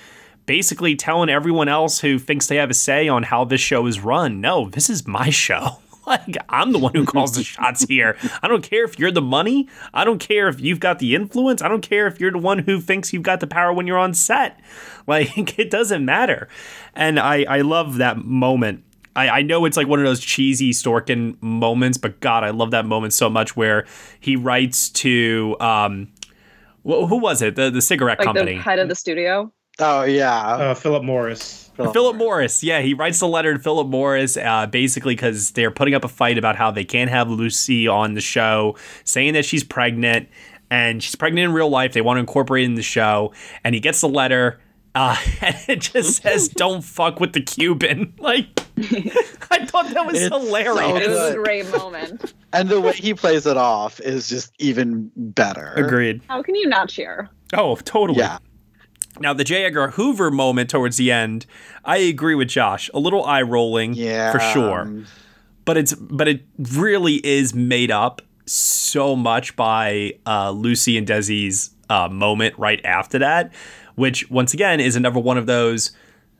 basically 0.49 0.97
telling 0.97 1.29
everyone 1.29 1.69
else 1.69 2.01
who 2.01 2.19
thinks 2.19 2.47
they 2.47 2.57
have 2.57 2.71
a 2.71 2.75
say 2.75 3.07
on 3.07 3.23
how 3.25 3.45
this 3.45 3.61
show 3.61 3.87
is 3.87 4.01
run, 4.01 4.41
no, 4.41 4.69
this 4.71 4.89
is 4.91 5.07
my 5.07 5.29
show. 5.45 5.79
Like 6.07 6.39
I'm 6.49 6.73
the 6.73 6.79
one 6.79 6.95
who 6.95 7.05
calls 7.05 7.35
the 7.35 7.45
shots 7.45 7.85
here. 7.87 8.17
I 8.43 8.49
don't 8.49 8.63
care 8.63 8.83
if 8.85 8.99
you're 8.99 9.11
the 9.11 9.21
money. 9.21 9.69
I 9.93 10.05
don't 10.07 10.19
care 10.19 10.49
if 10.49 10.59
you've 10.59 10.81
got 10.81 11.01
the 11.01 11.15
influence. 11.15 11.61
I 11.61 11.69
don't 11.69 11.83
care 11.83 12.07
if 12.07 12.19
you're 12.19 12.31
the 12.31 12.39
one 12.39 12.61
who 12.61 12.81
thinks 12.81 13.13
you've 13.13 13.25
got 13.25 13.41
the 13.41 13.47
power 13.47 13.75
when 13.75 13.87
you're 13.87 13.99
on 13.99 14.15
set. 14.15 14.59
Like 15.07 15.59
it 15.59 15.71
doesn't 15.71 16.05
matter. 16.05 16.49
And 16.95 17.19
I 17.19 17.45
I 17.45 17.61
love 17.63 17.97
that 17.97 18.19
moment. 18.19 18.85
I, 19.17 19.29
I 19.39 19.43
know 19.43 19.65
it's 19.65 19.77
like 19.77 19.87
one 19.89 19.99
of 19.99 20.05
those 20.05 20.21
cheesy 20.21 20.71
Sorkin 20.73 21.41
moments, 21.43 21.97
but 21.99 22.21
God, 22.21 22.45
I 22.45 22.51
love 22.51 22.71
that 22.73 22.85
moment 22.85 23.15
so 23.15 23.31
much 23.31 23.57
where 23.57 23.87
he 24.21 24.37
writes 24.37 24.91
to 24.91 25.57
um, 25.61 26.09
who 26.85 27.17
was 27.19 27.41
it? 27.43 27.57
The 27.57 27.71
the 27.71 27.81
cigarette 27.83 28.19
Like 28.19 28.27
company. 28.27 28.57
the 28.57 28.63
head 28.63 28.79
of 28.79 28.89
the 28.89 28.95
studio. 28.95 29.51
Oh 29.79 30.03
yeah, 30.05 30.41
uh, 30.43 30.75
Philip 30.75 31.05
Morris. 31.05 31.65
Philip, 31.77 32.17
Morris. 32.17 32.65
Yeah, 32.65 32.81
he 32.81 32.93
writes 32.93 33.21
a 33.21 33.27
letter 33.27 33.55
to 33.55 33.59
Philip 33.61 33.87
Morris, 33.87 34.37
uh, 34.37 34.67
basically 34.67 35.15
because 35.15 35.53
they're 35.53 35.71
putting 35.71 35.95
up 35.95 36.03
a 36.05 36.09
fight 36.09 36.37
about 36.37 36.57
how 36.57 36.73
they 36.73 36.85
can't 36.85 37.09
have 37.09 37.31
Lucy 37.31 37.87
on 37.87 38.15
the 38.15 38.21
show, 38.21 38.77
saying 39.05 39.35
that 39.35 39.45
she's 39.45 39.63
pregnant 39.63 40.29
and 40.73 41.01
she's 41.03 41.15
pregnant 41.15 41.45
in 41.45 41.53
real 41.53 41.69
life. 41.71 41.93
They 41.93 42.01
want 42.01 42.17
to 42.17 42.21
incorporate 42.21 42.65
it 42.65 42.67
in 42.67 42.75
the 42.75 42.83
show, 42.83 43.33
and 43.63 43.77
he 43.77 43.81
gets 43.81 44.01
the 44.01 44.09
letter. 44.09 44.61
Uh, 44.97 45.17
and 45.41 45.57
it 45.69 45.81
just 45.81 46.21
says, 46.23 46.49
"Don't 46.57 46.83
fuck 46.83 47.21
with 47.21 47.33
the 47.33 47.43
Cuban." 47.43 48.15
Like, 48.19 48.47
I 49.51 49.65
thought 49.67 49.89
that 49.91 50.07
was 50.07 50.21
It's 50.21 50.29
so 50.29 50.39
hilarious. 50.41 51.07
It 51.07 51.11
was 51.11 51.35
a 51.35 51.37
great 51.37 51.69
moment. 51.71 52.35
and 52.53 52.69
the 52.69 52.81
way 52.81 52.93
he 52.93 53.15
plays 53.15 53.47
it 53.47 53.57
off 53.57 53.99
is 54.01 54.29
just 54.29 54.53
even 54.59 55.11
better. 55.17 55.73
Agreed. 55.77 56.23
How 56.29 56.43
can 56.43 56.55
you 56.55 56.69
not 56.69 56.89
cheer? 56.89 57.29
Oh, 57.55 57.77
totally. 57.77 58.19
Yeah. 58.19 58.39
Now 59.21 59.33
the 59.35 59.45
J. 59.45 59.65
Edgar 59.65 59.89
Hoover 59.93 60.31
moment 60.31 60.71
towards 60.71 60.97
the 60.97 61.11
end, 61.13 61.47
I 61.85 61.99
agree 61.99 62.35
with 62.35 62.49
Josh. 62.49 62.91
A 62.95 62.99
little 62.99 63.25
eye 63.25 63.43
rolling, 63.43 63.95
Yeah, 63.95 64.33
for 64.33 64.41
sure. 64.41 64.81
um, 64.83 65.07
But 65.65 65.77
it's 65.77 65.95
but 65.95 66.29
it 66.29 66.43
really 66.73 67.17
is 67.27 67.55
made 67.55 67.91
up 67.91 68.23
so 68.47 69.15
much 69.15 69.55
by 69.57 70.15
uh, 70.27 70.51
Lucy 70.53 70.97
and 70.97 71.07
Desi's 71.07 71.71
uh, 71.91 72.09
moment 72.09 72.55
right 72.59 72.83
after 72.85 73.19
that, 73.19 73.53
which 73.95 74.31
once 74.31 74.55
again 74.55 74.81
is 74.81 74.97
another 74.97 75.21
one 75.21 75.37
of 75.37 75.47
those 75.47 75.91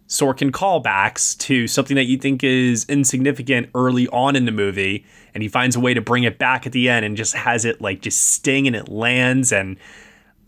Sorkin 0.09 0.51
callbacks 0.51 1.37
to 1.41 1.67
something 1.67 1.95
that 1.97 2.05
you 2.05 2.17
think 2.17 2.43
is 2.43 2.87
insignificant 2.89 3.69
early 3.75 4.09
on 4.09 4.37
in 4.37 4.47
the 4.47 4.53
movie, 4.53 5.05
and 5.35 5.43
he 5.43 5.49
finds 5.51 5.77
a 5.77 5.81
way 5.81 5.93
to 5.93 6.01
bring 6.01 6.25
it 6.25 6.39
back 6.39 6.67
at 6.67 6.73
the 6.73 6.89
end 6.89 7.05
and 7.05 7.15
just 7.15 7.35
has 7.35 7.67
it 7.67 7.83
like 7.83 8.01
just 8.01 8.19
sting 8.33 8.67
and 8.67 8.75
it 8.75 8.89
lands 8.89 9.53
and 9.53 9.77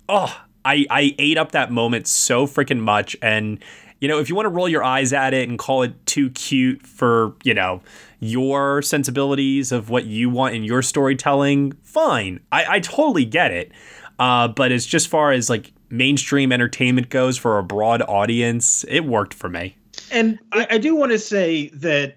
oh, 0.08 0.34
I 0.64 0.86
I 0.90 1.14
ate 1.18 1.38
up 1.38 1.52
that 1.52 1.70
moment 1.70 2.06
so 2.06 2.46
freaking 2.46 2.80
much 2.80 3.16
and 3.22 3.62
you 4.00 4.08
know, 4.08 4.18
if 4.18 4.28
you 4.28 4.34
want 4.34 4.46
to 4.46 4.50
roll 4.50 4.68
your 4.68 4.82
eyes 4.82 5.12
at 5.12 5.34
it 5.34 5.48
and 5.48 5.58
call 5.58 5.82
it 5.82 6.06
too 6.06 6.30
cute 6.30 6.86
for, 6.86 7.34
you 7.44 7.52
know, 7.52 7.82
your 8.18 8.82
sensibilities 8.82 9.72
of 9.72 9.90
what 9.90 10.06
you 10.06 10.30
want 10.30 10.54
in 10.54 10.64
your 10.64 10.82
storytelling, 10.82 11.72
fine. 11.82 12.40
I, 12.50 12.76
I 12.76 12.80
totally 12.80 13.26
get 13.26 13.50
it. 13.50 13.72
Uh, 14.18 14.48
but 14.48 14.72
as 14.72 14.86
just 14.86 15.08
far 15.08 15.32
as 15.32 15.50
like 15.50 15.72
mainstream 15.90 16.50
entertainment 16.50 17.10
goes 17.10 17.36
for 17.36 17.58
a 17.58 17.62
broad 17.62 18.02
audience, 18.02 18.84
it 18.88 19.00
worked 19.00 19.34
for 19.34 19.48
me. 19.48 19.76
And 20.10 20.38
I, 20.52 20.66
I 20.70 20.78
do 20.78 20.96
want 20.96 21.12
to 21.12 21.18
say 21.18 21.68
that 21.68 22.16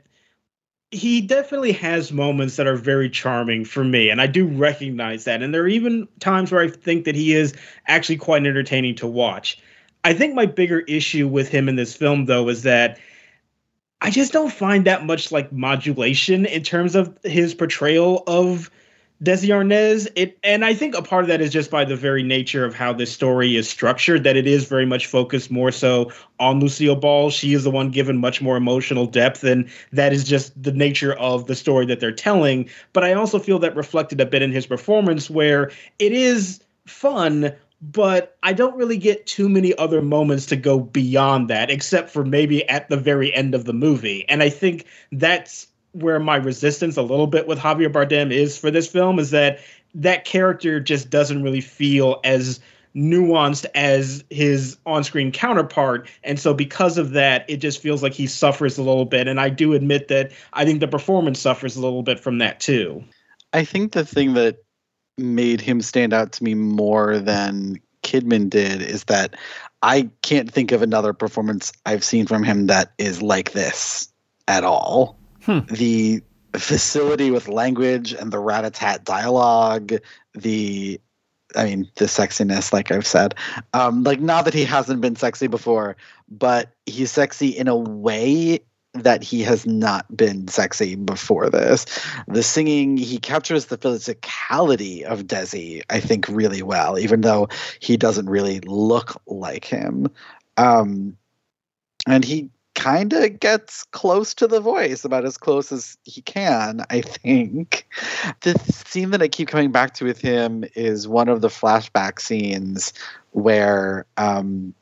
he 0.93 1.21
definitely 1.21 1.71
has 1.73 2.11
moments 2.11 2.55
that 2.55 2.67
are 2.67 2.75
very 2.75 3.09
charming 3.09 3.65
for 3.65 3.83
me, 3.83 4.09
and 4.09 4.21
I 4.21 4.27
do 4.27 4.45
recognize 4.45 5.23
that. 5.25 5.41
And 5.41 5.53
there 5.53 5.63
are 5.63 5.67
even 5.67 6.07
times 6.19 6.51
where 6.51 6.61
I 6.61 6.69
think 6.69 7.05
that 7.05 7.15
he 7.15 7.33
is 7.33 7.53
actually 7.87 8.17
quite 8.17 8.45
entertaining 8.45 8.95
to 8.95 9.07
watch. 9.07 9.57
I 10.03 10.13
think 10.13 10.35
my 10.35 10.45
bigger 10.45 10.81
issue 10.81 11.27
with 11.27 11.49
him 11.49 11.67
in 11.67 11.75
this 11.75 11.95
film, 11.95 12.25
though, 12.25 12.47
is 12.49 12.63
that 12.63 12.99
I 14.01 14.11
just 14.11 14.33
don't 14.33 14.51
find 14.51 14.85
that 14.85 15.05
much 15.05 15.31
like 15.31 15.51
modulation 15.51 16.45
in 16.45 16.61
terms 16.61 16.93
of 16.95 17.17
his 17.23 17.55
portrayal 17.55 18.23
of 18.27 18.69
Desi 19.21 19.49
Arnaz. 19.49 20.07
It 20.15 20.37
and 20.43 20.65
I 20.65 20.73
think 20.73 20.95
a 20.95 21.01
part 21.01 21.23
of 21.23 21.27
that 21.29 21.41
is 21.41 21.51
just 21.51 21.71
by 21.71 21.85
the 21.85 21.95
very 21.95 22.23
nature 22.23 22.65
of 22.65 22.73
how 22.73 22.93
this 22.93 23.11
story 23.11 23.55
is 23.55 23.69
structured, 23.69 24.23
that 24.23 24.35
it 24.35 24.47
is 24.47 24.65
very 24.65 24.85
much 24.85 25.07
focused 25.07 25.51
more 25.51 25.71
so 25.71 26.11
on 26.39 26.59
Lucille 26.59 26.95
Ball. 26.95 27.29
She 27.29 27.53
is 27.53 27.63
the 27.63 27.71
one 27.71 27.89
given 27.89 28.17
much 28.17 28.41
more 28.41 28.57
emotional 28.57 29.05
depth, 29.05 29.43
and 29.43 29.69
that 29.91 30.13
is 30.13 30.23
just 30.23 30.61
the 30.61 30.73
nature 30.73 31.13
of 31.13 31.47
the 31.47 31.55
story 31.55 31.85
that 31.85 31.99
they're 31.99 32.11
telling. 32.11 32.69
But 32.91 33.03
I 33.03 33.13
also 33.13 33.39
feel 33.39 33.59
that 33.59 33.75
reflected 33.75 34.19
a 34.19 34.25
bit 34.25 34.41
in 34.41 34.51
his 34.51 34.65
performance, 34.65 35.29
where 35.29 35.71
it 35.99 36.11
is 36.11 36.61
fun, 36.85 37.53
but 37.81 38.37
I 38.43 38.53
don't 38.53 38.75
really 38.75 38.97
get 38.97 39.25
too 39.25 39.47
many 39.47 39.73
other 39.75 40.01
moments 40.01 40.45
to 40.47 40.55
go 40.55 40.79
beyond 40.79 41.49
that, 41.49 41.69
except 41.69 42.09
for 42.09 42.25
maybe 42.25 42.67
at 42.67 42.89
the 42.89 42.97
very 42.97 43.33
end 43.33 43.55
of 43.55 43.65
the 43.65 43.73
movie. 43.73 44.25
And 44.27 44.41
I 44.41 44.49
think 44.49 44.85
that's 45.11 45.67
where 45.93 46.19
my 46.19 46.35
resistance 46.35 46.97
a 46.97 47.01
little 47.01 47.27
bit 47.27 47.47
with 47.47 47.59
Javier 47.59 47.91
Bardem 47.91 48.31
is 48.31 48.57
for 48.57 48.69
this 48.69 48.87
film 48.87 49.19
is 49.19 49.31
that 49.31 49.59
that 49.95 50.25
character 50.25 50.79
just 50.79 51.09
doesn't 51.09 51.43
really 51.43 51.61
feel 51.61 52.19
as 52.23 52.59
nuanced 52.95 53.65
as 53.73 54.23
his 54.29 54.77
on-screen 54.85 55.31
counterpart 55.31 56.07
and 56.23 56.39
so 56.39 56.53
because 56.53 56.99
of 56.99 57.11
that 57.11 57.43
it 57.49 57.57
just 57.57 57.81
feels 57.81 58.03
like 58.03 58.13
he 58.13 58.27
suffers 58.27 58.77
a 58.77 58.83
little 58.83 59.05
bit 59.05 59.27
and 59.27 59.39
I 59.39 59.49
do 59.49 59.73
admit 59.73 60.09
that 60.09 60.31
I 60.53 60.63
think 60.63 60.79
the 60.79 60.87
performance 60.87 61.39
suffers 61.39 61.75
a 61.75 61.81
little 61.81 62.03
bit 62.03 62.19
from 62.19 62.37
that 62.37 62.59
too. 62.59 63.03
I 63.51 63.65
think 63.65 63.93
the 63.93 64.05
thing 64.05 64.33
that 64.33 64.57
made 65.17 65.61
him 65.61 65.81
stand 65.81 66.13
out 66.13 66.31
to 66.33 66.43
me 66.43 66.53
more 66.53 67.17
than 67.19 67.79
Kidman 68.03 68.49
did 68.49 68.81
is 68.81 69.05
that 69.05 69.35
I 69.81 70.09
can't 70.21 70.51
think 70.51 70.71
of 70.71 70.81
another 70.81 71.13
performance 71.13 71.71
I've 71.85 72.03
seen 72.03 72.27
from 72.27 72.43
him 72.43 72.67
that 72.67 72.93
is 72.97 73.21
like 73.21 73.53
this 73.53 74.11
at 74.47 74.63
all. 74.63 75.17
The 75.45 76.21
facility 76.55 77.31
with 77.31 77.47
language 77.47 78.13
and 78.13 78.31
the 78.31 78.39
rat-a-tat 78.39 79.03
dialogue, 79.03 79.93
the 80.33 80.99
I 81.55 81.65
mean, 81.65 81.91
the 81.95 82.05
sexiness, 82.05 82.73
like 82.73 82.91
I've 82.91 83.05
said. 83.05 83.35
Um, 83.73 84.03
like 84.03 84.19
not 84.19 84.45
that 84.45 84.53
he 84.53 84.63
hasn't 84.63 85.01
been 85.01 85.15
sexy 85.15 85.47
before, 85.47 85.95
but 86.27 86.71
he's 86.85 87.11
sexy 87.11 87.49
in 87.49 87.67
a 87.67 87.75
way 87.75 88.59
that 88.93 89.23
he 89.23 89.41
has 89.41 89.65
not 89.65 90.15
been 90.15 90.47
sexy 90.47 90.95
before 90.95 91.49
this. 91.49 91.85
The 92.27 92.43
singing, 92.43 92.97
he 92.97 93.17
captures 93.17 93.65
the 93.65 93.77
physicality 93.77 95.03
of 95.03 95.23
Desi, 95.23 95.81
I 95.89 95.99
think, 95.99 96.27
really 96.27 96.61
well, 96.61 96.99
even 96.99 97.21
though 97.21 97.49
he 97.79 97.97
doesn't 97.97 98.29
really 98.29 98.59
look 98.61 99.19
like 99.25 99.65
him. 99.65 100.09
Um, 100.57 101.17
and 102.05 102.23
he 102.23 102.49
kind 102.75 103.13
of 103.13 103.39
gets 103.39 103.83
close 103.85 104.33
to 104.35 104.47
the 104.47 104.59
voice, 104.59 105.05
about 105.05 105.25
as 105.25 105.37
close 105.37 105.71
as 105.71 105.97
he 106.03 106.21
can, 106.21 106.85
I 106.89 107.01
think. 107.01 107.87
The 108.41 108.57
scene 108.59 109.11
that 109.11 109.21
I 109.21 109.27
keep 109.27 109.47
coming 109.47 109.71
back 109.71 109.93
to 109.95 110.05
with 110.05 110.19
him 110.19 110.65
is 110.75 111.07
one 111.07 111.29
of 111.29 111.41
the 111.41 111.47
flashback 111.47 112.19
scenes 112.19 112.93
where 113.31 114.05
um, 114.17 114.73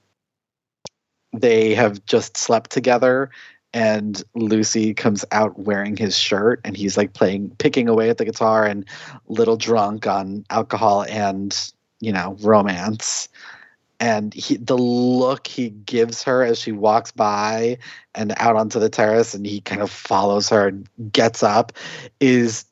they 1.33 1.73
have 1.73 2.05
just 2.05 2.37
slept 2.37 2.71
together 2.71 3.29
and 3.73 4.23
Lucy 4.35 4.93
comes 4.93 5.23
out 5.31 5.57
wearing 5.59 5.95
his 5.95 6.17
shirt 6.17 6.59
and 6.65 6.75
he's 6.75 6.97
like 6.97 7.13
playing 7.13 7.49
picking 7.57 7.87
away 7.87 8.09
at 8.09 8.17
the 8.17 8.25
guitar 8.25 8.65
and 8.65 8.85
little 9.27 9.55
drunk 9.55 10.07
on 10.07 10.45
alcohol 10.49 11.03
and 11.03 11.71
you 11.99 12.11
know 12.11 12.35
romance 12.41 13.29
and 14.01 14.33
he, 14.33 14.57
the 14.57 14.77
look 14.77 15.45
he 15.45 15.69
gives 15.69 16.23
her 16.23 16.43
as 16.43 16.57
she 16.57 16.71
walks 16.71 17.11
by 17.11 17.77
and 18.15 18.33
out 18.37 18.55
onto 18.55 18.79
the 18.79 18.89
terrace 18.89 19.35
and 19.35 19.45
he 19.45 19.61
kind 19.61 19.79
of 19.79 19.91
follows 19.91 20.49
her 20.49 20.67
and 20.67 20.89
gets 21.13 21.43
up 21.43 21.71
is 22.19 22.65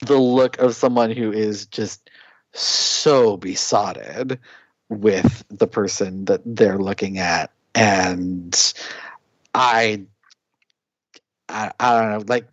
the 0.00 0.16
look 0.16 0.58
of 0.58 0.74
someone 0.74 1.10
who 1.10 1.30
is 1.30 1.66
just 1.66 2.08
so 2.54 3.36
besotted 3.36 4.40
with 4.88 5.44
the 5.50 5.66
person 5.66 6.24
that 6.24 6.40
they're 6.46 6.78
looking 6.78 7.18
at. 7.18 7.52
And 7.74 8.74
i 9.54 10.00
i, 11.48 11.70
I 11.78 12.00
don't 12.00 12.10
know 12.10 12.24
like 12.26 12.46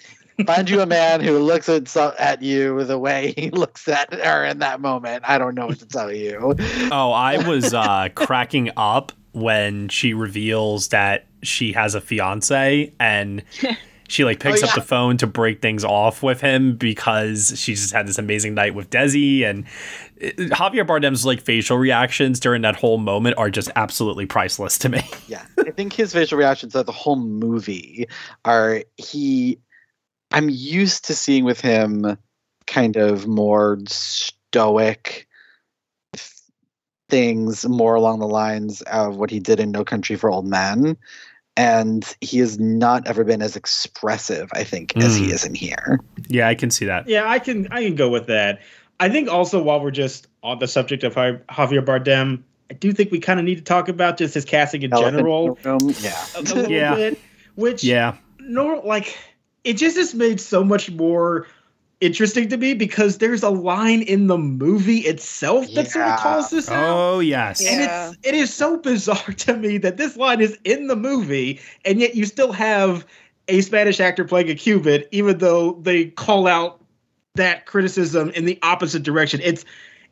find 0.44 0.70
you 0.70 0.82
a 0.82 0.86
man 0.86 1.22
who 1.22 1.40
looks 1.40 1.70
at 1.70 1.88
so, 1.88 2.14
at 2.20 2.42
you 2.42 2.84
the 2.84 3.00
way 3.00 3.34
he 3.38 3.50
looks 3.52 3.88
at 3.88 4.14
her 4.14 4.46
in 4.46 4.60
that 4.60 4.82
moment. 4.82 5.24
I 5.28 5.38
don't 5.38 5.56
know 5.56 5.68
what 5.68 5.80
to 5.80 5.86
tell 5.88 6.12
you. 6.12 6.56
Oh, 6.92 7.12
I 7.12 7.48
was 7.48 7.74
uh, 7.74 8.10
cracking 8.16 8.72
up 8.78 9.12
when 9.34 9.88
she 9.90 10.14
reveals 10.14 10.90
that 10.90 11.26
she 11.42 11.72
has 11.74 11.96
a 11.96 12.02
fiance 12.02 12.94
and 13.00 13.44
she 14.10 14.26
like 14.26 14.40
picks 14.42 14.62
Oh, 14.62 14.68
up 14.68 14.76
the 14.76 14.82
phone 14.82 15.16
to 15.18 15.28
break 15.28 15.62
things 15.62 15.86
off 15.86 16.22
with 16.22 16.42
him 16.42 16.76
because 16.76 17.54
she 17.58 17.74
just 17.76 17.94
had 17.94 18.08
this 18.08 18.18
amazing 18.18 18.54
night 18.54 18.76
with 18.76 18.90
Desi 18.90 19.44
and 19.50 19.66
uh, 20.22 20.28
Javier 20.56 20.86
Bardem's 20.86 21.26
like 21.26 21.40
facial 21.42 21.78
reactions 21.78 22.40
during 22.40 22.62
that 22.64 22.76
whole 22.76 22.98
moment 22.98 23.38
are 23.38 23.50
just 23.50 23.72
absolutely 23.78 24.26
priceless 24.26 24.78
to 24.80 24.90
me. 24.90 25.02
yeah. 25.28 25.46
I 25.66 25.72
think 25.72 25.94
his 25.94 26.12
facial 26.12 26.38
reactions 26.38 26.76
of 26.76 26.86
the 26.86 26.92
whole 26.92 27.16
movie 27.16 28.08
are 28.44 28.84
he 28.98 29.58
i'm 30.32 30.50
used 30.50 31.06
to 31.06 31.14
seeing 31.16 31.44
with 31.46 31.62
him 31.62 32.18
kind 32.68 32.96
of 32.98 33.28
more 33.28 33.78
stoic 33.88 35.28
things 37.10 37.68
more 37.68 37.96
along 37.96 38.20
the 38.20 38.28
lines 38.28 38.82
of 38.84 39.18
what 39.18 39.30
he 39.30 39.40
did 39.40 39.60
in 39.60 39.72
no 39.72 39.84
country 39.84 40.16
for 40.16 40.30
old 40.32 40.48
men 40.48 40.96
and 41.58 42.16
he 42.22 42.38
has 42.40 42.58
not 42.58 43.06
ever 43.08 43.24
been 43.26 43.42
as 43.42 43.58
expressive 43.58 44.50
i 44.54 44.64
think 44.64 44.96
as 44.98 45.16
he 45.18 45.28
Mm. 45.28 45.34
is 45.34 45.44
in 45.46 45.54
here 45.54 46.00
Yeah, 46.30 46.48
I 46.48 46.56
can 46.56 46.72
see 46.72 46.86
that. 46.86 47.10
Yeah, 47.10 47.28
I 47.30 47.40
can 47.40 47.68
I 47.72 47.84
can 47.84 47.96
go 47.96 48.08
with 48.08 48.28
that. 48.28 48.62
I 49.02 49.10
think 49.10 49.28
also 49.28 49.62
while 49.62 49.82
we're 49.82 49.92
just 49.92 50.28
on 50.44 50.60
the 50.60 50.68
subject 50.68 51.04
of 51.04 51.16
Javier 51.16 51.84
Bardem, 51.84 52.44
I 52.70 52.76
do 52.76 52.94
think 52.94 53.12
we 53.12 53.20
kind 53.20 53.40
of 53.40 53.46
need 53.46 53.56
to 53.56 53.64
talk 53.64 53.90
about 53.90 54.18
just 54.18 54.34
his 54.36 54.46
casting 54.46 54.84
in 54.84 54.94
Elephant 54.94 55.16
general 55.16 55.60
room, 55.66 55.96
yeah 56.00 56.26
a, 56.36 56.40
a 56.40 56.44
Yeah. 56.70 56.96
bit, 56.96 57.22
which 57.56 57.84
Yeah. 57.84 58.16
no 58.40 58.82
like 58.86 59.18
it 59.64 59.74
just 59.74 59.98
has 59.98 60.14
made 60.14 60.40
so 60.40 60.64
much 60.64 60.92
more 60.92 61.48
interesting 62.02 62.50
to 62.50 62.58
me 62.58 62.74
because 62.74 63.20
there's 63.20 63.44
a 63.44 63.50
line 63.50 64.02
in 64.02 64.26
the 64.28 64.38
movie 64.38 65.00
itself 65.00 65.72
that 65.76 65.90
sort 65.90 66.08
of 66.08 66.20
calls 66.20 66.50
this 66.50 66.70
out. 66.70 66.98
Oh, 66.98 67.20
yes. 67.20 67.64
And 67.66 67.84
it's 67.84 68.28
it 68.28 68.34
is 68.34 68.54
so 68.54 68.78
bizarre 68.78 69.34
to 69.38 69.56
me 69.56 69.78
that 69.78 69.98
this 69.98 70.18
line 70.18 70.42
is 70.42 70.58
in 70.64 70.88
the 70.88 70.96
movie, 70.96 71.60
and 71.86 72.00
yet 72.00 72.16
you 72.16 72.26
still 72.26 72.52
have 72.52 73.06
a 73.48 73.62
Spanish 73.62 74.00
actor 74.00 74.24
playing 74.26 74.50
a 74.50 74.56
Cuban, 74.56 75.04
even 75.12 75.38
though 75.38 75.74
they 75.74 76.06
call 76.06 76.48
out 76.48 76.84
that 77.36 77.66
criticism 77.66 78.30
in 78.32 78.46
the 78.46 78.60
opposite 78.64 79.04
direction. 79.04 79.40
It's 79.44 79.64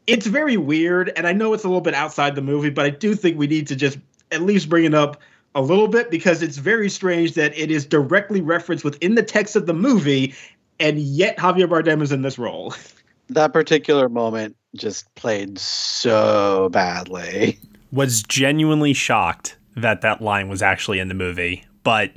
it's 0.08 0.26
very 0.26 0.58
weird, 0.58 1.12
and 1.16 1.28
I 1.28 1.34
know 1.34 1.54
it's 1.54 1.64
a 1.64 1.68
little 1.68 1.82
bit 1.82 1.94
outside 1.94 2.36
the 2.36 2.42
movie, 2.42 2.70
but 2.70 2.86
I 2.86 2.90
do 2.90 3.16
think 3.16 3.38
we 3.38 3.48
need 3.48 3.68
to 3.68 3.76
just 3.76 3.98
at 4.32 4.42
least 4.42 4.70
bring 4.70 4.86
it 4.86 4.94
up 4.94 5.20
a 5.56 5.62
little 5.62 5.88
bit 5.88 6.12
because 6.12 6.42
it's 6.42 6.58
very 6.58 6.90
strange 6.90 7.34
that 7.34 7.58
it 7.58 7.72
is 7.72 7.86
directly 7.86 8.42
referenced 8.42 8.84
within 8.84 9.16
the 9.16 9.24
text 9.24 9.56
of 9.56 9.66
the 9.66 9.74
movie, 9.74 10.34
and 10.80 11.00
yet 11.00 11.38
Javier 11.38 11.68
Bardem 11.68 12.02
is 12.02 12.12
in 12.12 12.22
this 12.22 12.38
role. 12.38 12.74
that 13.30 13.54
particular 13.54 14.10
moment 14.10 14.56
just 14.76 15.14
played 15.16 15.58
so 15.60 16.70
badly 16.72 17.60
was 17.92 18.24
genuinely 18.24 18.94
shocked 18.94 19.58
that 19.76 20.02
that 20.02 20.22
line 20.22 20.50
was 20.50 20.62
actually 20.62 21.00
in 21.00 21.08
the 21.08 21.14
movie. 21.14 21.66
But, 21.84 22.12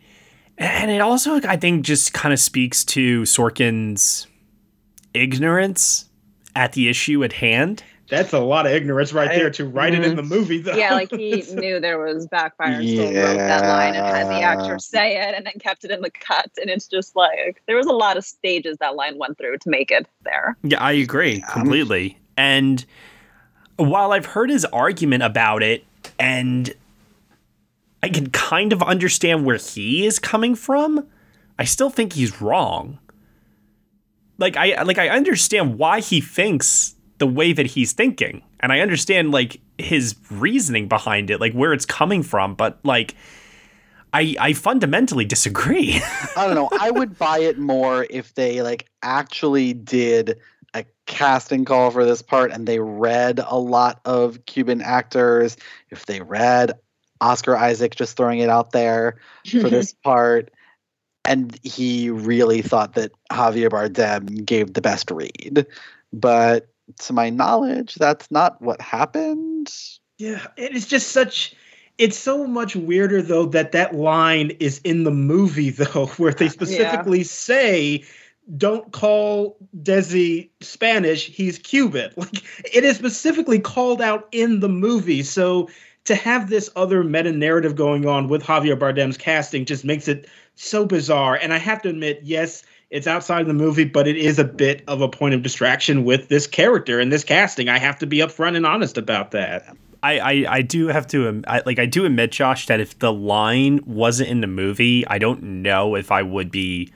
and 0.58 0.90
it 0.90 1.00
also, 1.00 1.40
I 1.42 1.56
think, 1.56 1.84
just 1.84 2.12
kind 2.12 2.32
of 2.32 2.40
speaks 2.40 2.84
to 2.86 3.22
Sorkin's 3.22 4.26
ignorance 5.14 6.06
at 6.54 6.72
the 6.72 6.88
issue 6.88 7.24
at 7.24 7.32
hand. 7.32 7.82
That's 8.12 8.34
a 8.34 8.40
lot 8.40 8.66
of 8.66 8.72
ignorance 8.72 9.14
right 9.14 9.30
there 9.30 9.48
to 9.48 9.64
write 9.64 9.94
it 9.94 10.04
in 10.04 10.16
the 10.16 10.20
mm-hmm. 10.20 10.34
movie, 10.34 10.58
though. 10.58 10.76
Yeah, 10.76 10.92
like 10.92 11.10
he 11.10 11.42
knew 11.54 11.80
there 11.80 11.98
was 11.98 12.26
backfire 12.26 12.72
and 12.72 12.86
still 12.86 13.06
wrote 13.06 13.38
that 13.38 13.62
line 13.62 13.94
and 13.94 14.06
had 14.06 14.28
the 14.28 14.42
actor 14.42 14.78
say 14.78 15.16
it 15.16 15.34
and 15.34 15.46
then 15.46 15.54
kept 15.58 15.82
it 15.86 15.90
in 15.90 16.02
the 16.02 16.10
cut. 16.10 16.50
And 16.60 16.68
it's 16.68 16.86
just 16.86 17.16
like 17.16 17.62
there 17.66 17.76
was 17.76 17.86
a 17.86 17.92
lot 17.92 18.18
of 18.18 18.24
stages 18.26 18.76
that 18.80 18.96
line 18.96 19.16
went 19.16 19.38
through 19.38 19.56
to 19.56 19.70
make 19.70 19.90
it 19.90 20.06
there. 20.24 20.58
Yeah, 20.62 20.82
I 20.82 20.92
agree 20.92 21.42
completely. 21.50 22.18
And 22.36 22.84
while 23.76 24.12
I've 24.12 24.26
heard 24.26 24.50
his 24.50 24.66
argument 24.66 25.22
about 25.22 25.62
it, 25.62 25.82
and 26.18 26.70
I 28.02 28.10
can 28.10 28.28
kind 28.28 28.74
of 28.74 28.82
understand 28.82 29.46
where 29.46 29.56
he 29.56 30.04
is 30.04 30.18
coming 30.18 30.54
from, 30.54 31.06
I 31.58 31.64
still 31.64 31.88
think 31.88 32.12
he's 32.12 32.42
wrong. 32.42 32.98
Like 34.36 34.58
I 34.58 34.82
like 34.82 34.98
I 34.98 35.08
understand 35.08 35.78
why 35.78 36.00
he 36.00 36.20
thinks 36.20 36.94
the 37.22 37.26
way 37.28 37.52
that 37.52 37.66
he's 37.66 37.92
thinking, 37.92 38.42
and 38.58 38.72
I 38.72 38.80
understand 38.80 39.30
like 39.30 39.60
his 39.78 40.16
reasoning 40.28 40.88
behind 40.88 41.30
it, 41.30 41.38
like 41.40 41.52
where 41.52 41.72
it's 41.72 41.86
coming 41.86 42.24
from, 42.24 42.56
but 42.56 42.80
like 42.82 43.14
I 44.12 44.34
I 44.40 44.52
fundamentally 44.54 45.24
disagree. 45.24 46.00
I 46.36 46.46
don't 46.46 46.56
know. 46.56 46.68
I 46.80 46.90
would 46.90 47.16
buy 47.16 47.38
it 47.38 47.60
more 47.60 48.08
if 48.10 48.34
they 48.34 48.60
like 48.60 48.90
actually 49.04 49.72
did 49.72 50.36
a 50.74 50.84
casting 51.06 51.64
call 51.64 51.92
for 51.92 52.04
this 52.04 52.22
part 52.22 52.50
and 52.50 52.66
they 52.66 52.80
read 52.80 53.38
a 53.46 53.56
lot 53.56 54.00
of 54.04 54.44
Cuban 54.46 54.80
actors. 54.80 55.56
If 55.90 56.06
they 56.06 56.22
read 56.22 56.72
Oscar 57.20 57.56
Isaac 57.56 57.94
just 57.94 58.16
throwing 58.16 58.40
it 58.40 58.48
out 58.48 58.72
there 58.72 59.20
for 59.48 59.70
this 59.70 59.92
part, 60.02 60.50
and 61.24 61.56
he 61.62 62.10
really 62.10 62.62
thought 62.62 62.94
that 62.94 63.12
Javier 63.30 63.68
Bardem 63.68 64.44
gave 64.44 64.74
the 64.74 64.80
best 64.80 65.08
read. 65.12 65.68
But 66.12 66.68
to 67.00 67.12
my 67.12 67.30
knowledge, 67.30 67.94
that's 67.96 68.30
not 68.30 68.60
what 68.60 68.80
happened. 68.80 69.72
Yeah, 70.18 70.46
it 70.56 70.72
is 70.72 70.86
just 70.86 71.08
such. 71.08 71.54
It's 71.98 72.18
so 72.18 72.46
much 72.46 72.74
weirder 72.74 73.22
though 73.22 73.46
that 73.46 73.72
that 73.72 73.94
line 73.94 74.50
is 74.60 74.80
in 74.84 75.04
the 75.04 75.10
movie 75.10 75.70
though, 75.70 76.06
where 76.16 76.32
they 76.32 76.48
specifically 76.48 77.24
say, 77.24 78.04
"Don't 78.56 78.92
call 78.92 79.56
Desi 79.82 80.50
Spanish; 80.60 81.26
he's 81.26 81.58
Cuban." 81.58 82.12
Like 82.16 82.42
it 82.72 82.84
is 82.84 82.96
specifically 82.96 83.58
called 83.58 84.00
out 84.00 84.28
in 84.32 84.60
the 84.60 84.68
movie. 84.68 85.22
So 85.22 85.68
to 86.04 86.14
have 86.14 86.50
this 86.50 86.68
other 86.74 87.04
meta 87.04 87.32
narrative 87.32 87.76
going 87.76 88.06
on 88.06 88.28
with 88.28 88.42
Javier 88.42 88.78
Bardem's 88.78 89.16
casting 89.16 89.64
just 89.64 89.84
makes 89.84 90.08
it 90.08 90.28
so 90.54 90.84
bizarre. 90.84 91.36
And 91.36 91.52
I 91.52 91.58
have 91.58 91.82
to 91.82 91.88
admit, 91.88 92.20
yes, 92.22 92.64
it's 92.92 93.06
outside 93.06 93.40
of 93.40 93.46
the 93.48 93.54
movie, 93.54 93.84
but 93.84 94.06
it 94.06 94.16
is 94.16 94.38
a 94.38 94.44
bit 94.44 94.84
of 94.86 95.00
a 95.00 95.08
point 95.08 95.34
of 95.34 95.42
distraction 95.42 96.04
with 96.04 96.28
this 96.28 96.46
character 96.46 97.00
and 97.00 97.10
this 97.10 97.24
casting. 97.24 97.70
I 97.70 97.78
have 97.78 97.98
to 98.00 98.06
be 98.06 98.18
upfront 98.18 98.54
and 98.54 98.66
honest 98.66 98.98
about 98.98 99.30
that. 99.30 99.74
I, 100.02 100.18
I, 100.18 100.44
I 100.56 100.62
do 100.62 100.88
have 100.88 101.06
to 101.08 101.42
I, 101.46 101.62
like 101.64 101.78
I 101.78 101.86
do 101.86 102.04
admit 102.04 102.32
Josh 102.32 102.66
that 102.66 102.80
if 102.80 102.98
the 102.98 103.12
line 103.12 103.80
wasn't 103.86 104.28
in 104.28 104.42
the 104.42 104.46
movie, 104.46 105.06
I 105.06 105.18
don't 105.18 105.42
know 105.42 105.94
if 105.94 106.12
I 106.12 106.22
would 106.22 106.50
be 106.50 106.92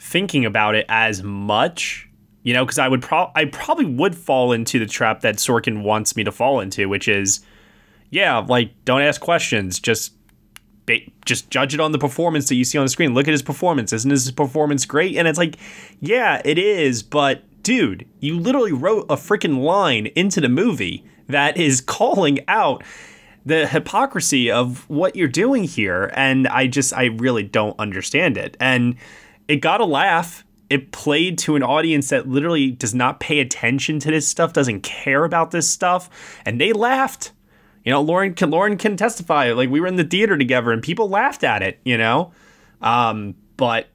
thinking 0.00 0.46
about 0.46 0.74
it 0.74 0.86
as 0.88 1.22
much, 1.22 2.08
you 2.42 2.54
know, 2.54 2.64
because 2.64 2.78
I 2.78 2.88
would 2.88 3.02
pro- 3.02 3.30
I 3.34 3.44
probably 3.44 3.84
would 3.84 4.16
fall 4.16 4.52
into 4.52 4.78
the 4.78 4.86
trap 4.86 5.20
that 5.20 5.36
Sorkin 5.36 5.82
wants 5.82 6.16
me 6.16 6.24
to 6.24 6.32
fall 6.32 6.60
into, 6.60 6.88
which 6.88 7.08
is, 7.08 7.40
yeah, 8.10 8.38
like 8.38 8.72
don't 8.86 9.02
ask 9.02 9.20
questions, 9.20 9.80
just 9.80 10.14
just 11.24 11.50
judge 11.50 11.74
it 11.74 11.80
on 11.80 11.92
the 11.92 11.98
performance 11.98 12.48
that 12.48 12.54
you 12.54 12.64
see 12.64 12.78
on 12.78 12.84
the 12.84 12.90
screen. 12.90 13.14
Look 13.14 13.28
at 13.28 13.32
his 13.32 13.42
performance, 13.42 13.92
isn't 13.92 14.10
his 14.10 14.30
performance 14.30 14.84
great? 14.84 15.16
And 15.16 15.28
it's 15.28 15.38
like, 15.38 15.56
yeah, 16.00 16.42
it 16.44 16.58
is, 16.58 17.02
but 17.02 17.42
dude, 17.62 18.06
you 18.20 18.38
literally 18.38 18.72
wrote 18.72 19.06
a 19.10 19.16
freaking 19.16 19.62
line 19.62 20.06
into 20.14 20.40
the 20.40 20.48
movie 20.48 21.04
that 21.26 21.56
is 21.56 21.80
calling 21.82 22.40
out 22.48 22.82
the 23.44 23.66
hypocrisy 23.66 24.50
of 24.50 24.88
what 24.90 25.16
you're 25.16 25.28
doing 25.28 25.64
here 25.64 26.10
and 26.14 26.46
I 26.48 26.66
just 26.66 26.92
I 26.92 27.06
really 27.06 27.42
don't 27.42 27.78
understand 27.78 28.36
it. 28.36 28.56
And 28.60 28.96
it 29.48 29.56
got 29.56 29.80
a 29.80 29.86
laugh. 29.86 30.44
It 30.68 30.92
played 30.92 31.38
to 31.38 31.56
an 31.56 31.62
audience 31.62 32.10
that 32.10 32.28
literally 32.28 32.70
does 32.70 32.94
not 32.94 33.20
pay 33.20 33.40
attention 33.40 33.98
to 34.00 34.10
this 34.10 34.28
stuff, 34.28 34.52
doesn't 34.52 34.82
care 34.82 35.24
about 35.24 35.50
this 35.50 35.68
stuff, 35.68 36.10
and 36.44 36.60
they 36.60 36.74
laughed. 36.74 37.32
You 37.88 37.94
know, 37.94 38.02
Lauren 38.02 38.34
can 38.34 38.50
Lauren 38.50 38.76
can 38.76 38.98
testify. 38.98 39.50
Like 39.52 39.70
we 39.70 39.80
were 39.80 39.86
in 39.86 39.96
the 39.96 40.04
theater 40.04 40.36
together 40.36 40.72
and 40.72 40.82
people 40.82 41.08
laughed 41.08 41.42
at 41.42 41.62
it, 41.62 41.80
you 41.86 41.96
know? 41.96 42.32
Um, 42.82 43.34
but 43.56 43.86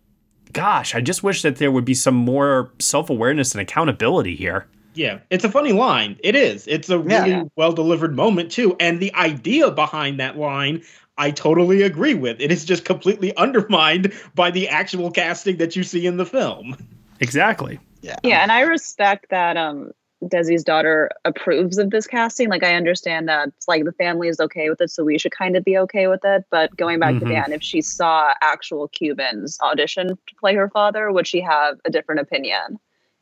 gosh, 0.52 0.96
I 0.96 1.02
just 1.02 1.22
wish 1.22 1.44
that 1.44 1.58
there 1.58 1.72
would 1.72 1.86
be 1.86 1.94
some 1.94 2.16
more 2.16 2.72
self-awareness 2.80 3.52
and 3.52 3.62
accountability 3.62 4.36
here. 4.36 4.66
Yeah, 4.96 5.20
it's 5.30 5.44
a 5.44 5.50
funny 5.50 5.74
line. 5.74 6.18
It 6.24 6.36
is. 6.36 6.66
It's 6.68 6.90
a 6.90 6.98
really 6.98 7.30
Yeah. 7.30 7.44
well 7.56 7.72
delivered 7.72 8.16
moment 8.16 8.50
too, 8.52 8.76
and 8.80 9.00
the 9.00 9.14
idea 9.14 9.70
behind 9.70 10.20
that 10.20 10.40
line 10.40 10.82
I 11.20 11.30
totally 11.30 11.84
agree 11.84 12.16
with. 12.16 12.42
It 12.42 12.52
is 12.52 12.66
just 12.66 12.86
completely 12.86 13.38
undermined 13.38 14.12
by 14.34 14.50
the 14.50 14.70
actual 14.70 15.12
casting 15.12 15.58
that 15.58 15.76
you 15.76 15.84
see 15.84 16.08
in 16.08 16.18
the 16.18 16.26
film. 16.26 16.76
Exactly. 17.20 17.80
Yeah. 18.02 18.16
Yeah, 18.24 18.40
and 18.42 18.52
I 18.52 18.62
respect 18.62 19.28
that 19.30 19.56
um 19.56 19.92
Desi's 20.30 20.64
daughter 20.64 21.10
approves 21.26 21.78
of 21.78 21.90
this 21.90 22.08
casting. 22.08 22.50
Like 22.50 22.64
I 22.64 22.76
understand 22.76 23.28
that 23.28 23.50
like 23.68 23.86
the 23.86 23.92
family 23.92 24.28
is 24.28 24.40
okay 24.40 24.70
with 24.70 24.82
it, 24.82 24.90
so 24.90 25.04
we 25.04 25.18
should 25.18 25.32
kind 25.32 25.56
of 25.56 25.64
be 25.64 25.78
okay 25.78 26.08
with 26.08 26.22
it. 26.24 26.46
But 26.50 26.76
going 26.78 27.00
back 27.00 27.16
Mhm. 27.16 27.20
to 27.20 27.26
Dan, 27.26 27.52
if 27.54 27.62
she 27.62 27.82
saw 27.82 28.34
actual 28.42 28.88
Cubans 28.88 29.58
audition 29.62 30.10
to 30.10 30.36
play 30.40 30.56
her 30.56 30.70
father, 30.70 31.12
would 31.12 31.28
she 31.28 31.42
have 31.42 31.80
a 31.86 31.90
different 31.90 32.22
opinion? 32.22 32.80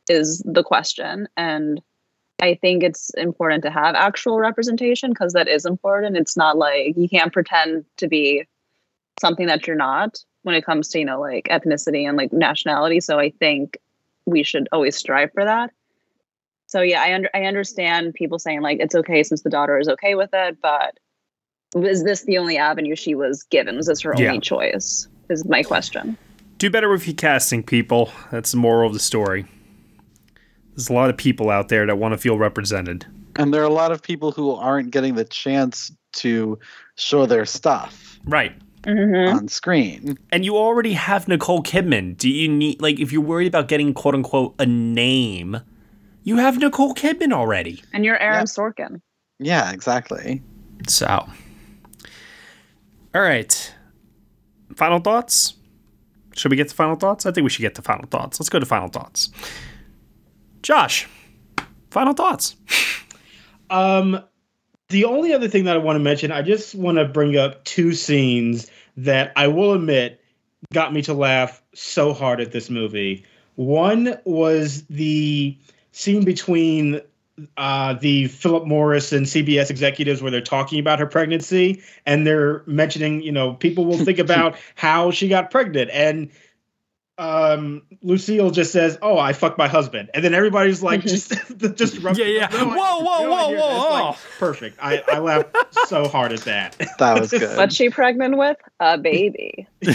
Is 0.08 0.42
the 0.44 0.64
question. 0.64 1.28
And 1.36 1.80
I 2.40 2.54
think 2.54 2.82
it's 2.82 3.10
important 3.14 3.62
to 3.62 3.70
have 3.70 3.94
actual 3.94 4.38
representation 4.40 5.10
because 5.10 5.32
that 5.32 5.46
is 5.48 5.64
important. 5.64 6.16
It's 6.16 6.36
not 6.36 6.58
like 6.58 6.96
you 6.96 7.08
can't 7.08 7.32
pretend 7.32 7.84
to 7.98 8.08
be 8.08 8.46
something 9.20 9.46
that 9.46 9.66
you're 9.66 9.76
not 9.76 10.18
when 10.42 10.56
it 10.56 10.64
comes 10.64 10.88
to, 10.88 10.98
you 10.98 11.04
know, 11.04 11.20
like 11.20 11.46
ethnicity 11.50 12.06
and 12.08 12.16
like 12.16 12.32
nationality. 12.32 12.98
So 13.00 13.20
I 13.20 13.30
think 13.30 13.78
we 14.26 14.42
should 14.42 14.68
always 14.72 14.96
strive 14.96 15.32
for 15.32 15.44
that. 15.44 15.70
So 16.72 16.80
yeah, 16.80 17.02
I 17.02 17.12
under 17.12 17.28
I 17.34 17.42
understand 17.44 18.14
people 18.14 18.38
saying 18.38 18.62
like 18.62 18.78
it's 18.80 18.94
okay 18.94 19.22
since 19.22 19.42
the 19.42 19.50
daughter 19.50 19.78
is 19.78 19.90
okay 19.90 20.14
with 20.14 20.30
it, 20.32 20.56
but 20.62 20.98
is 21.76 22.02
this 22.02 22.22
the 22.22 22.38
only 22.38 22.56
avenue 22.56 22.96
she 22.96 23.14
was 23.14 23.42
given? 23.42 23.76
Was 23.76 23.88
this 23.88 24.00
her 24.00 24.14
only 24.14 24.40
choice? 24.40 25.06
Is 25.28 25.44
my 25.44 25.62
question. 25.62 26.16
Do 26.56 26.70
better 26.70 26.88
with 26.88 27.06
your 27.06 27.14
casting, 27.14 27.62
people. 27.62 28.10
That's 28.30 28.52
the 28.52 28.56
moral 28.56 28.86
of 28.86 28.94
the 28.94 29.00
story. 29.00 29.44
There's 30.70 30.88
a 30.88 30.94
lot 30.94 31.10
of 31.10 31.18
people 31.18 31.50
out 31.50 31.68
there 31.68 31.84
that 31.84 31.98
want 31.98 32.12
to 32.12 32.18
feel 32.18 32.38
represented. 32.38 33.04
And 33.36 33.52
there 33.52 33.60
are 33.60 33.66
a 33.66 33.68
lot 33.68 33.92
of 33.92 34.00
people 34.02 34.32
who 34.32 34.52
aren't 34.52 34.92
getting 34.92 35.14
the 35.14 35.26
chance 35.26 35.92
to 36.14 36.58
show 36.96 37.26
their 37.26 37.44
stuff 37.44 38.18
Right. 38.24 38.54
Mm-hmm. 38.84 39.36
on 39.36 39.48
screen. 39.48 40.16
And 40.30 40.42
you 40.42 40.56
already 40.56 40.94
have 40.94 41.28
Nicole 41.28 41.62
Kidman. 41.62 42.16
Do 42.16 42.30
you 42.30 42.48
need, 42.48 42.80
like, 42.80 42.98
if 42.98 43.12
you're 43.12 43.20
worried 43.20 43.48
about 43.48 43.68
getting 43.68 43.92
quote 43.92 44.14
unquote 44.14 44.54
a 44.58 44.64
name, 44.64 45.60
you 46.24 46.36
have 46.36 46.58
Nicole 46.58 46.94
Kidman 46.94 47.32
already. 47.32 47.82
And 47.92 48.04
you're 48.04 48.18
Aaron 48.18 48.46
Sorkin. 48.46 49.00
Yeah, 49.38 49.72
exactly. 49.72 50.42
So, 50.88 51.26
all 53.14 53.20
right. 53.20 53.74
Final 54.76 55.00
thoughts? 55.00 55.54
Should 56.34 56.50
we 56.50 56.56
get 56.56 56.68
to 56.68 56.74
final 56.74 56.96
thoughts? 56.96 57.26
I 57.26 57.32
think 57.32 57.44
we 57.44 57.50
should 57.50 57.62
get 57.62 57.74
to 57.74 57.82
final 57.82 58.06
thoughts. 58.08 58.40
Let's 58.40 58.48
go 58.48 58.58
to 58.58 58.66
final 58.66 58.88
thoughts. 58.88 59.30
Josh, 60.62 61.08
final 61.90 62.14
thoughts. 62.14 62.56
Um, 63.70 64.22
the 64.90 65.06
only 65.06 65.32
other 65.32 65.48
thing 65.48 65.64
that 65.64 65.74
I 65.74 65.78
want 65.78 65.96
to 65.96 66.00
mention, 66.00 66.30
I 66.30 66.42
just 66.42 66.74
want 66.74 66.98
to 66.98 67.06
bring 67.06 67.38
up 67.38 67.64
two 67.64 67.94
scenes 67.94 68.70
that 68.98 69.32
I 69.34 69.48
will 69.48 69.72
admit 69.72 70.20
got 70.74 70.92
me 70.92 71.00
to 71.02 71.14
laugh 71.14 71.62
so 71.74 72.12
hard 72.12 72.40
at 72.42 72.52
this 72.52 72.68
movie. 72.68 73.24
One 73.54 74.18
was 74.24 74.82
the 74.88 75.56
scene 75.92 76.24
between 76.24 77.00
uh, 77.56 77.94
the 77.94 78.28
Philip 78.28 78.66
Morris 78.66 79.12
and 79.12 79.24
CBS 79.26 79.70
executives 79.70 80.20
where 80.22 80.30
they're 80.30 80.40
talking 80.40 80.78
about 80.78 80.98
her 80.98 81.06
pregnancy 81.06 81.82
and 82.04 82.26
they're 82.26 82.62
mentioning, 82.66 83.22
you 83.22 83.32
know, 83.32 83.54
people 83.54 83.84
will 83.86 83.98
think 83.98 84.18
about 84.26 84.56
how 84.74 85.10
she 85.10 85.28
got 85.28 85.50
pregnant. 85.50 85.90
And 85.92 86.30
um, 87.18 87.82
Lucille 88.02 88.50
just 88.50 88.72
says, 88.72 88.98
"Oh, 89.02 89.18
I 89.18 89.32
fucked 89.34 89.58
my 89.58 89.68
husband," 89.68 90.10
and 90.14 90.24
then 90.24 90.32
everybody's 90.34 90.82
like, 90.82 91.02
just, 91.02 91.30
just 91.76 91.98
rub- 91.98 92.16
Yeah, 92.16 92.24
yeah. 92.24 92.48
No, 92.50 92.58
I- 92.70 92.76
Whoa, 92.76 92.98
whoa, 93.00 93.22
no, 93.22 93.32
I 93.34 93.42
whoa, 93.42 93.48
hear 93.48 93.56
that. 93.58 93.64
It's 93.64 93.84
whoa, 93.84 93.90
like, 93.90 94.14
whoa. 94.14 94.20
perfect. 94.38 94.78
I, 94.80 95.02
I 95.12 95.18
laughed 95.18 95.56
so 95.88 96.08
hard 96.08 96.32
at 96.32 96.40
that. 96.40 96.76
That 96.98 97.20
was 97.20 97.30
good. 97.30 97.56
What's 97.56 97.76
she 97.76 97.90
pregnant 97.90 98.38
with? 98.38 98.56
A 98.80 98.98
baby. 98.98 99.66
so 99.84 99.92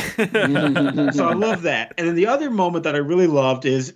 I 1.27 1.33
love 1.33 1.63
that. 1.63 1.93
And 1.97 2.07
then 2.07 2.15
the 2.15 2.27
other 2.27 2.49
moment 2.51 2.83
that 2.83 2.95
I 2.95 2.99
really 2.99 3.27
loved 3.27 3.65
is, 3.65 3.93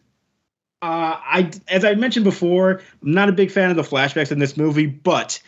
uh, 0.81 1.15
I 1.19 1.51
as 1.67 1.85
I 1.85 1.93
mentioned 1.95 2.23
before, 2.25 2.81
I'm 3.03 3.11
not 3.11 3.29
a 3.29 3.33
big 3.33 3.51
fan 3.51 3.69
of 3.69 3.75
the 3.75 3.83
flashbacks 3.83 4.31
in 4.31 4.39
this 4.39 4.57
movie, 4.57 4.87
but 4.87 5.41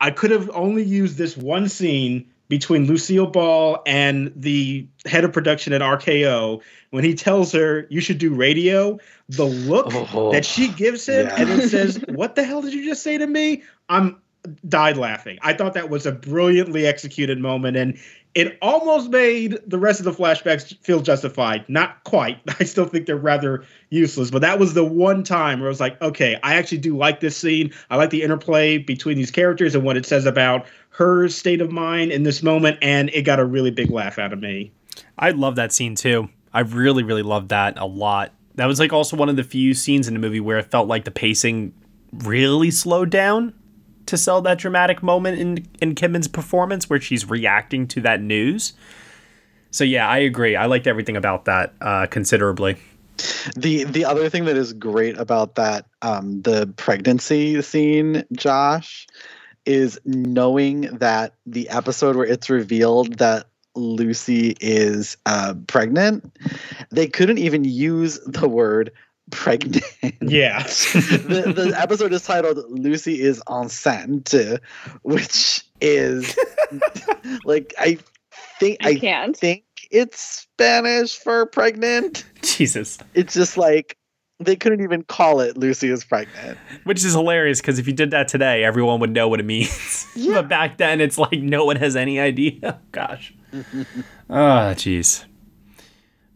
I 0.00 0.10
could 0.10 0.30
have 0.30 0.50
only 0.54 0.82
used 0.82 1.18
this 1.18 1.36
one 1.36 1.68
scene 1.68 2.26
between 2.48 2.86
Lucille 2.86 3.26
Ball 3.26 3.82
and 3.86 4.32
the 4.36 4.86
head 5.06 5.24
of 5.24 5.32
production 5.32 5.72
at 5.72 5.80
RKO 5.80 6.60
when 6.90 7.04
he 7.04 7.14
tells 7.14 7.52
her 7.52 7.86
you 7.88 8.00
should 8.00 8.18
do 8.18 8.34
radio. 8.34 8.98
The 9.28 9.46
look 9.46 9.86
Oh, 9.90 10.32
that 10.32 10.44
she 10.44 10.68
gives 10.68 11.06
him 11.08 11.26
yeah. 11.26 11.34
and 11.38 11.48
then 11.50 11.68
says, 11.68 12.02
"What 12.08 12.34
the 12.34 12.44
hell 12.44 12.62
did 12.62 12.74
you 12.74 12.84
just 12.84 13.02
say 13.02 13.18
to 13.18 13.26
me?" 13.26 13.62
I'm 13.88 14.16
died 14.68 14.96
laughing. 14.96 15.38
I 15.42 15.52
thought 15.52 15.74
that 15.74 15.88
was 15.88 16.04
a 16.06 16.12
brilliantly 16.12 16.86
executed 16.86 17.38
moment 17.38 17.76
and 17.76 17.98
it 18.34 18.56
almost 18.62 19.10
made 19.10 19.58
the 19.66 19.78
rest 19.78 20.00
of 20.00 20.04
the 20.04 20.12
flashbacks 20.12 20.76
feel 20.78 21.00
justified. 21.00 21.68
Not 21.68 22.02
quite. 22.04 22.40
I 22.60 22.64
still 22.64 22.86
think 22.86 23.06
they're 23.06 23.16
rather 23.16 23.64
useless, 23.90 24.30
but 24.30 24.40
that 24.42 24.58
was 24.58 24.74
the 24.74 24.84
one 24.84 25.22
time 25.22 25.60
where 25.60 25.68
I 25.68 25.70
was 25.70 25.80
like, 25.80 26.00
okay, 26.00 26.38
I 26.42 26.54
actually 26.54 26.78
do 26.78 26.96
like 26.96 27.20
this 27.20 27.36
scene. 27.36 27.72
I 27.90 27.96
like 27.96 28.10
the 28.10 28.22
interplay 28.22 28.78
between 28.78 29.16
these 29.16 29.30
characters 29.30 29.74
and 29.74 29.84
what 29.84 29.96
it 29.96 30.06
says 30.06 30.24
about 30.24 30.66
her 30.90 31.28
state 31.28 31.60
of 31.60 31.70
mind 31.70 32.12
in 32.12 32.22
this 32.22 32.42
moment, 32.42 32.78
and 32.82 33.10
it 33.10 33.22
got 33.22 33.38
a 33.38 33.44
really 33.44 33.70
big 33.70 33.90
laugh 33.90 34.18
out 34.18 34.32
of 34.32 34.40
me. 34.40 34.72
I 35.18 35.30
love 35.30 35.56
that 35.56 35.72
scene 35.72 35.94
too. 35.94 36.28
I 36.52 36.60
really, 36.60 37.02
really 37.02 37.22
loved 37.22 37.48
that 37.50 37.78
a 37.78 37.86
lot. 37.86 38.32
That 38.56 38.66
was 38.66 38.78
like 38.78 38.92
also 38.92 39.16
one 39.16 39.30
of 39.30 39.36
the 39.36 39.44
few 39.44 39.72
scenes 39.72 40.06
in 40.06 40.14
the 40.14 40.20
movie 40.20 40.40
where 40.40 40.58
it 40.58 40.70
felt 40.70 40.88
like 40.88 41.04
the 41.04 41.10
pacing 41.10 41.72
really 42.12 42.70
slowed 42.70 43.08
down 43.08 43.54
to 44.06 44.16
sell 44.16 44.40
that 44.42 44.58
dramatic 44.58 45.02
moment 45.02 45.38
in 45.38 45.66
in 45.80 45.94
Kidman's 45.94 46.28
performance 46.28 46.88
where 46.88 47.00
she's 47.00 47.28
reacting 47.28 47.86
to 47.88 48.00
that 48.02 48.20
news. 48.20 48.72
So 49.70 49.84
yeah, 49.84 50.08
I 50.08 50.18
agree. 50.18 50.54
I 50.56 50.66
liked 50.66 50.86
everything 50.86 51.16
about 51.16 51.46
that 51.46 51.74
uh, 51.80 52.06
considerably. 52.06 52.76
The 53.56 53.84
the 53.84 54.04
other 54.04 54.28
thing 54.28 54.44
that 54.46 54.56
is 54.56 54.72
great 54.72 55.18
about 55.18 55.54
that 55.56 55.86
um 56.02 56.42
the 56.42 56.72
pregnancy 56.76 57.60
scene, 57.62 58.24
Josh, 58.32 59.06
is 59.66 59.98
knowing 60.04 60.82
that 60.98 61.34
the 61.46 61.68
episode 61.68 62.16
where 62.16 62.26
it's 62.26 62.50
revealed 62.50 63.18
that 63.18 63.46
Lucy 63.74 64.54
is 64.60 65.16
uh, 65.24 65.54
pregnant, 65.66 66.36
they 66.90 67.06
couldn't 67.06 67.38
even 67.38 67.64
use 67.64 68.18
the 68.26 68.48
word 68.48 68.92
pregnant. 69.32 69.84
Yeah. 70.20 70.62
the, 70.62 71.52
the 71.54 71.74
episode 71.76 72.12
is 72.12 72.22
titled 72.22 72.58
Lucy 72.70 73.20
is 73.20 73.42
enceinte, 73.48 74.60
which 75.02 75.64
is 75.80 76.38
like 77.44 77.74
I 77.78 77.98
think 78.60 78.78
I 78.84 78.90
I 78.90 78.94
can't. 78.94 79.36
think 79.36 79.64
it's 79.90 80.20
Spanish 80.20 81.18
for 81.18 81.46
pregnant. 81.46 82.24
Jesus. 82.42 82.98
It's 83.14 83.34
just 83.34 83.56
like 83.56 83.96
they 84.38 84.56
couldn't 84.56 84.82
even 84.82 85.02
call 85.02 85.40
it 85.40 85.56
Lucy 85.56 85.88
is 85.88 86.04
pregnant. 86.04 86.58
Which 86.84 87.04
is 87.04 87.12
hilarious 87.12 87.60
because 87.60 87.78
if 87.78 87.86
you 87.86 87.92
did 87.92 88.10
that 88.12 88.28
today, 88.28 88.64
everyone 88.64 89.00
would 89.00 89.10
know 89.10 89.28
what 89.28 89.40
it 89.40 89.46
means. 89.46 90.06
but 90.26 90.48
back 90.48 90.78
then, 90.78 91.00
it's 91.00 91.18
like 91.18 91.40
no 91.40 91.64
one 91.64 91.76
has 91.76 91.96
any 91.96 92.20
idea. 92.20 92.80
Gosh. 92.92 93.34
Ah, 94.30 94.72
jeez. 94.74 95.24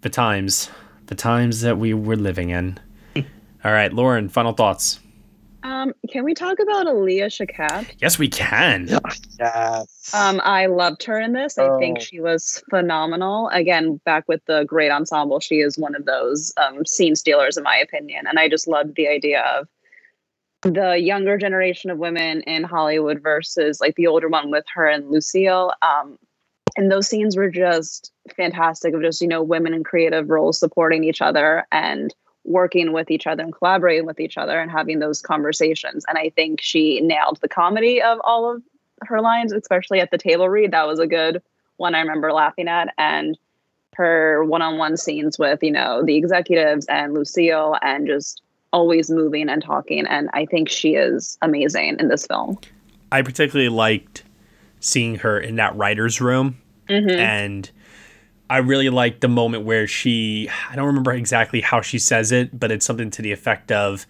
The 0.03 0.11
times. 0.11 0.71
The 1.07 1.15
times 1.15 1.61
that 1.61 1.79
we 1.79 1.95
were 1.95 2.17
living 2.17 2.51
in. 2.51 2.79
All 3.67 3.73
right, 3.73 3.93
Lauren, 3.93 4.29
final 4.29 4.53
thoughts. 4.53 5.01
Um, 5.65 5.93
can 6.09 6.23
we 6.23 6.35
talk 6.35 6.61
about 6.61 6.87
Alia 6.87 7.27
Shawkat? 7.27 7.97
Yes, 7.99 8.17
we 8.17 8.29
can. 8.29 8.89
Yes. 9.41 10.15
Um, 10.15 10.41
I 10.45 10.65
loved 10.67 11.03
her 11.03 11.21
in 11.21 11.33
this. 11.33 11.59
I 11.59 11.77
think 11.79 11.99
Oh. 11.99 12.01
she 12.01 12.21
was 12.21 12.63
phenomenal. 12.71 13.49
Again, 13.53 14.01
back 14.07 14.25
with 14.29 14.41
the 14.47 14.65
great 14.65 14.91
ensemble, 14.91 15.41
she 15.41 15.57
is 15.57 15.77
one 15.77 15.95
of 15.97 16.07
those 16.07 16.53
um, 16.57 16.87
scene 16.87 17.17
stealers, 17.17 17.57
in 17.59 17.65
my 17.65 17.77
opinion. 17.77 18.27
And 18.29 18.39
I 18.39 18.49
just 18.49 18.67
loved 18.69 18.95
the 18.95 19.09
idea 19.09 19.43
of 19.43 19.69
the 20.63 20.97
younger 20.99 21.37
generation 21.37 21.91
of 21.91 21.99
women 21.99 22.43
in 22.43 22.63
Hollywood 22.63 23.21
versus 23.21 23.81
like 23.81 23.97
the 23.97 24.07
older 24.07 24.29
one 24.29 24.51
with 24.53 24.65
her 24.75 24.87
and 24.87 25.11
Lucille. 25.11 25.73
Um, 25.83 26.19
and 26.77 26.91
those 26.91 27.09
scenes 27.09 27.37
were 27.37 27.51
just 27.51 28.13
fantastic 28.37 28.95
of 28.95 29.03
just, 29.03 29.21
you 29.21 29.29
know, 29.29 29.43
women 29.43 29.75
in 29.75 29.83
creative 29.85 30.31
roles 30.31 30.59
supporting 30.59 31.03
each 31.05 31.21
other 31.21 31.67
and 31.73 32.15
working 32.47 32.93
with 32.93 33.11
each 33.11 33.27
other 33.27 33.43
and 33.43 33.53
collaborating 33.53 34.07
with 34.07 34.21
each 34.21 34.39
other 34.39 34.59
and 34.59 34.71
having 34.71 35.01
those 35.01 35.21
conversations. 35.21 36.05
And 36.09 36.17
I 36.17 36.31
think 36.31 36.61
she 36.63 37.01
nailed 37.01 37.39
the 37.43 37.49
comedy 37.49 38.01
of 38.01 38.19
all 38.25 38.51
of 38.51 38.63
her 39.03 39.21
lines, 39.21 39.53
especially 39.53 40.01
at 40.01 40.11
the 40.11 40.19
table 40.19 40.49
read. 40.49 40.71
That 40.71 40.87
was 40.87 40.99
a 40.99 41.07
good 41.07 41.43
one 41.77 41.95
I 41.95 42.01
remember 42.01 42.33
laughing 42.33 42.69
at. 42.69 42.95
And 42.97 43.37
her 43.95 44.45
one 44.45 44.63
on 44.63 44.79
one 44.79 44.97
scenes 44.97 45.39
with, 45.39 45.63
you 45.63 45.71
know, 45.71 46.03
the 46.05 46.17
executives 46.17 46.87
and 46.87 47.15
Lucille 47.15 47.77
and 47.83 48.07
just 48.07 48.43
always 48.73 49.11
moving 49.11 49.49
and 49.49 49.63
talking. 49.63 50.07
And 50.07 50.29
I 50.35 50.47
think 50.47 50.69
she 50.69 50.95
is 50.95 51.39
amazing 51.43 51.97
in 51.99 52.09
this 52.09 52.27
film. 52.27 52.59
I 53.11 53.23
particularly 53.23 53.71
liked 53.71 54.23
seeing 54.81 55.17
her 55.17 55.41
in 55.41 55.57
that 55.57 55.75
writer's 55.77 56.21
room. 56.21 56.59
Mhm. 56.89 57.17
And 57.17 57.71
I 58.49 58.59
really 58.59 58.89
like 58.91 59.21
the 59.21 59.29
moment 59.29 59.65
where 59.65 59.87
she, 59.87 60.49
I 60.71 60.77
don't 60.77 60.87
remember 60.87 61.13
exactly 61.13 61.61
how 61.61 61.81
she 61.81 61.99
says 61.99 62.31
it, 62.33 62.59
but 62.59 62.71
it's 62.71 62.87
something 62.87 63.11
to 63.11 63.23
the 63.23 63.33
effect 63.33 63.73
of, 63.73 64.07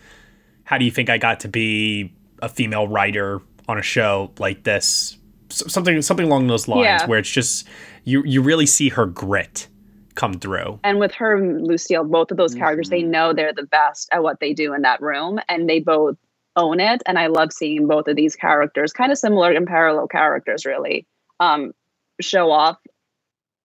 How 0.65 0.79
do 0.79 0.85
you 0.85 0.91
think 0.91 1.09
I 1.09 1.17
got 1.19 1.41
to 1.41 1.49
be 1.49 2.13
a 2.43 2.49
female 2.49 2.87
writer 2.89 3.41
on 3.69 3.79
a 3.79 3.83
show 3.83 4.33
like 4.39 4.65
this? 4.65 5.17
S- 5.51 5.63
something 5.73 6.03
something 6.03 6.27
along 6.27 6.49
those 6.49 6.67
lines 6.69 6.85
Yeah. 6.85 7.07
where 7.07 7.19
it's 7.19 7.31
just 7.31 7.67
you 8.05 8.23
you 8.25 8.43
really 8.43 8.67
see 8.67 8.89
her 8.91 9.07
grit 9.07 9.69
come 10.17 10.35
through. 10.35 10.81
And 10.83 10.99
with 10.99 11.13
her 11.15 11.37
and 11.37 11.67
Lucille, 11.67 12.03
both 12.05 12.31
of 12.31 12.37
those 12.37 12.55
characters, 12.55 12.89
they 12.91 13.03
know 13.03 13.33
they're 13.33 13.53
the 13.53 13.63
best 13.67 14.09
at 14.13 14.23
what 14.23 14.41
they 14.41 14.53
do 14.55 14.75
in 14.75 14.83
that 14.83 15.01
room, 15.01 15.39
and 15.49 15.69
they 15.69 15.79
both 15.81 16.17
own 16.57 16.81
it. 16.81 17.03
And 17.07 17.19
I 17.19 17.27
love 17.29 17.53
seeing 17.53 17.87
both 17.87 18.09
of 18.09 18.17
these 18.17 18.35
characters, 18.35 18.93
kind 18.93 19.13
of 19.13 19.19
similar 19.19 19.53
and 19.53 19.67
parallel 19.67 20.09
characters, 20.09 20.65
really, 20.65 21.07
um, 21.39 21.73
show 22.21 22.51
off, 22.51 22.79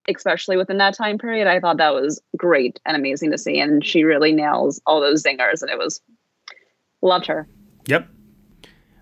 especially 0.08 0.56
within 0.56 0.78
that 0.78 0.94
time 0.94 1.18
period. 1.18 1.46
I 1.46 1.60
thought 1.60 1.76
that 1.78 1.94
was 1.94 2.20
great 2.36 2.80
and 2.86 2.96
amazing 2.96 3.30
to 3.32 3.38
see, 3.38 3.60
and 3.60 3.84
she 3.84 4.04
really 4.04 4.32
nails 4.32 4.80
all 4.86 5.00
those 5.00 5.22
zingers, 5.22 5.62
and 5.62 5.70
it 5.70 5.78
was 5.78 6.00
loved 7.02 7.26
her. 7.26 7.48
Yep. 7.86 8.08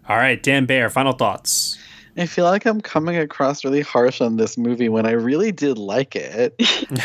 All 0.09 0.17
right, 0.17 0.43
Dan 0.43 0.67
Bayer, 0.67 0.91
final 0.91 1.13
thoughts. 1.13 1.79
I 2.17 2.27
feel 2.27 2.45
like 2.45 2.67
I'm 2.67 2.81
coming 2.81 3.17
across 3.17 3.65
really 3.65 3.81
harsh 3.81 4.21
on 4.21 4.37
this 4.37 4.59
movie 4.59 4.89
when 4.89 5.07
I 5.07 5.13
really 5.13 5.53
did 5.53 5.79
like 5.79 6.17
it. 6.17 6.55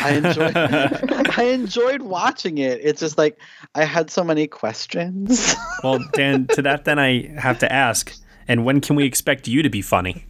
I 0.00 0.16
enjoyed 0.16 0.56
I 1.38 1.44
enjoyed 1.44 2.02
watching 2.02 2.58
it. 2.58 2.80
It's 2.82 3.00
just 3.00 3.16
like 3.16 3.38
I 3.74 3.84
had 3.84 4.10
so 4.10 4.24
many 4.24 4.46
questions. 4.46 5.54
Well, 5.84 6.00
Dan, 6.14 6.46
to 6.48 6.62
that 6.62 6.84
then 6.84 6.98
I 6.98 7.28
have 7.38 7.58
to 7.60 7.70
ask, 7.70 8.12
and 8.48 8.64
when 8.64 8.80
can 8.80 8.96
we 8.96 9.04
expect 9.04 9.46
you 9.46 9.62
to 9.62 9.68
be 9.68 9.82
funny? 9.82 10.24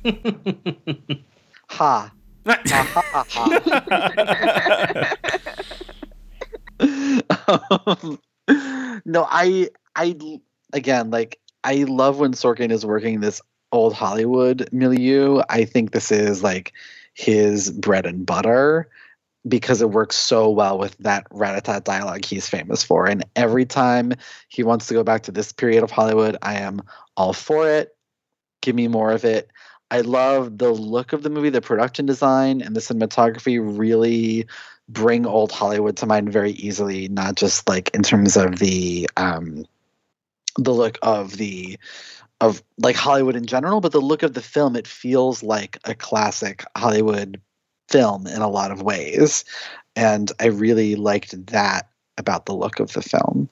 ha. 1.71 2.13
Um, 2.47 2.59
no, 9.05 9.27
I 9.29 9.71
I 9.95 10.17
again 10.73 11.11
like 11.11 11.39
I 11.65 11.85
love 11.89 12.19
when 12.19 12.33
Sorkin 12.33 12.71
is 12.71 12.87
working 12.87 13.21
this 13.21 13.41
old 13.73 13.95
Hollywood 13.95 14.69
milieu. 14.73 15.43
I 15.49 15.65
think 15.65 15.91
this 15.91 16.13
is 16.13 16.43
like 16.43 16.73
his 17.15 17.71
bread 17.71 18.07
and 18.07 18.25
butter 18.25 18.89
because 19.49 19.81
it 19.81 19.91
works 19.91 20.17
so 20.17 20.51
well 20.51 20.79
with 20.79 20.97
that 20.99 21.27
rat-a-tat 21.31 21.85
dialogue 21.85 22.25
he's 22.25 22.49
famous 22.49 22.83
for. 22.83 23.07
And 23.07 23.25
every 23.37 23.65
time 23.65 24.13
he 24.49 24.63
wants 24.63 24.87
to 24.89 24.95
go 24.95 25.05
back 25.05 25.23
to 25.25 25.33
this 25.33 25.53
period 25.53 25.85
of 25.85 25.91
Hollywood, 25.91 26.37
I 26.43 26.57
am 26.57 26.83
all 27.17 27.33
for 27.33 27.69
it. 27.69 27.97
Give 28.61 28.75
me 28.75 28.89
more 28.89 29.13
of 29.13 29.25
it. 29.25 29.51
I 29.91 30.01
love 30.01 30.59
the 30.59 30.71
look 30.71 31.13
of 31.13 31.23
the 31.23 31.31
movie, 31.31 31.51
the 31.51 31.61
production 31.61 32.07
design 32.07 32.61
and 32.61 32.75
the 32.75 32.81
cinematography 32.81 33.61
really 33.61 34.47
bring 34.89 35.27
old 35.27 35.53
Hollywood 35.53 35.97
to 35.99 36.07
mind 36.07 36.33
very 36.33 36.53
easily, 36.53 37.09
not 37.09 37.37
just 37.37 37.69
like 37.69 37.91
in 37.95 38.03
terms 38.03 38.37
of 38.37 38.59
the 38.59 39.09
um 39.17 39.65
the 40.59 40.73
look 40.73 40.99
of 41.03 41.37
the 41.37 41.79
of 42.41 42.63
like 42.79 42.97
Hollywood 42.97 43.37
in 43.37 43.47
general, 43.47 43.81
but 43.81 43.93
the 43.93 44.01
look 44.01 44.23
of 44.23 44.35
the 44.35 44.43
film, 44.43 44.77
it 44.77 44.87
feels 44.87 45.43
like 45.43 45.79
a 45.85 45.95
classic 45.95 46.65
Hollywood 46.77 47.41
film 47.89 48.27
in 48.27 48.43
a 48.43 48.49
lot 48.49 48.71
of 48.71 48.83
ways. 48.83 49.45
And 49.95 50.31
I 50.41 50.47
really 50.47 50.97
liked 50.97 51.47
that 51.47 51.89
about 52.19 52.47
the 52.47 52.55
look 52.55 52.81
of 52.81 52.93
the 52.93 53.03
film. 53.03 53.49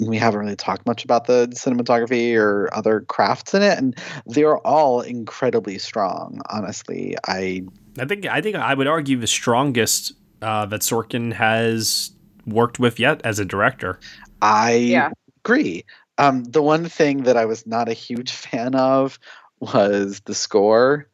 We 0.00 0.16
haven't 0.16 0.40
really 0.40 0.56
talked 0.56 0.86
much 0.86 1.04
about 1.04 1.26
the 1.26 1.48
cinematography 1.48 2.36
or 2.36 2.68
other 2.72 3.00
crafts 3.02 3.54
in 3.54 3.62
it, 3.62 3.78
and 3.78 3.96
they're 4.26 4.58
all 4.58 5.00
incredibly 5.02 5.78
strong, 5.78 6.40
honestly. 6.50 7.16
I 7.26 7.62
I 7.98 8.06
think 8.06 8.26
I 8.26 8.40
think 8.40 8.56
I 8.56 8.74
would 8.74 8.86
argue 8.86 9.18
the 9.18 9.26
strongest 9.26 10.12
uh, 10.42 10.66
that 10.66 10.80
Sorkin 10.80 11.32
has 11.32 12.12
worked 12.46 12.78
with 12.78 12.98
yet 12.98 13.20
as 13.24 13.38
a 13.38 13.44
director. 13.44 13.98
I 14.42 15.10
agree. 15.44 15.84
Um, 16.18 16.44
the 16.44 16.62
one 16.62 16.86
thing 16.86 17.22
that 17.24 17.36
I 17.36 17.44
was 17.44 17.66
not 17.66 17.88
a 17.88 17.92
huge 17.92 18.30
fan 18.32 18.74
of 18.74 19.18
was 19.60 20.20
the 20.24 20.34
score. 20.34 21.08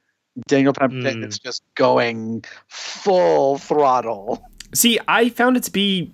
Daniel 0.46 0.74
Pemberton 0.74 1.24
is 1.24 1.38
just 1.38 1.62
going 1.76 2.44
full 2.68 3.56
throttle. 3.56 4.42
See, 4.74 4.98
I 5.08 5.30
found 5.30 5.56
it 5.56 5.62
to 5.62 5.70
be 5.70 6.12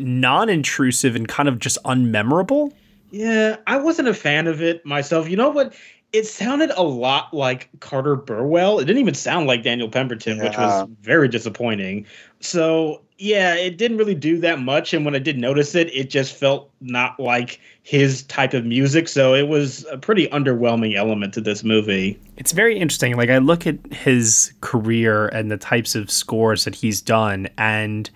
non-intrusive 0.00 1.14
and 1.14 1.28
kind 1.28 1.48
of 1.48 1.58
just 1.58 1.78
unmemorable. 1.84 2.72
Yeah, 3.10 3.56
I 3.66 3.76
wasn't 3.76 4.08
a 4.08 4.14
fan 4.14 4.46
of 4.46 4.62
it 4.62 4.84
myself. 4.86 5.28
You 5.28 5.36
know 5.36 5.50
what? 5.50 5.74
It 6.12 6.26
sounded 6.26 6.70
a 6.70 6.82
lot 6.82 7.32
like 7.32 7.68
Carter 7.78 8.16
Burwell. 8.16 8.80
It 8.80 8.86
didn't 8.86 9.00
even 9.00 9.14
sound 9.14 9.46
like 9.46 9.62
Daniel 9.62 9.88
Pemberton, 9.88 10.38
which 10.38 10.56
was 10.56 10.88
very 11.02 11.28
disappointing. 11.28 12.04
So, 12.40 13.02
yeah, 13.18 13.54
it 13.54 13.78
didn't 13.78 13.96
really 13.96 14.16
do 14.16 14.38
that 14.38 14.58
much. 14.58 14.92
And 14.92 15.04
when 15.04 15.14
I 15.14 15.20
did 15.20 15.38
notice 15.38 15.76
it, 15.76 15.88
it 15.94 16.10
just 16.10 16.34
felt 16.34 16.68
not 16.80 17.20
like 17.20 17.60
his 17.84 18.24
type 18.24 18.54
of 18.54 18.64
music. 18.64 19.06
So 19.06 19.34
it 19.34 19.46
was 19.46 19.86
a 19.92 19.98
pretty 19.98 20.26
underwhelming 20.28 20.96
element 20.96 21.32
to 21.34 21.40
this 21.40 21.62
movie. 21.62 22.18
It's 22.38 22.50
very 22.50 22.76
interesting. 22.76 23.16
Like 23.16 23.30
I 23.30 23.38
look 23.38 23.64
at 23.64 23.78
his 23.92 24.52
career 24.62 25.28
and 25.28 25.48
the 25.48 25.58
types 25.58 25.94
of 25.94 26.10
scores 26.10 26.64
that 26.64 26.74
he's 26.74 27.00
done, 27.00 27.48
and 27.56 28.10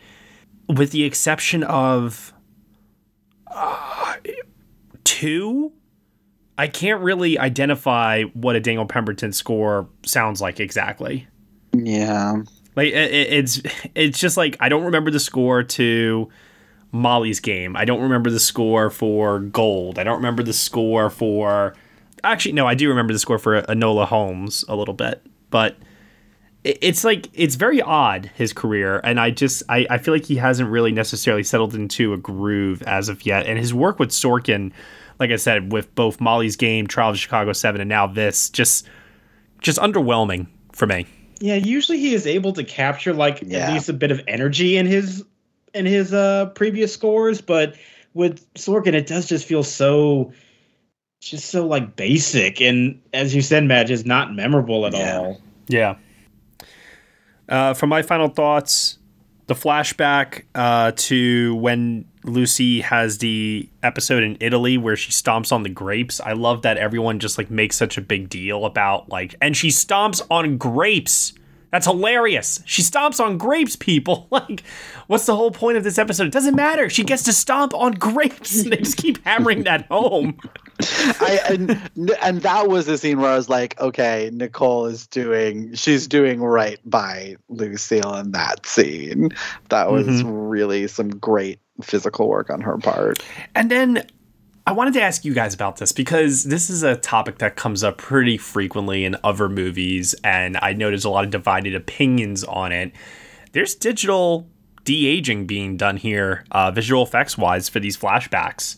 with 0.69 0.91
the 0.93 1.05
exception 1.05 1.63
of 1.63 2.33
uh, 3.49 4.15
two, 5.05 5.73
I 6.59 6.69
can't 6.69 7.01
really 7.03 7.39
identify 7.39 8.23
what 8.33 8.57
a 8.57 8.61
Daniel 8.61 8.87
Pemberton 8.87 9.33
score 9.33 9.89
sounds 10.05 10.41
like 10.41 10.61
exactly. 10.61 11.27
Yeah. 11.73 12.43
Like 12.77 12.89
it, 12.89 13.13
it- 13.13 13.33
it's 13.33 13.63
it's 13.95 14.19
just 14.19 14.37
like 14.37 14.57
I 14.61 14.69
don't 14.69 14.85
remember 14.85 15.11
the 15.11 15.21
score 15.21 15.63
to 15.63 16.29
Molly's 16.93 17.41
game. 17.41 17.77
I 17.77 17.85
don't 17.85 18.01
remember 18.03 18.31
the 18.31 18.41
score 18.41 18.91
for 18.91 19.41
Gold. 19.41 19.99
I 19.99 20.05
don't 20.05 20.17
remember 20.17 20.43
the 20.43 20.53
score 20.53 21.11
for 21.11 21.75
actually 22.23 22.53
no, 22.53 22.67
I 22.67 22.75
do 22.75 22.89
remember 22.89 23.13
the 23.13 23.19
score 23.19 23.39
for 23.39 23.63
Enola 23.63 24.07
Holmes 24.07 24.65
a 24.69 24.77
little 24.77 24.95
bit, 24.95 25.25
but 25.51 25.77
it's 26.65 27.05
like 27.05 27.29
it's 27.35 27.55
very 27.57 27.81
odd 27.83 28.31
his 28.35 28.53
career, 28.53 29.01
and 29.05 29.21
I 29.21 29.31
just 29.31 29.63
I, 29.69 29.87
I 29.91 29.99
feel 29.99 30.15
like 30.15 30.25
he 30.25 30.37
hasn't 30.37 30.71
really 30.71 30.93
necessarily 30.93 31.43
settled 31.45 31.75
into 31.75 32.13
a 32.15 32.17
groove 32.17 32.83
as 32.83 33.09
of 33.09 33.27
yet. 33.27 33.47
And 33.47 33.59
his 33.59 33.75
work 33.75 33.99
with 33.99 34.11
Sorkin, 34.11 34.73
like 35.21 35.31
I 35.31 35.37
said, 35.37 35.73
with 35.73 35.95
both 35.95 36.21
Molly's 36.21 36.57
Game, 36.57 36.87
Trial 36.87 37.11
of 37.11 37.19
Chicago 37.19 37.53
Seven, 37.53 37.81
and 37.83 37.89
now 37.89 38.07
this, 38.07 38.49
just 38.51 38.87
just 39.61 39.79
underwhelming 39.79 40.47
for 40.73 40.87
me. 40.87 41.07
Yeah, 41.41 41.57
usually 41.57 41.99
he 41.99 42.15
is 42.15 42.27
able 42.27 42.53
to 42.55 42.65
capture 42.65 43.13
like 43.13 43.41
Yeah. 43.43 43.67
at 43.69 43.73
least 43.75 43.89
a 43.89 43.93
bit 43.93 44.11
of 44.11 44.21
energy 44.27 44.77
in 44.79 44.87
his 44.87 45.23
in 45.75 45.85
his 45.85 46.15
uh 46.15 46.47
previous 46.55 46.93
scores, 46.95 47.41
but 47.43 47.75
with 48.15 48.47
Sorkin 48.55 48.95
it 48.95 49.07
does 49.07 49.27
just 49.27 49.47
feel 49.47 49.63
so 49.65 50.33
just 51.21 51.51
so 51.51 51.67
like 51.67 51.97
basic 51.97 52.61
and 52.63 53.01
as 53.13 53.35
you 53.35 53.43
said, 53.43 53.65
Matt, 53.65 53.87
just 53.89 54.07
not 54.07 54.35
memorable 54.35 54.87
at 54.87 54.95
all. 54.95 55.41
Yeah. 55.69 55.97
Uh, 57.49 57.75
for 57.75 57.87
my 57.87 58.03
final 58.03 58.29
thoughts, 58.29 58.99
the 59.47 59.55
flashback 59.55 60.45
uh, 60.55 60.93
to 60.97 61.55
when 61.57 62.07
Lucy 62.25 62.81
has 62.81 63.19
the 63.19 63.69
episode 63.83 64.23
in 64.23 64.37
Italy 64.41 64.79
where 64.79 64.97
she 64.97 65.13
stomps 65.13 65.53
on 65.53 65.63
the 65.63 65.69
grapes. 65.69 66.21
I 66.21 66.33
love 66.33 66.63
that 66.63 66.79
everyone 66.79 67.19
just 67.19 67.37
like 67.37 67.51
makes 67.51 67.77
such 67.77 67.99
a 67.99 68.01
big 68.01 68.29
deal 68.31 68.65
about 68.65 69.11
like, 69.11 69.35
and 69.41 69.57
she 69.57 69.69
stomps 69.69 70.23
on 70.31 70.57
grapes. 70.57 71.35
That's 71.75 71.87
hilarious. 71.87 72.63
She 72.67 72.83
stomps 72.83 73.19
on 73.19 73.37
grapes, 73.37 73.75
people. 73.75 74.29
Like, 74.35 74.63
what's 75.09 75.27
the 75.27 75.35
whole 75.35 75.51
point 75.51 75.77
of 75.77 75.83
this 75.83 75.99
episode? 75.99 76.29
It 76.29 76.33
doesn't 76.33 76.55
matter. 76.55 76.89
She 76.89 77.03
gets 77.03 77.25
to 77.25 77.33
stomp 77.33 77.75
on 77.75 77.93
grapes. 77.99 78.63
And 78.63 78.73
they 78.73 78.77
just 78.77 78.97
keep 78.97 79.25
hammering 79.25 79.65
that 79.65 79.87
home. 79.87 80.39
I 81.21 81.41
and 81.49 81.81
and 82.23 82.43
that 82.43 82.69
was 82.69 82.87
the 82.87 82.97
scene 82.97 83.19
where 83.21 83.31
I 83.33 83.35
was 83.37 83.49
like, 83.49 83.81
okay, 83.81 84.31
Nicole 84.33 84.87
is 84.87 85.09
doing 85.09 85.75
she's 85.75 86.07
doing 86.07 86.41
right 86.41 86.79
by 86.85 87.35
Lucille 87.49 88.15
in 88.17 88.31
that 88.33 88.67
scene. 88.67 89.31
That 89.71 89.91
was 89.91 90.07
Mhm. 90.07 90.51
really 90.51 90.87
some 90.87 91.11
great 91.11 91.59
physical 91.83 92.29
work 92.29 92.51
on 92.51 92.61
her 92.61 92.79
part. 92.79 93.19
And 93.57 93.69
then 93.69 94.07
I 94.67 94.73
wanted 94.73 94.95
to 94.95 95.03
ask 95.03 95.25
you 95.25 95.35
guys 95.35 95.53
about 95.53 95.77
this 95.77 95.93
because 95.93 96.45
this 96.45 96.71
is 96.71 96.83
a 96.83 96.97
topic 96.97 97.39
that 97.39 97.55
comes 97.55 97.85
up 97.85 97.99
pretty 97.99 98.39
frequently 98.39 99.05
in 99.05 99.15
other 99.23 99.49
movies, 99.49 100.15
and 100.25 100.57
I 100.57 100.73
know 100.73 100.89
there's 100.89 101.05
a 101.05 101.11
lot 101.11 101.25
of 101.25 101.31
divided 101.31 101.75
opinions 101.75 102.45
on 102.45 102.73
it. 102.73 102.93
There's 103.53 103.75
digital 103.75 104.49
de 104.85 105.07
aging 105.07 105.47
being 105.47 105.77
done 105.77 105.99
here, 105.99 106.45
uh, 106.51 106.71
visual 106.71 107.03
effects 107.03 107.37
wise, 107.37 107.69
for 107.69 107.79
these 107.79 107.97
flashbacks. 107.97 108.77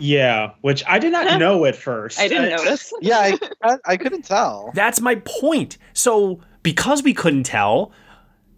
Yeah, 0.00 0.54
which 0.62 0.82
I 0.88 0.98
did 0.98 1.12
not 1.12 1.38
know 1.38 1.64
at 1.66 1.76
first. 1.76 2.18
I 2.18 2.26
didn't 2.26 2.50
notice. 2.50 2.92
Yeah, 3.00 3.18
I, 3.18 3.38
I, 3.62 3.76
I 3.86 3.96
couldn't 3.96 4.22
tell. 4.22 4.72
That's 4.74 5.00
my 5.00 5.16
point. 5.24 5.78
So, 5.92 6.40
because 6.64 7.04
we 7.04 7.14
couldn't 7.14 7.44
tell, 7.44 7.92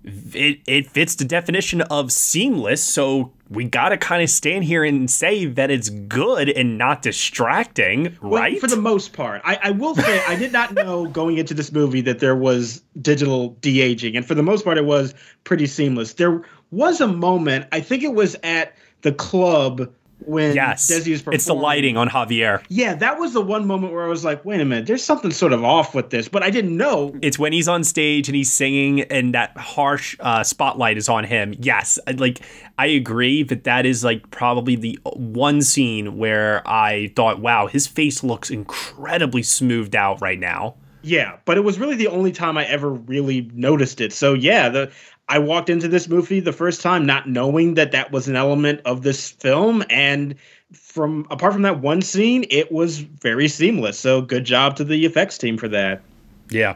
it, 0.02 0.60
it 0.66 0.90
fits 0.90 1.14
the 1.14 1.26
definition 1.26 1.82
of 1.82 2.10
seamless. 2.10 2.82
So, 2.82 3.32
we 3.50 3.64
got 3.64 3.88
to 3.88 3.96
kind 3.98 4.22
of 4.22 4.30
stand 4.30 4.62
here 4.64 4.84
and 4.84 5.10
say 5.10 5.44
that 5.44 5.70
it's 5.70 5.90
good 5.90 6.48
and 6.48 6.78
not 6.78 7.02
distracting, 7.02 8.16
Well, 8.22 8.40
right? 8.40 8.60
for 8.60 8.68
the 8.68 8.76
most 8.76 9.12
part. 9.12 9.42
I, 9.44 9.58
I 9.64 9.70
will 9.72 9.96
say 9.96 10.22
I 10.26 10.36
did 10.36 10.52
not 10.52 10.72
know 10.72 11.06
going 11.12 11.36
into 11.36 11.52
this 11.52 11.72
movie 11.72 12.00
that 12.02 12.20
there 12.20 12.36
was 12.36 12.82
digital 13.02 13.50
de 13.60 13.80
aging, 13.80 14.16
and 14.16 14.24
for 14.24 14.34
the 14.34 14.42
most 14.42 14.64
part, 14.64 14.78
it 14.78 14.84
was 14.84 15.14
pretty 15.44 15.66
seamless. 15.66 16.14
There 16.14 16.42
was 16.70 17.00
a 17.00 17.08
moment, 17.08 17.66
I 17.72 17.80
think 17.80 18.04
it 18.04 18.14
was 18.14 18.36
at 18.44 18.76
the 19.02 19.12
club 19.12 19.92
when 20.24 20.54
yes, 20.54 20.90
Desi 20.90 21.10
was 21.10 21.22
it's 21.34 21.46
the 21.46 21.54
lighting 21.54 21.96
on 21.96 22.08
Javier. 22.08 22.62
Yeah, 22.68 22.94
that 22.94 23.18
was 23.18 23.32
the 23.32 23.40
one 23.40 23.66
moment 23.66 23.92
where 23.92 24.04
I 24.04 24.08
was 24.08 24.24
like, 24.24 24.44
wait 24.44 24.60
a 24.60 24.64
minute, 24.64 24.86
there's 24.86 25.04
something 25.04 25.30
sort 25.30 25.52
of 25.52 25.64
off 25.64 25.94
with 25.94 26.10
this, 26.10 26.28
but 26.28 26.42
I 26.42 26.50
didn't 26.50 26.76
know. 26.76 27.14
It's 27.22 27.38
when 27.38 27.52
he's 27.52 27.68
on 27.68 27.84
stage 27.84 28.28
and 28.28 28.36
he's 28.36 28.52
singing, 28.52 29.02
and 29.02 29.34
that 29.34 29.56
harsh 29.56 30.16
uh, 30.20 30.42
spotlight 30.42 30.96
is 30.96 31.08
on 31.08 31.24
him. 31.24 31.54
Yes, 31.58 31.98
like 32.16 32.40
I 32.78 32.86
agree 32.86 33.42
that 33.44 33.64
that 33.64 33.86
is 33.86 34.04
like 34.04 34.30
probably 34.30 34.76
the 34.76 34.98
one 35.04 35.62
scene 35.62 36.16
where 36.16 36.66
I 36.66 37.12
thought, 37.16 37.40
wow, 37.40 37.66
his 37.66 37.86
face 37.86 38.22
looks 38.22 38.50
incredibly 38.50 39.42
smoothed 39.42 39.96
out 39.96 40.20
right 40.20 40.38
now. 40.38 40.76
Yeah, 41.02 41.38
but 41.44 41.56
it 41.56 41.62
was 41.62 41.78
really 41.78 41.96
the 41.96 42.08
only 42.08 42.32
time 42.32 42.58
I 42.58 42.66
ever 42.66 42.90
really 42.90 43.50
noticed 43.54 44.00
it. 44.00 44.12
So 44.12 44.34
yeah, 44.34 44.68
the 44.68 44.92
I 45.30 45.38
walked 45.38 45.70
into 45.70 45.86
this 45.86 46.08
movie 46.08 46.40
the 46.40 46.52
first 46.52 46.82
time 46.82 47.06
not 47.06 47.28
knowing 47.28 47.74
that 47.74 47.92
that 47.92 48.10
was 48.10 48.26
an 48.26 48.34
element 48.34 48.80
of 48.84 49.02
this 49.02 49.30
film 49.30 49.84
and 49.88 50.34
from 50.72 51.26
apart 51.30 51.52
from 51.52 51.62
that 51.62 51.80
one 51.80 52.02
scene, 52.02 52.44
it 52.50 52.72
was 52.72 52.98
very 52.98 53.46
seamless. 53.46 53.96
So 53.96 54.20
good 54.22 54.44
job 54.44 54.74
to 54.76 54.84
the 54.84 55.06
effects 55.06 55.38
team 55.38 55.56
for 55.56 55.68
that. 55.68 56.02
Yeah. 56.48 56.74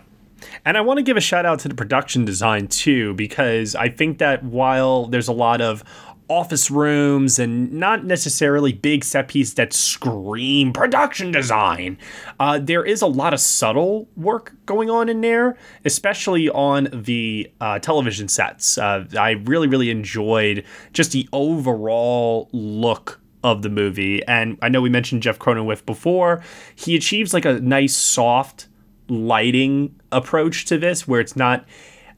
And 0.64 0.76
I 0.76 0.82
want 0.82 0.98
to 0.98 1.02
give 1.02 1.16
a 1.16 1.20
shout 1.20 1.44
out 1.44 1.58
to 1.60 1.68
the 1.68 1.74
production 1.74 2.24
design 2.24 2.68
too, 2.68 3.14
because 3.14 3.74
I 3.74 3.88
think 3.88 4.18
that 4.18 4.44
while 4.44 5.06
there's 5.06 5.28
a 5.28 5.32
lot 5.32 5.60
of 5.60 5.82
office 6.28 6.70
rooms 6.70 7.38
and 7.38 7.72
not 7.72 8.04
necessarily 8.04 8.72
big 8.72 9.04
set 9.04 9.28
pieces 9.28 9.54
that 9.54 9.72
scream 9.72 10.72
production 10.72 11.30
design, 11.30 11.98
uh, 12.40 12.58
there 12.58 12.84
is 12.84 13.02
a 13.02 13.06
lot 13.06 13.34
of 13.34 13.40
subtle 13.40 14.08
work 14.16 14.54
going 14.66 14.90
on 14.90 15.08
in 15.08 15.20
there, 15.20 15.56
especially 15.84 16.48
on 16.50 16.88
the 16.92 17.50
uh, 17.60 17.78
television 17.78 18.28
sets. 18.28 18.78
Uh, 18.78 19.04
I 19.18 19.32
really, 19.32 19.68
really 19.68 19.90
enjoyed 19.90 20.64
just 20.92 21.12
the 21.12 21.28
overall 21.32 22.48
look 22.52 23.20
of 23.42 23.60
the 23.62 23.68
movie. 23.68 24.24
And 24.26 24.58
I 24.62 24.70
know 24.70 24.80
we 24.80 24.88
mentioned 24.88 25.22
Jeff 25.22 25.38
Cronenweth 25.38 25.84
before. 25.84 26.42
He 26.74 26.96
achieves 26.96 27.34
like 27.34 27.44
a 27.44 27.60
nice, 27.60 27.94
soft 27.94 28.68
lighting 29.08 29.94
approach 30.10 30.64
to 30.64 30.78
this 30.78 31.06
where 31.06 31.20
it's 31.20 31.36
not 31.36 31.66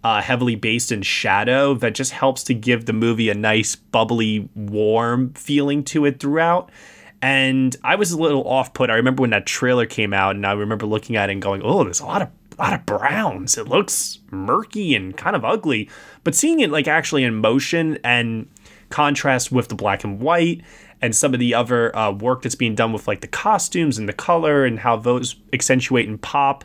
uh, 0.06 0.22
heavily 0.22 0.54
based 0.54 0.92
in 0.92 1.02
shadow 1.02 1.74
that 1.74 1.92
just 1.92 2.12
helps 2.12 2.44
to 2.44 2.54
give 2.54 2.86
the 2.86 2.92
movie 2.92 3.28
a 3.28 3.34
nice 3.34 3.74
bubbly 3.74 4.48
warm 4.54 5.32
feeling 5.32 5.82
to 5.82 6.04
it 6.04 6.20
throughout. 6.20 6.70
And 7.20 7.74
i 7.82 7.96
was 7.96 8.12
a 8.12 8.18
little 8.18 8.46
off 8.46 8.72
put 8.72 8.88
i 8.88 8.94
remember 8.94 9.22
when 9.22 9.30
that 9.30 9.46
trailer 9.46 9.86
came 9.86 10.12
out 10.12 10.36
and 10.36 10.46
i 10.46 10.52
remember 10.52 10.84
looking 10.86 11.16
at 11.16 11.30
it 11.30 11.32
and 11.32 11.42
going 11.42 11.62
oh 11.64 11.82
there's 11.82 11.98
a 11.98 12.04
lot 12.04 12.20
of 12.20 12.28
a 12.58 12.62
lot 12.62 12.72
of 12.72 12.86
browns. 12.86 13.58
It 13.58 13.68
looks 13.68 14.20
murky 14.30 14.94
and 14.94 15.14
kind 15.16 15.36
of 15.36 15.44
ugly. 15.44 15.90
But 16.24 16.34
seeing 16.34 16.60
it 16.60 16.70
like 16.70 16.88
actually 16.88 17.24
in 17.24 17.34
motion 17.34 17.98
and 18.02 18.48
contrast 18.88 19.52
with 19.52 19.68
the 19.68 19.74
black 19.74 20.04
and 20.04 20.20
white 20.20 20.62
and 21.02 21.14
some 21.14 21.34
of 21.34 21.40
the 21.40 21.54
other 21.54 21.94
uh, 21.94 22.12
work 22.12 22.42
that's 22.42 22.54
being 22.54 22.74
done 22.74 22.92
with 22.92 23.06
like 23.06 23.20
the 23.20 23.26
costumes 23.26 23.98
and 23.98 24.08
the 24.08 24.14
color 24.14 24.64
and 24.64 24.78
how 24.78 24.96
those 24.96 25.36
accentuate 25.52 26.08
and 26.08 26.22
pop 26.22 26.64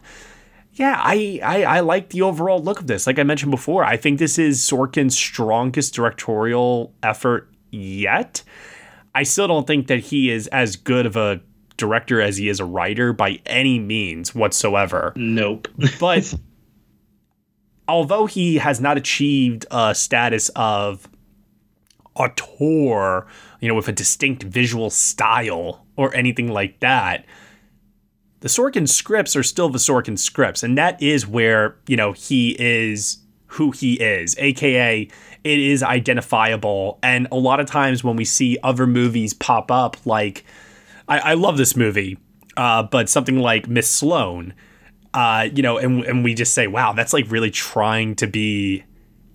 yeah, 0.82 1.00
I, 1.00 1.40
I 1.44 1.64
I 1.64 1.80
like 1.82 2.10
the 2.10 2.24
overall 2.24 2.60
look 2.60 2.80
of 2.80 2.88
this. 2.88 3.06
Like 3.06 3.20
I 3.20 3.24
mentioned 3.24 3.52
before, 3.52 3.84
I 3.84 3.98
think 3.98 4.18
this 4.18 4.40
is 4.40 4.60
Sorkin's 4.60 5.16
strongest 5.16 5.94
directorial 5.94 6.92
effort 7.04 7.54
yet. 7.70 8.42
I 9.14 9.22
still 9.22 9.48
don't 9.48 9.68
think 9.68 9.86
that 9.88 10.00
he 10.00 10.32
is 10.32 10.48
as 10.48 10.76
good 10.76 11.06
of 11.06 11.16
a 11.16 11.40
director 11.78 12.20
as 12.20 12.38
he 12.38 12.50
is 12.50 12.60
a 12.60 12.66
writer 12.66 13.14
by 13.14 13.40
any 13.46 13.78
means 13.78 14.34
whatsoever. 14.34 15.14
Nope. 15.16 15.68
but 16.00 16.34
although 17.88 18.26
he 18.26 18.58
has 18.58 18.82
not 18.82 18.98
achieved 18.98 19.68
a 19.70 19.94
status 19.94 20.50
of 20.56 21.08
auteur, 22.16 23.28
you 23.60 23.68
know, 23.68 23.76
with 23.76 23.88
a 23.88 23.92
distinct 23.92 24.42
visual 24.42 24.90
style 24.90 25.86
or 25.96 26.12
anything 26.16 26.52
like 26.52 26.80
that, 26.80 27.24
the 28.42 28.50
Sorkin 28.50 28.90
scripts 28.90 29.36
are 29.36 29.44
still 29.44 29.70
the 29.70 29.80
Sorkin 29.80 30.18
scripts, 30.20 30.64
and 30.64 30.78
that 30.78 31.02
is 31.02 31.26
where 31.26 31.78
you 31.88 31.96
know 31.96 32.12
he 32.12 32.56
is 32.60 33.20
who 33.48 33.72
he 33.72 33.94
is, 33.94 34.36
aka 34.38 35.08
it 35.44 35.60
is 35.60 35.84
identifiable. 35.84 37.00
And 37.02 37.28
a 37.32 37.36
lot 37.36 37.60
of 37.60 37.68
times 37.68 38.04
when 38.04 38.16
we 38.16 38.26
see 38.26 38.58
other 38.64 38.86
movies 38.88 39.34
pop 39.34 39.72
up, 39.72 39.98
like 40.06 40.44
I, 41.08 41.20
I 41.20 41.34
love 41.36 41.58
this 41.58 41.76
movie, 41.76 42.18
uh, 42.58 42.84
but 42.84 43.10
something 43.10 43.40
like 43.40 43.68
Miss 43.68 43.90
Sloane, 43.90 44.54
uh, 45.14 45.48
you 45.54 45.62
know, 45.62 45.78
and 45.78 46.04
and 46.06 46.24
we 46.24 46.34
just 46.34 46.54
say, 46.54 46.66
wow, 46.66 46.94
that's 46.94 47.14
like 47.14 47.30
really 47.30 47.52
trying 47.52 48.16
to 48.16 48.28
be 48.28 48.84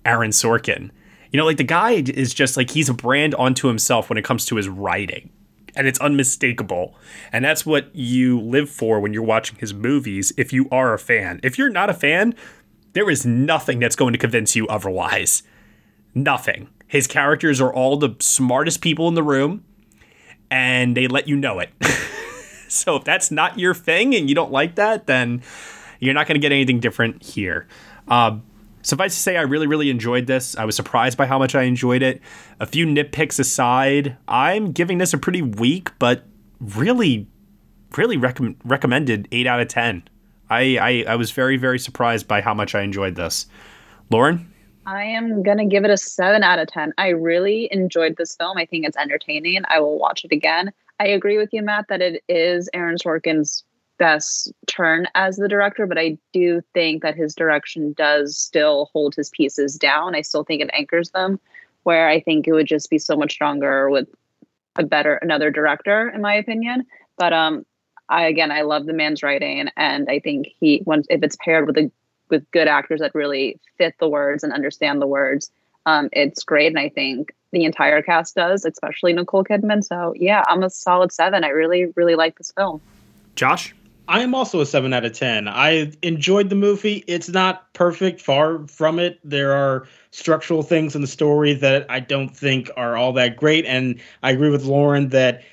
Aaron 0.05 0.31
Sorkin. 0.31 0.91
You 1.31 1.37
know, 1.37 1.45
like 1.45 1.57
the 1.57 1.63
guy 1.63 1.91
is 1.91 2.33
just 2.33 2.57
like 2.57 2.71
he's 2.71 2.89
a 2.89 2.93
brand 2.93 3.35
onto 3.35 3.67
himself 3.67 4.09
when 4.09 4.17
it 4.17 4.25
comes 4.25 4.45
to 4.47 4.57
his 4.57 4.67
writing 4.67 5.29
and 5.77 5.87
it's 5.87 5.99
unmistakable. 5.99 6.95
And 7.31 7.45
that's 7.45 7.65
what 7.65 7.95
you 7.95 8.41
live 8.41 8.69
for 8.69 8.99
when 8.99 9.13
you're 9.13 9.23
watching 9.23 9.57
his 9.59 9.73
movies 9.73 10.33
if 10.35 10.51
you 10.51 10.67
are 10.71 10.93
a 10.93 10.99
fan. 10.99 11.39
If 11.43 11.57
you're 11.57 11.69
not 11.69 11.89
a 11.89 11.93
fan, 11.93 12.35
there 12.93 13.09
is 13.09 13.25
nothing 13.25 13.79
that's 13.79 13.95
going 13.95 14.11
to 14.13 14.19
convince 14.19 14.55
you 14.55 14.67
otherwise. 14.67 15.43
Nothing. 16.15 16.69
His 16.87 17.05
characters 17.05 17.61
are 17.61 17.71
all 17.71 17.97
the 17.97 18.15
smartest 18.19 18.81
people 18.81 19.07
in 19.07 19.13
the 19.13 19.23
room 19.23 19.63
and 20.49 20.97
they 20.97 21.07
let 21.07 21.27
you 21.27 21.35
know 21.35 21.59
it. 21.59 21.69
so 22.67 22.95
if 22.95 23.03
that's 23.03 23.29
not 23.29 23.59
your 23.59 23.75
thing 23.75 24.15
and 24.15 24.27
you 24.27 24.35
don't 24.35 24.51
like 24.51 24.75
that, 24.75 25.05
then 25.05 25.43
you're 25.99 26.15
not 26.15 26.27
going 26.27 26.35
to 26.35 26.41
get 26.41 26.51
anything 26.51 26.79
different 26.79 27.23
here. 27.23 27.67
Um, 28.07 28.43
Suffice 28.87 29.15
to 29.15 29.19
say, 29.19 29.35
I 29.35 29.41
really, 29.41 29.67
really 29.67 29.89
enjoyed 29.89 30.27
this. 30.27 30.55
I 30.55 30.63
was 30.63 30.73
surprised 30.73 31.17
by 31.17 31.25
how 31.25 31.37
much 31.37 31.55
I 31.55 31.63
enjoyed 31.63 32.01
it. 32.01 32.21
A 32.61 32.65
few 32.65 32.85
nitpicks 32.85 33.37
aside, 33.37 34.15
I'm 34.29 34.71
giving 34.71 34.97
this 34.97 35.11
a 35.11 35.17
pretty 35.17 35.41
weak, 35.41 35.91
but 35.99 36.23
really, 36.61 37.27
really 37.97 38.15
recomm- 38.15 38.55
recommended 38.63 39.27
8 39.29 39.45
out 39.45 39.59
of 39.59 39.67
10. 39.67 40.07
I, 40.49 40.77
I, 40.77 41.05
I 41.11 41.15
was 41.17 41.31
very, 41.31 41.57
very 41.57 41.79
surprised 41.79 42.29
by 42.29 42.39
how 42.39 42.53
much 42.53 42.75
I 42.75 42.81
enjoyed 42.81 43.15
this. 43.15 43.47
Lauren? 44.09 44.53
I 44.85 45.03
am 45.03 45.43
going 45.43 45.57
to 45.57 45.65
give 45.65 45.83
it 45.83 45.91
a 45.91 45.97
7 45.97 46.41
out 46.41 46.59
of 46.59 46.69
10. 46.69 46.93
I 46.97 47.09
really 47.09 47.67
enjoyed 47.69 48.15
this 48.15 48.37
film. 48.37 48.57
I 48.57 48.65
think 48.65 48.87
it's 48.87 48.95
entertaining. 48.95 49.63
I 49.69 49.81
will 49.81 49.99
watch 49.99 50.23
it 50.23 50.31
again. 50.31 50.71
I 50.97 51.07
agree 51.07 51.37
with 51.37 51.49
you, 51.51 51.61
Matt, 51.61 51.89
that 51.89 52.01
it 52.01 52.23
is 52.29 52.69
Aaron 52.73 52.95
Sorkin's 52.95 53.65
best 53.97 54.51
turn 54.67 55.07
as 55.15 55.37
the 55.37 55.47
director, 55.47 55.85
but 55.85 55.97
I 55.97 56.17
do 56.33 56.61
think 56.73 57.01
that 57.01 57.15
his 57.15 57.35
direction 57.35 57.93
does 57.93 58.37
still 58.37 58.89
hold 58.93 59.15
his 59.15 59.29
pieces 59.29 59.75
down. 59.75 60.15
I 60.15 60.21
still 60.21 60.43
think 60.43 60.61
it 60.61 60.69
anchors 60.73 61.11
them, 61.11 61.39
where 61.83 62.07
I 62.07 62.19
think 62.19 62.47
it 62.47 62.53
would 62.53 62.67
just 62.67 62.89
be 62.89 62.99
so 62.99 63.15
much 63.15 63.33
stronger 63.33 63.89
with 63.89 64.07
a 64.75 64.83
better 64.83 65.15
another 65.15 65.51
director, 65.51 66.09
in 66.09 66.21
my 66.21 66.35
opinion. 66.35 66.85
But 67.17 67.33
um, 67.33 67.65
I 68.09 68.25
again, 68.25 68.51
I 68.51 68.61
love 68.61 68.85
the 68.85 68.93
man's 68.93 69.23
writing, 69.23 69.69
and 69.75 70.07
I 70.09 70.19
think 70.19 70.47
he 70.59 70.81
once 70.85 71.07
if 71.09 71.23
it's 71.23 71.37
paired 71.43 71.67
with 71.67 71.77
a 71.77 71.91
with 72.29 72.49
good 72.51 72.67
actors 72.67 72.99
that 72.99 73.15
really 73.15 73.59
fit 73.77 73.95
the 73.99 74.09
words 74.09 74.43
and 74.43 74.51
understand 74.51 75.01
the 75.01 75.07
words, 75.07 75.49
um, 75.85 76.09
it's 76.11 76.43
great. 76.43 76.67
And 76.67 76.79
I 76.79 76.89
think 76.89 77.33
the 77.51 77.63
entire 77.63 78.01
cast 78.01 78.35
does, 78.35 78.65
especially 78.65 79.13
Nicole 79.13 79.45
Kidman. 79.45 79.83
So 79.83 80.13
yeah, 80.15 80.43
I'm 80.47 80.63
a 80.63 80.69
solid 80.69 81.11
seven. 81.11 81.43
I 81.43 81.49
really, 81.49 81.93
really 81.95 82.15
like 82.15 82.37
this 82.37 82.51
film. 82.51 82.81
Josh? 83.35 83.73
I 84.07 84.21
am 84.21 84.33
also 84.33 84.61
a 84.61 84.65
7 84.65 84.93
out 84.93 85.03
of 85.03 85.13
10. 85.13 85.47
I 85.47 85.91
enjoyed 86.01 86.49
the 86.49 86.55
movie. 86.55 87.03
It's 87.07 87.27
not 87.27 87.71
perfect, 87.73 88.21
far 88.21 88.65
from 88.67 88.99
it. 88.99 89.19
There 89.23 89.51
are 89.51 89.85
structural 90.11 90.63
things 90.63 90.95
in 90.95 91.01
the 91.01 91.07
story 91.07 91.53
that 91.55 91.85
I 91.89 91.99
don't 91.99 92.35
think 92.35 92.69
are 92.77 92.95
all 92.95 93.11
that 93.13 93.35
great. 93.35 93.65
And 93.65 93.99
I 94.23 94.31
agree 94.31 94.49
with 94.49 94.63
Lauren 94.63 95.09
that 95.09 95.43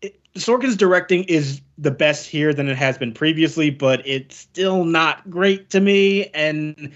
it, 0.00 0.18
Sorkin's 0.34 0.76
directing 0.76 1.24
is 1.24 1.60
the 1.76 1.90
best 1.90 2.26
here 2.26 2.54
than 2.54 2.68
it 2.68 2.76
has 2.76 2.96
been 2.96 3.12
previously, 3.12 3.70
but 3.70 4.06
it's 4.06 4.36
still 4.36 4.84
not 4.84 5.28
great 5.28 5.68
to 5.70 5.80
me. 5.80 6.26
And 6.28 6.92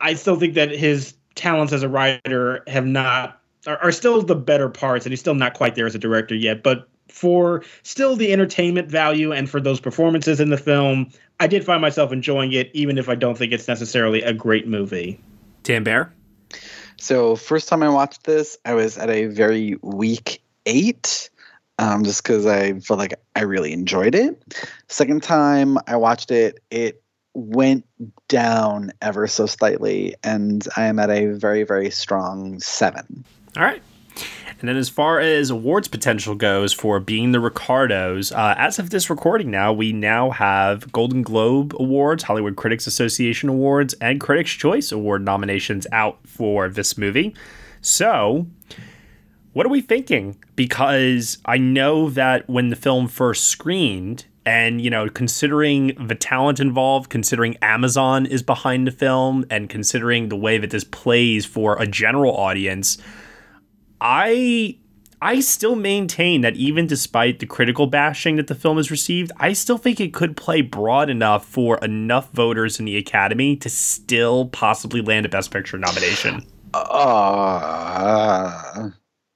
I 0.00 0.14
still 0.14 0.36
think 0.36 0.54
that 0.54 0.70
his 0.70 1.14
talents 1.34 1.72
as 1.72 1.82
a 1.82 1.88
writer 1.88 2.62
have 2.68 2.86
not. 2.86 3.38
Are, 3.64 3.78
are 3.78 3.92
still 3.92 4.20
the 4.22 4.34
better 4.34 4.68
parts, 4.68 5.06
and 5.06 5.12
he's 5.12 5.20
still 5.20 5.36
not 5.36 5.54
quite 5.54 5.76
there 5.76 5.86
as 5.86 5.94
a 5.94 5.98
director 5.98 6.34
yet. 6.34 6.64
But 6.64 6.88
for 7.12 7.62
still 7.82 8.16
the 8.16 8.32
entertainment 8.32 8.90
value 8.90 9.32
and 9.32 9.48
for 9.48 9.60
those 9.60 9.80
performances 9.80 10.40
in 10.40 10.50
the 10.50 10.56
film, 10.56 11.10
I 11.40 11.46
did 11.46 11.64
find 11.64 11.80
myself 11.80 12.12
enjoying 12.12 12.52
it, 12.52 12.70
even 12.72 12.98
if 12.98 13.08
I 13.08 13.14
don't 13.14 13.36
think 13.36 13.52
it's 13.52 13.68
necessarily 13.68 14.22
a 14.22 14.32
great 14.32 14.66
movie. 14.66 15.20
Dan 15.62 15.84
Bayer? 15.84 16.12
So, 16.96 17.36
first 17.36 17.68
time 17.68 17.82
I 17.82 17.88
watched 17.88 18.24
this, 18.24 18.58
I 18.64 18.74
was 18.74 18.96
at 18.98 19.10
a 19.10 19.26
very 19.26 19.76
weak 19.82 20.42
eight, 20.66 21.30
um, 21.78 22.04
just 22.04 22.22
because 22.22 22.46
I 22.46 22.78
felt 22.80 22.98
like 22.98 23.14
I 23.34 23.42
really 23.42 23.72
enjoyed 23.72 24.14
it. 24.14 24.40
Second 24.88 25.22
time 25.22 25.78
I 25.86 25.96
watched 25.96 26.30
it, 26.30 26.60
it 26.70 27.02
went 27.34 27.86
down 28.28 28.92
ever 29.00 29.26
so 29.26 29.46
slightly, 29.46 30.14
and 30.22 30.66
I 30.76 30.84
am 30.84 30.98
at 30.98 31.10
a 31.10 31.26
very, 31.26 31.64
very 31.64 31.90
strong 31.90 32.60
seven. 32.60 33.24
All 33.56 33.64
right. 33.64 33.82
And 34.62 34.68
then, 34.68 34.76
as 34.76 34.88
far 34.88 35.18
as 35.18 35.50
awards 35.50 35.88
potential 35.88 36.36
goes 36.36 36.72
for 36.72 37.00
being 37.00 37.32
the 37.32 37.40
Ricardos, 37.40 38.30
uh, 38.30 38.54
as 38.56 38.78
of 38.78 38.90
this 38.90 39.10
recording 39.10 39.50
now, 39.50 39.72
we 39.72 39.92
now 39.92 40.30
have 40.30 40.92
Golden 40.92 41.22
Globe 41.22 41.74
Awards, 41.80 42.22
Hollywood 42.22 42.54
Critics 42.54 42.86
Association 42.86 43.48
Awards, 43.48 43.92
and 43.94 44.20
Critics' 44.20 44.52
Choice 44.52 44.92
Award 44.92 45.24
nominations 45.24 45.88
out 45.90 46.20
for 46.24 46.68
this 46.68 46.96
movie. 46.96 47.34
So, 47.80 48.46
what 49.52 49.66
are 49.66 49.70
we 49.70 49.80
thinking? 49.80 50.36
Because 50.54 51.38
I 51.44 51.58
know 51.58 52.08
that 52.10 52.48
when 52.48 52.70
the 52.70 52.76
film 52.76 53.08
first 53.08 53.46
screened, 53.46 54.26
and 54.46 54.80
you 54.80 54.90
know, 54.90 55.08
considering 55.08 55.88
the 56.06 56.14
talent 56.14 56.60
involved, 56.60 57.10
considering 57.10 57.56
Amazon 57.62 58.26
is 58.26 58.44
behind 58.44 58.86
the 58.86 58.92
film, 58.92 59.44
and 59.50 59.68
considering 59.68 60.28
the 60.28 60.36
way 60.36 60.58
that 60.58 60.70
this 60.70 60.84
plays 60.84 61.44
for 61.44 61.80
a 61.82 61.86
general 61.86 62.36
audience, 62.36 62.98
I 64.02 64.76
I 65.22 65.38
still 65.38 65.76
maintain 65.76 66.40
that 66.40 66.56
even 66.56 66.88
despite 66.88 67.38
the 67.38 67.46
critical 67.46 67.86
bashing 67.86 68.34
that 68.36 68.48
the 68.48 68.56
film 68.56 68.76
has 68.76 68.90
received, 68.90 69.30
I 69.36 69.52
still 69.52 69.78
think 69.78 70.00
it 70.00 70.12
could 70.12 70.36
play 70.36 70.60
broad 70.60 71.08
enough 71.08 71.46
for 71.46 71.78
enough 71.78 72.32
voters 72.32 72.80
in 72.80 72.84
the 72.84 72.96
Academy 72.96 73.54
to 73.56 73.70
still 73.70 74.46
possibly 74.46 75.00
land 75.00 75.24
a 75.24 75.28
Best 75.28 75.52
Picture 75.52 75.78
nomination. 75.78 76.44
Uh, 76.74 78.90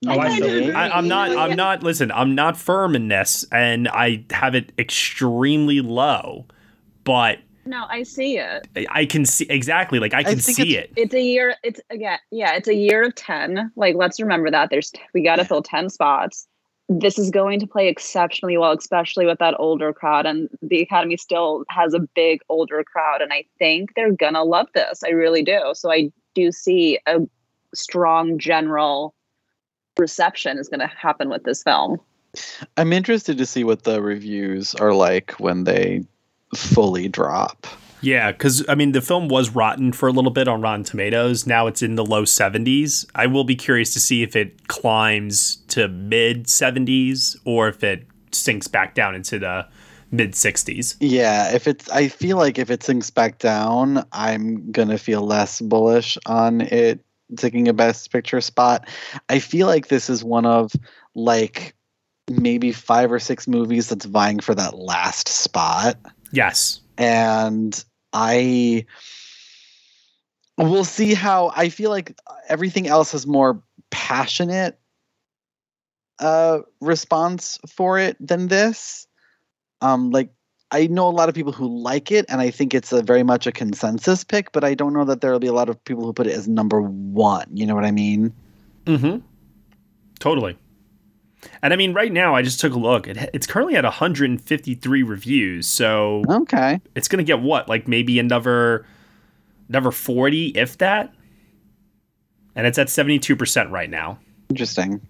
Oh, 0.06 0.10
I. 0.10 0.72
I, 0.74 0.90
I'm 0.90 1.08
not. 1.08 1.36
I'm 1.36 1.56
not. 1.56 1.82
Listen, 1.82 2.12
I'm 2.12 2.34
not 2.34 2.56
firm 2.56 2.94
in 2.94 3.08
this, 3.08 3.44
and 3.50 3.88
I 3.88 4.24
have 4.30 4.54
it 4.54 4.72
extremely 4.78 5.80
low. 5.80 6.46
But 7.04 7.38
No, 7.66 7.86
I 7.88 8.04
see 8.04 8.38
it. 8.38 8.68
I 8.90 9.04
can 9.06 9.24
see 9.24 9.46
exactly. 9.50 9.98
Like 9.98 10.14
I 10.14 10.22
can 10.22 10.38
think 10.38 10.56
see 10.56 10.76
it. 10.76 10.92
It's 10.96 11.14
a 11.14 11.20
year. 11.20 11.56
It's 11.62 11.80
again, 11.90 12.18
yeah, 12.30 12.54
it's 12.54 12.68
a 12.68 12.74
year 12.74 13.02
of 13.02 13.14
ten. 13.14 13.70
Like, 13.76 13.96
let's 13.96 14.20
remember 14.20 14.50
that 14.50 14.70
there's 14.70 14.92
we 15.12 15.22
got 15.22 15.36
to 15.36 15.44
fill 15.44 15.62
ten 15.62 15.90
spots. 15.90 16.46
This 16.88 17.18
is 17.18 17.30
going 17.30 17.58
to 17.58 17.66
play 17.66 17.88
exceptionally 17.88 18.56
well, 18.56 18.70
especially 18.72 19.26
with 19.26 19.40
that 19.40 19.54
older 19.58 19.92
crowd, 19.92 20.24
and 20.24 20.48
the 20.62 20.80
Academy 20.80 21.16
still 21.16 21.64
has 21.68 21.92
a 21.94 22.00
big 22.00 22.40
older 22.48 22.84
crowd, 22.84 23.20
and 23.20 23.32
I 23.32 23.44
think 23.58 23.94
they're 23.94 24.12
gonna 24.12 24.44
love 24.44 24.68
this. 24.72 25.02
I 25.04 25.10
really 25.10 25.42
do. 25.42 25.72
So 25.74 25.90
I 25.90 26.12
do 26.34 26.52
see 26.52 27.00
a 27.06 27.20
strong 27.74 28.38
general 28.38 29.14
reception 29.98 30.58
is 30.58 30.68
going 30.68 30.80
to 30.80 30.86
happen 30.86 31.28
with 31.28 31.44
this 31.44 31.62
film. 31.62 31.98
I'm 32.76 32.92
interested 32.92 33.38
to 33.38 33.46
see 33.46 33.64
what 33.64 33.84
the 33.84 34.02
reviews 34.02 34.74
are 34.74 34.92
like 34.92 35.32
when 35.32 35.64
they 35.64 36.04
fully 36.57 37.09
drop. 37.09 37.66
Yeah, 38.02 38.30
because 38.32 38.64
I 38.68 38.74
mean, 38.74 38.92
the 38.92 39.00
film 39.00 39.28
was 39.28 39.50
rotten 39.50 39.92
for 39.92 40.09
a 40.09 40.12
little 40.12 40.30
bit 40.30 40.48
on 40.48 40.61
Rotten 40.61 40.84
Tomatoes. 40.84 41.46
Now 41.46 41.66
it's 41.66 41.82
in 41.82 41.96
the 41.96 42.04
low 42.04 42.24
70s. 42.24 43.07
I 43.14 43.26
will 43.26 43.44
be 43.44 43.57
curious 43.57 43.92
to 43.94 44.00
see 44.00 44.22
if 44.22 44.36
it 44.36 44.68
climbs 44.68 45.57
to 45.68 45.88
mid 45.88 46.44
70s 46.44 47.36
or 47.44 47.68
if 47.68 47.82
it 47.82 48.07
sinks 48.32 48.68
back 48.68 48.94
down 48.94 49.14
into 49.14 49.38
the 49.38 49.66
mid 50.11 50.32
60s. 50.32 50.96
Yeah, 51.00 51.52
if 51.52 51.66
it's, 51.66 51.88
I 51.90 52.09
feel 52.09 52.36
like 52.36 52.59
if 52.59 52.70
it 52.70 52.82
sinks 52.82 53.11
back 53.11 53.38
down, 53.38 54.04
I'm 54.12 54.70
gonna 54.70 54.98
feel 54.98 55.22
less 55.22 55.61
bullish 55.61 56.18
on 56.26 56.61
it 56.61 57.00
taking 57.36 57.66
a 57.66 57.72
best 57.72 58.12
picture 58.12 58.40
spot. 58.40 58.88
I 59.28 59.40
feel 59.40 59.66
like 59.66 59.88
this 59.88 60.09
is 60.09 60.22
one 60.22 60.46
of 60.46 60.70
like 61.14 61.74
maybe 62.30 62.72
five 62.72 63.11
or 63.11 63.18
six 63.18 63.48
movies 63.48 63.88
that's 63.88 64.04
vying 64.04 64.40
for 64.40 64.54
that 64.54 64.76
last 64.76 65.28
spot. 65.28 65.96
Yes. 66.33 66.81
And 66.99 67.83
I 68.12 68.87
we'll 70.59 70.85
see 70.85 71.14
how 71.14 71.53
I 71.55 71.68
feel 71.68 71.91
like 71.91 72.18
everything 72.49 72.87
else 72.87 73.12
has 73.12 73.27
more 73.27 73.62
passionate 73.91 74.79
uh 76.18 76.61
response 76.81 77.59
for 77.68 77.99
it 77.99 78.16
than 78.27 78.49
this. 78.49 79.07
Um 79.81 80.11
like 80.11 80.31
I 80.70 80.89
know 80.89 81.09
a 81.09 81.11
lot 81.11 81.29
of 81.29 81.35
people 81.35 81.53
who 81.53 81.68
like 81.81 82.11
it, 82.11 82.27
and 82.29 82.41
I 82.41 82.51
think 82.51 82.74
it's 82.74 82.93
a 82.93 83.01
very 83.01 83.22
much 83.22 83.47
a 83.47 83.53
consensus 83.53 84.24
pick. 84.24 84.51
But 84.51 84.64
I 84.64 84.74
don't 84.74 84.93
know 84.93 85.05
that 85.05 85.20
there 85.20 85.31
will 85.31 85.39
be 85.39 85.47
a 85.47 85.53
lot 85.53 85.68
of 85.68 85.83
people 85.85 86.05
who 86.05 86.12
put 86.12 86.27
it 86.27 86.33
as 86.33 86.49
number 86.49 86.81
one. 86.83 87.47
You 87.53 87.66
know 87.66 87.74
what 87.74 87.85
I 87.85 87.93
mean? 87.93 88.33
Mm-hmm. 88.85 89.18
Totally. 90.18 90.59
And 91.62 91.72
I 91.72 91.76
mean, 91.76 91.92
right 91.92 92.12
now, 92.12 92.34
I 92.34 92.42
just 92.42 92.61
took 92.61 92.74
a 92.74 92.78
look. 92.78 93.07
It, 93.07 93.30
it's 93.32 93.47
currently 93.47 93.76
at 93.76 93.84
153 93.84 95.03
reviews, 95.03 95.66
so 95.66 96.22
okay, 96.28 96.80
it's 96.94 97.09
gonna 97.09 97.22
get 97.22 97.40
what, 97.40 97.68
like 97.68 97.88
maybe 97.88 98.18
another, 98.18 98.86
another 99.68 99.90
40, 99.90 100.49
if 100.49 100.78
that. 100.78 101.12
And 102.55 102.66
it's 102.66 102.78
at 102.78 102.88
72 102.88 103.36
percent 103.36 103.70
right 103.70 103.90
now. 103.90 104.18
Interesting. 104.49 105.01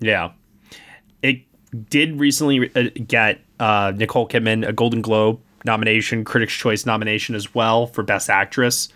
Yeah, 0.00 0.32
it 1.22 1.42
did 1.88 2.18
recently 2.18 2.70
uh, 2.74 2.90
get 3.06 3.40
uh, 3.60 3.92
Nicole 3.94 4.28
Kidman 4.28 4.66
a 4.66 4.72
Golden 4.72 5.02
Globe 5.02 5.40
nomination, 5.64 6.24
Critics' 6.24 6.54
Choice 6.54 6.86
nomination 6.86 7.34
as 7.34 7.54
well 7.54 7.86
for 7.86 8.02
Best 8.02 8.30
Actress. 8.30 8.88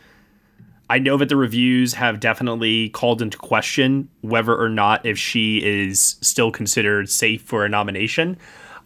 I 0.91 0.99
know 0.99 1.17
that 1.19 1.29
the 1.29 1.37
reviews 1.37 1.95
have 1.95 2.19
definitely 2.19 2.89
called 2.89 3.23
into 3.23 3.39
question 3.39 4.09
whether 4.23 4.57
or 4.57 4.69
not 4.69 5.07
if 5.07 5.17
she 5.17 5.63
is 5.65 6.17
still 6.21 6.51
considered 6.51 7.09
safe 7.09 7.43
for 7.43 7.65
a 7.65 7.69
nomination. 7.69 8.37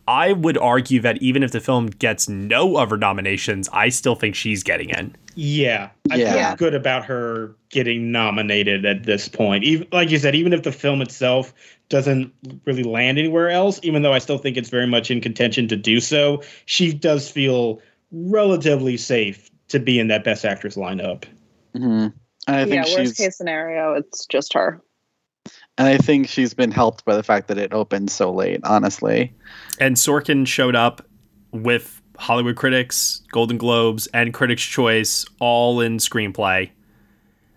I 0.06 0.34
would 0.34 0.58
argue 0.58 1.00
that 1.00 1.22
even 1.22 1.42
if 1.42 1.52
the 1.52 1.60
film 1.60 1.86
gets 1.86 2.28
no 2.28 2.76
other 2.76 2.98
nominations, 2.98 3.70
I 3.72 3.88
still 3.88 4.14
think 4.14 4.34
she's 4.34 4.62
getting 4.62 4.90
in. 4.90 5.16
Yeah, 5.34 5.88
I 6.10 6.16
Yeah. 6.16 6.48
feel 6.48 6.56
good 6.56 6.74
about 6.74 7.06
her 7.06 7.56
getting 7.70 8.12
nominated 8.12 8.84
at 8.84 9.04
this 9.04 9.26
point. 9.26 9.64
Even 9.64 9.86
like 9.90 10.10
you 10.10 10.18
said, 10.18 10.34
even 10.34 10.52
if 10.52 10.62
the 10.62 10.72
film 10.72 11.00
itself 11.00 11.54
doesn't 11.88 12.30
really 12.66 12.82
land 12.82 13.18
anywhere 13.18 13.48
else, 13.48 13.80
even 13.82 14.02
though 14.02 14.12
I 14.12 14.18
still 14.18 14.36
think 14.36 14.58
it's 14.58 14.68
very 14.68 14.86
much 14.86 15.10
in 15.10 15.22
contention 15.22 15.68
to 15.68 15.76
do 15.76 16.00
so, 16.00 16.42
she 16.66 16.92
does 16.92 17.30
feel 17.30 17.80
relatively 18.12 18.98
safe 18.98 19.50
to 19.68 19.80
be 19.80 19.98
in 19.98 20.08
that 20.08 20.22
Best 20.22 20.44
Actress 20.44 20.76
lineup. 20.76 21.24
Hmm 21.74 22.08
And 22.46 22.56
I 22.56 22.64
think 22.64 22.74
yeah, 22.74 22.82
she's 22.84 22.96
worst 22.98 23.16
case 23.16 23.36
scenario, 23.36 23.94
it's 23.94 24.26
just 24.26 24.52
her. 24.54 24.80
and 25.78 25.88
I 25.88 25.98
think 25.98 26.28
she's 26.28 26.54
been 26.54 26.70
helped 26.70 27.04
by 27.04 27.16
the 27.16 27.22
fact 27.22 27.48
that 27.48 27.58
it 27.58 27.72
opened 27.72 28.10
so 28.10 28.32
late. 28.32 28.60
Honestly, 28.64 29.32
And 29.78 29.96
Sorkin 29.96 30.46
showed 30.46 30.76
up 30.76 31.04
with 31.52 32.00
Hollywood 32.18 32.56
Critics, 32.56 33.22
Golden 33.32 33.58
Globes, 33.58 34.06
and 34.14 34.32
Critics' 34.32 34.62
Choice 34.62 35.24
all 35.40 35.80
in 35.80 35.96
screenplay. 35.98 36.70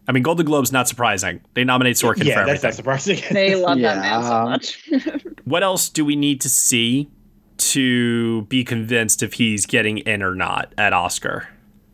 I 0.07 0.11
mean, 0.13 0.23
Golden 0.23 0.45
Globes 0.45 0.71
not 0.71 0.87
surprising. 0.87 1.41
They 1.53 1.63
nominate 1.65 1.97
Sorkin 1.97 2.23
yeah, 2.23 2.35
for 2.39 2.45
that's 2.45 2.63
everything. 2.63 2.67
not 2.69 2.73
surprising. 2.75 3.19
They 3.31 3.55
love 3.61 3.79
that 3.81 3.97
man 3.99 4.23
so 4.23 4.43
much. 4.45 4.89
what 5.45 5.63
else 5.63 5.89
do 5.89 6.05
we 6.05 6.15
need 6.15 6.39
to 6.41 6.49
see 6.49 7.09
to 7.57 8.43
be 8.43 8.63
convinced 8.63 9.21
if 9.21 9.33
he's 9.33 9.65
getting 9.65 9.97
in 9.99 10.23
or 10.23 10.33
not 10.33 10.73
at 10.77 10.93
Oscar? 10.93 11.49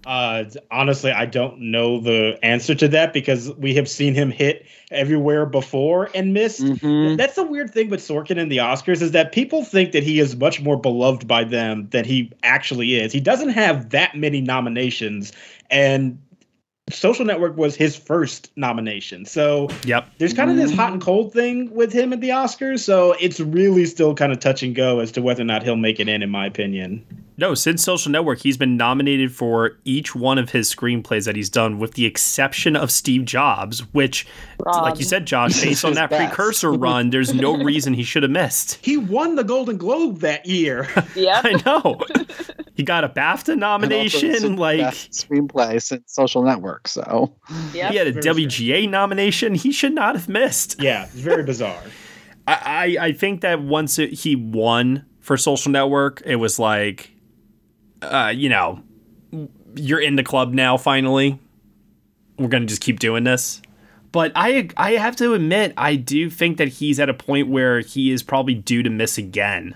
Uh, 0.06 0.44
honestly, 0.70 1.12
I 1.12 1.26
don't 1.26 1.60
know 1.60 2.00
the 2.00 2.38
answer 2.44 2.76
to 2.76 2.88
that 2.90 3.14
because 3.14 3.52
we 3.56 3.74
have 3.76 3.88
seen 3.90 4.14
him 4.14 4.32
hit 4.32 4.66
everywhere 4.92 5.46
before 5.46 6.10
and 6.14 6.34
miss. 6.34 6.60
Mhm. 6.60 7.18
That's 7.18 7.36
the 7.36 7.44
weird 7.44 7.74
thing 7.74 7.90
with 7.90 8.02
Sorkin 8.02 8.38
and 8.38 8.52
the 8.52 8.58
Oscars 8.58 9.02
is 9.02 9.12
that 9.12 9.32
people 9.32 9.64
think 9.64 9.94
that 9.94 10.04
he 10.04 10.20
is 10.20 10.36
much 10.36 10.62
more 10.62 10.78
beloved 10.78 11.28
by 11.28 11.44
them 11.46 11.88
than 11.92 12.04
he 12.04 12.32
actually 12.44 12.96
is. 12.96 13.14
He 13.14 13.22
doesn't 13.22 13.50
have 13.50 13.92
that 13.92 14.16
many 14.16 14.42
nominations, 14.42 15.32
and 15.72 16.18
Social 16.90 17.24
Network 17.24 17.56
was 17.56 17.78
his 17.78 17.96
first 17.96 18.52
nomination. 18.58 19.24
So 19.24 19.70
Yep. 19.86 20.06
there's 20.18 20.34
kind 20.34 20.52
of 20.52 20.58
this 20.58 20.74
hot 20.74 20.92
and 20.92 21.02
cold 21.02 21.32
thing 21.32 21.74
with 21.74 21.94
him 21.94 22.12
at 22.12 22.20
the 22.20 22.30
Oscars. 22.30 22.80
So 22.82 23.16
it's 23.22 23.40
really 23.40 23.86
still 23.86 24.14
kind 24.14 24.34
of 24.34 24.40
touch 24.40 24.64
and 24.64 24.76
go 24.76 25.00
as 25.00 25.10
to 25.14 25.22
whether 25.22 25.42
or 25.44 25.46
not 25.46 25.64
he'll 25.64 25.78
make 25.78 26.02
it 26.02 26.10
in, 26.10 26.22
in 26.22 26.30
my 26.30 26.46
opinion. 26.46 27.06
No, 27.38 27.54
since 27.56 27.84
Social 27.84 28.12
Network, 28.12 28.40
he's 28.40 28.58
been 28.58 28.78
nominated 28.78 29.32
for 29.34 29.78
each 29.86 30.16
one 30.16 30.38
of 30.38 30.52
his 30.52 30.74
screenplays 30.74 31.26
that 31.26 31.36
he's 31.36 31.50
done, 31.50 31.80
with 31.80 31.94
the 31.94 32.06
exception 32.06 32.76
of 32.76 32.92
Steve 32.92 33.26
Jobs, 33.26 33.80
which, 33.94 34.28
like 34.66 35.00
you 35.00 35.06
said, 35.06 35.26
Josh, 35.26 35.62
based 35.62 35.84
on 35.84 35.94
that 35.96 36.10
best. 36.10 36.28
precursor 36.36 36.72
run, 36.72 37.10
there's 37.10 37.34
no 37.34 37.56
reason 37.64 37.94
he 37.94 38.04
should 38.04 38.24
have 38.24 38.32
missed. 38.32 38.76
He 38.86 38.98
won 38.98 39.36
the 39.36 39.44
Golden 39.44 39.78
Globe 39.78 40.20
that 40.20 40.46
year. 40.46 40.88
yep. 41.16 41.44
I 41.44 41.62
know. 41.66 42.00
He 42.76 42.84
got 42.84 43.04
a 43.04 43.10
BAFTA 43.10 43.54
And 43.54 43.64
also 43.64 43.78
nomination. 43.88 44.56
Like 44.56 44.80
best 44.80 45.12
screenplay 45.12 45.82
since 45.82 46.14
Social 46.14 46.44
Network. 46.44 46.88
So 46.88 47.36
Yep. 47.74 47.92
he 47.92 47.98
had 47.98 48.08
a 48.08 48.12
Very 48.14 48.46
WGA 48.46 48.90
nomination. 48.90 49.56
He 49.56 49.72
should 49.72 49.94
not 49.94 50.16
have 50.16 50.30
missed. 50.30 50.82
yeah, 50.82 51.04
it's 51.06 51.14
very 51.16 51.44
bizarre. 51.44 51.82
I, 52.48 52.96
I, 53.00 53.06
I 53.08 53.12
think 53.14 53.42
that 53.42 53.62
once 53.62 53.98
it, 54.00 54.12
he 54.12 54.36
won 54.36 55.06
for 55.20 55.38
Social 55.38 55.72
Network, 55.72 56.22
it 56.26 56.36
was 56.36 56.60
like, 56.60 57.12
uh, 58.04 58.30
you 58.30 58.50
know, 58.50 58.82
you're 59.76 60.00
in 60.02 60.16
the 60.16 60.24
club 60.24 60.54
now. 60.54 60.78
Finally, 60.78 61.40
we're 62.38 62.48
gonna 62.48 62.66
just 62.66 62.82
keep 62.82 63.00
doing 63.00 63.24
this. 63.24 63.62
But 64.12 64.32
I 64.36 64.70
I 64.78 64.92
have 64.92 65.16
to 65.18 65.34
admit, 65.34 65.74
I 65.76 65.96
do 65.96 66.30
think 66.30 66.58
that 66.58 66.68
he's 66.68 67.00
at 67.00 67.10
a 67.10 67.14
point 67.14 67.50
where 67.50 67.80
he 67.80 68.12
is 68.12 68.22
probably 68.22 68.54
due 68.54 68.84
to 68.84 68.90
miss 68.90 69.18
again, 69.18 69.76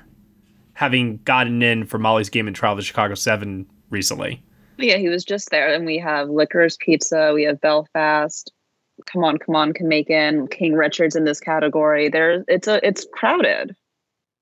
having 0.73 1.17
gotten 1.25 1.61
in 1.63 1.86
for 1.86 1.97
Molly's 1.97 2.30
Game 2.30 2.47
and 2.47 2.55
Trial 2.55 2.73
of 2.73 2.78
the 2.78 2.84
Chicago 2.84 3.15
Seven 3.15 3.65
recently. 3.89 4.43
Yeah, 4.78 4.97
he 4.97 5.09
was 5.09 5.25
just 5.25 5.49
there. 5.49 5.73
And 5.73 5.86
we 5.86 5.97
have 5.97 6.30
Licorice 6.30 6.78
Pizza, 6.78 7.32
we 7.34 7.43
have 7.43 7.59
Belfast. 7.61 8.51
Come 9.05 9.23
on, 9.23 9.38
come 9.38 9.55
on, 9.55 9.73
can 9.73 9.88
make 9.88 10.09
in 10.09 10.47
King 10.47 10.73
Richard's 10.73 11.15
in 11.15 11.23
this 11.23 11.39
category. 11.39 12.09
There's 12.09 12.43
it's 12.47 12.67
a 12.67 12.86
it's 12.86 13.07
crowded. 13.11 13.75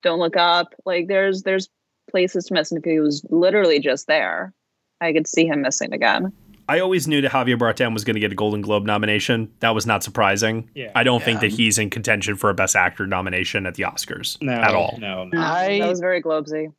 Don't 0.03 0.19
look 0.19 0.35
up. 0.35 0.73
Like 0.85 1.07
there's 1.07 1.43
there's 1.43 1.69
places 2.09 2.45
to 2.45 2.53
miss. 2.53 2.71
And 2.71 2.79
if 2.79 2.89
he 2.89 2.99
was 2.99 3.25
literally 3.29 3.79
just 3.79 4.07
there, 4.07 4.53
I 5.01 5.13
could 5.13 5.27
see 5.27 5.45
him 5.45 5.61
missing 5.61 5.93
again. 5.93 6.31
I 6.67 6.79
always 6.79 7.07
knew 7.07 7.21
that 7.21 7.31
Javier 7.31 7.57
Bardem 7.59 7.93
was 7.93 8.03
going 8.03 8.15
to 8.15 8.19
get 8.19 8.31
a 8.31 8.35
Golden 8.35 8.61
Globe 8.61 8.85
nomination. 8.85 9.51
That 9.59 9.75
was 9.75 9.85
not 9.85 10.03
surprising. 10.03 10.67
Yeah. 10.73 10.91
I 10.95 11.03
don't 11.03 11.21
think 11.21 11.41
that 11.41 11.51
he's 11.51 11.77
in 11.77 11.91
contention 11.91 12.35
for 12.35 12.49
a 12.49 12.55
Best 12.55 12.75
Actor 12.75 13.05
nomination 13.05 13.67
at 13.67 13.75
the 13.75 13.83
Oscars 13.83 14.41
No, 14.41 14.53
at 14.53 14.73
all. 14.73 14.97
No, 14.99 15.25
no. 15.25 15.39
I- 15.39 15.79
that 15.79 15.89
was 15.89 15.99
very 15.99 16.23
globesy. 16.23 16.73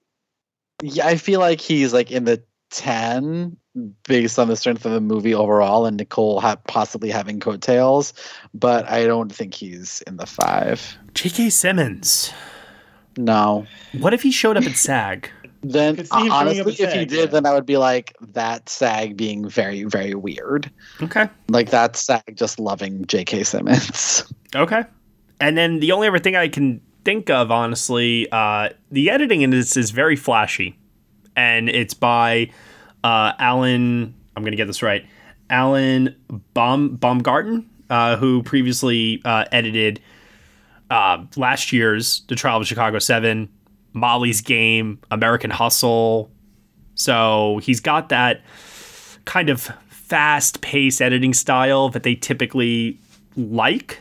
Yeah, 0.82 1.06
I 1.06 1.16
feel 1.16 1.38
like 1.40 1.60
he's 1.60 1.92
like 1.92 2.10
in 2.10 2.24
the 2.24 2.42
10 2.72 3.56
based 4.08 4.38
on 4.38 4.48
the 4.48 4.56
strength 4.56 4.84
of 4.84 4.92
the 4.92 5.00
movie 5.00 5.34
overall 5.34 5.86
and 5.86 5.96
Nicole 5.98 6.40
ha- 6.40 6.56
possibly 6.66 7.08
having 7.10 7.38
coattails, 7.38 8.12
but 8.54 8.88
I 8.88 9.04
don't 9.06 9.32
think 9.32 9.54
he's 9.54 10.02
in 10.06 10.16
the 10.16 10.26
5. 10.26 10.98
J.K. 11.14 11.50
Simmons. 11.50 12.32
No. 13.16 13.66
What 13.98 14.14
if 14.14 14.22
he 14.22 14.30
showed 14.30 14.56
up 14.56 14.64
at 14.64 14.76
SAG? 14.76 15.30
Then 15.62 15.96
Could 15.96 16.06
see 16.06 16.20
him 16.20 16.26
showing 16.26 16.30
up 16.30 16.66
honestly 16.66 16.84
at 16.84 16.92
if 16.92 17.00
he 17.00 17.04
did 17.06 17.18
yeah. 17.18 17.26
then 17.26 17.46
I 17.46 17.52
would 17.52 17.66
be 17.66 17.76
like 17.76 18.14
that 18.20 18.68
SAG 18.68 19.16
being 19.16 19.48
very 19.48 19.82
very 19.82 20.14
weird. 20.14 20.70
Okay. 21.02 21.28
Like 21.48 21.70
that 21.70 21.96
SAG 21.96 22.36
just 22.36 22.60
loving 22.60 23.04
J.K. 23.06 23.42
Simmons. 23.42 24.22
Okay. 24.54 24.84
And 25.40 25.58
then 25.58 25.80
the 25.80 25.92
only 25.92 26.08
other 26.08 26.18
thing 26.18 26.34
I 26.34 26.48
can 26.48 26.80
think 27.04 27.30
of, 27.30 27.50
honestly, 27.50 28.26
uh, 28.32 28.70
the 28.90 29.10
editing 29.10 29.42
in 29.42 29.50
this 29.50 29.76
is 29.76 29.90
very 29.90 30.16
flashy. 30.16 30.78
And 31.36 31.68
it's 31.68 31.94
by 31.94 32.50
uh, 33.04 33.32
Alan, 33.38 34.14
I'm 34.34 34.42
going 34.42 34.52
to 34.52 34.56
get 34.56 34.66
this 34.66 34.82
right, 34.82 35.04
Alan 35.50 36.16
Baum, 36.54 36.96
Baumgarten, 36.96 37.68
uh, 37.90 38.16
who 38.16 38.42
previously 38.42 39.20
uh, 39.24 39.44
edited 39.52 40.00
uh, 40.90 41.24
last 41.36 41.72
year's 41.72 42.22
The 42.28 42.34
Trial 42.34 42.60
of 42.60 42.66
Chicago 42.66 42.98
7, 42.98 43.48
Molly's 43.92 44.40
Game, 44.40 44.98
American 45.10 45.50
Hustle. 45.50 46.30
So 46.94 47.60
he's 47.62 47.80
got 47.80 48.08
that 48.10 48.42
kind 49.24 49.48
of 49.50 49.62
fast 49.88 50.60
paced 50.60 51.02
editing 51.02 51.34
style 51.34 51.88
that 51.90 52.02
they 52.02 52.14
typically 52.14 52.98
like. 53.36 54.00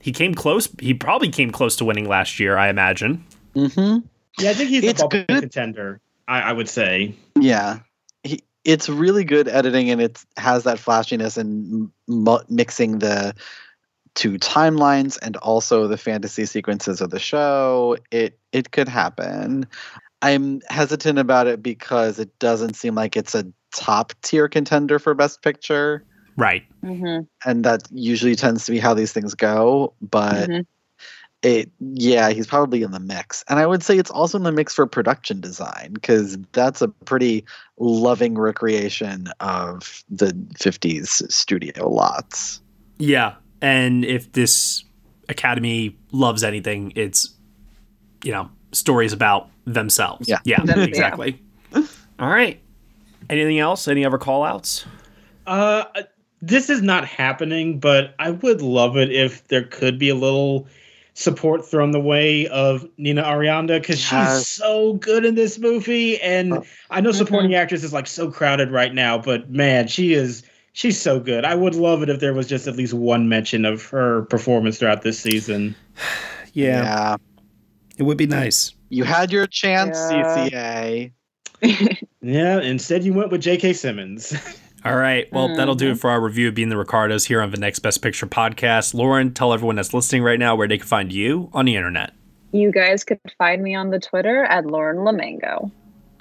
He 0.00 0.12
came 0.12 0.34
close. 0.34 0.68
He 0.80 0.94
probably 0.94 1.28
came 1.28 1.50
close 1.50 1.74
to 1.76 1.84
winning 1.84 2.08
last 2.08 2.38
year, 2.38 2.56
I 2.56 2.68
imagine. 2.68 3.24
Mm-hmm. 3.54 4.06
Yeah, 4.38 4.50
I 4.50 4.54
think 4.54 4.70
he's 4.70 4.84
It's 4.84 5.02
a 5.02 5.08
good. 5.08 5.26
contender. 5.26 6.00
I, 6.28 6.42
I 6.42 6.52
would 6.52 6.68
say. 6.68 7.14
Yeah. 7.40 7.80
He, 8.22 8.42
it's 8.64 8.88
really 8.88 9.24
good 9.24 9.48
editing 9.48 9.90
and 9.90 10.00
it 10.00 10.24
has 10.36 10.64
that 10.64 10.78
flashiness 10.78 11.36
and 11.36 11.90
m- 12.08 12.38
mixing 12.48 12.98
the 13.00 13.34
two 14.16 14.32
timelines 14.38 15.16
and 15.22 15.36
also 15.36 15.86
the 15.86 15.96
fantasy 15.98 16.44
sequences 16.46 17.00
of 17.00 17.10
the 17.10 17.20
show. 17.20 17.96
It 18.10 18.38
it 18.50 18.72
could 18.72 18.88
happen. 18.88 19.66
I'm 20.22 20.60
hesitant 20.68 21.20
about 21.20 21.46
it 21.46 21.62
because 21.62 22.18
it 22.18 22.36
doesn't 22.40 22.74
seem 22.74 22.96
like 22.96 23.16
it's 23.16 23.34
a 23.36 23.44
top 23.72 24.12
tier 24.22 24.48
contender 24.48 24.98
for 24.98 25.14
best 25.14 25.42
picture 25.42 26.02
Right. 26.36 26.64
Mm-hmm. 26.84 27.22
and 27.48 27.64
that 27.64 27.82
usually 27.92 28.34
tends 28.34 28.64
to 28.66 28.72
be 28.72 28.78
how 28.78 28.94
these 28.94 29.12
things 29.12 29.34
go, 29.34 29.92
but 30.00 30.48
Mhm. 30.48 30.66
it 31.42 31.70
yeah 31.80 32.30
he's 32.30 32.46
probably 32.46 32.82
in 32.82 32.92
the 32.92 32.98
mix 32.98 33.44
and 33.50 33.58
i 33.58 33.66
would 33.66 33.82
say 33.82 33.98
it's 33.98 34.10
also 34.10 34.38
in 34.38 34.44
the 34.44 34.50
mix 34.50 34.72
for 34.74 34.86
production 34.86 35.38
design 35.38 35.90
because 35.92 36.38
that's 36.52 36.80
a 36.80 36.88
pretty 36.88 37.44
loving 37.78 38.38
recreation 38.38 39.28
of 39.40 40.02
the 40.08 40.32
50s 40.58 41.22
studio 41.32 41.90
lots 41.90 42.62
Yeah. 42.98 43.34
And 43.66 44.04
if 44.04 44.30
this 44.32 44.84
Academy 45.28 45.96
loves 46.12 46.44
anything, 46.44 46.92
it's, 46.94 47.34
you 48.22 48.30
know, 48.30 48.48
stories 48.72 49.12
about 49.12 49.48
themselves. 49.64 50.28
Yeah. 50.28 50.38
Yeah, 50.44 50.62
Them- 50.64 50.78
yeah. 50.78 50.84
exactly. 50.84 51.42
All 51.74 52.28
right. 52.30 52.60
Anything 53.28 53.58
else? 53.58 53.88
Any 53.88 54.04
other 54.04 54.18
call 54.18 54.44
outs? 54.44 54.86
Uh, 55.46 55.84
this 56.40 56.70
is 56.70 56.80
not 56.80 57.04
happening, 57.04 57.80
but 57.80 58.14
I 58.20 58.30
would 58.30 58.62
love 58.62 58.96
it 58.96 59.10
if 59.10 59.48
there 59.48 59.64
could 59.64 59.98
be 59.98 60.08
a 60.10 60.14
little 60.14 60.68
support 61.14 61.66
thrown 61.66 61.90
the 61.92 62.00
way 62.00 62.46
of 62.48 62.86
Nina 62.98 63.22
Arianda 63.24 63.80
because 63.80 63.98
she's 63.98 64.12
Yes. 64.12 64.46
so 64.48 64.92
good 64.94 65.24
in 65.24 65.34
this 65.34 65.58
movie. 65.58 66.20
And 66.20 66.64
I 66.90 67.00
know 67.00 67.10
supporting 67.10 67.54
actress 67.54 67.82
is 67.82 67.92
like 67.92 68.06
so 68.06 68.30
crowded 68.30 68.70
right 68.70 68.94
now, 68.94 69.18
but 69.18 69.50
man, 69.50 69.88
she 69.88 70.12
is 70.12 70.42
she's 70.76 71.00
so 71.00 71.18
good. 71.18 71.44
I 71.46 71.54
would 71.54 71.74
love 71.74 72.02
it 72.02 72.10
if 72.10 72.20
there 72.20 72.34
was 72.34 72.46
just 72.46 72.66
at 72.68 72.76
least 72.76 72.92
one 72.92 73.28
mention 73.30 73.64
of 73.64 73.86
her 73.86 74.22
performance 74.22 74.78
throughout 74.78 75.00
this 75.02 75.18
season. 75.18 75.74
yeah, 76.52 77.16
It 77.96 78.02
would 78.02 78.18
be 78.18 78.26
nice. 78.26 78.74
you 78.90 79.04
had 79.04 79.32
your 79.32 79.46
chance 79.46 79.96
Yeah. 80.10 81.10
cca 81.62 81.98
Yeah, 82.20 82.60
instead 82.60 83.04
you 83.04 83.14
went 83.14 83.30
with 83.30 83.40
J.K. 83.40 83.72
Simmons. 83.72 84.34
All 84.84 84.96
right. 84.96 85.32
Well, 85.32 85.48
mm-hmm. 85.48 85.56
that'll 85.56 85.74
do 85.76 85.92
it 85.92 85.98
for 85.98 86.10
our 86.10 86.20
review 86.20 86.48
of 86.48 86.54
Being 86.54 86.68
the 86.68 86.76
Ricardos 86.76 87.24
here 87.24 87.40
on 87.40 87.50
the 87.50 87.56
Next 87.56 87.78
Best 87.78 88.02
Picture 88.02 88.26
podcast. 88.26 88.94
Lauren, 88.94 89.32
tell 89.32 89.52
everyone 89.52 89.76
that's 89.76 89.94
listening 89.94 90.22
right 90.22 90.38
now 90.38 90.54
where 90.56 90.68
they 90.68 90.76
can 90.76 90.86
find 90.86 91.12
you 91.12 91.48
on 91.54 91.64
the 91.64 91.76
internet. 91.76 92.12
You 92.52 92.70
guys 92.70 93.02
could 93.04 93.20
find 93.38 93.62
me 93.62 93.74
on 93.74 93.90
the 93.90 93.98
Twitter 93.98 94.44
at 94.44 94.66
Lauren 94.66 94.98
LaMagna. 94.98 95.70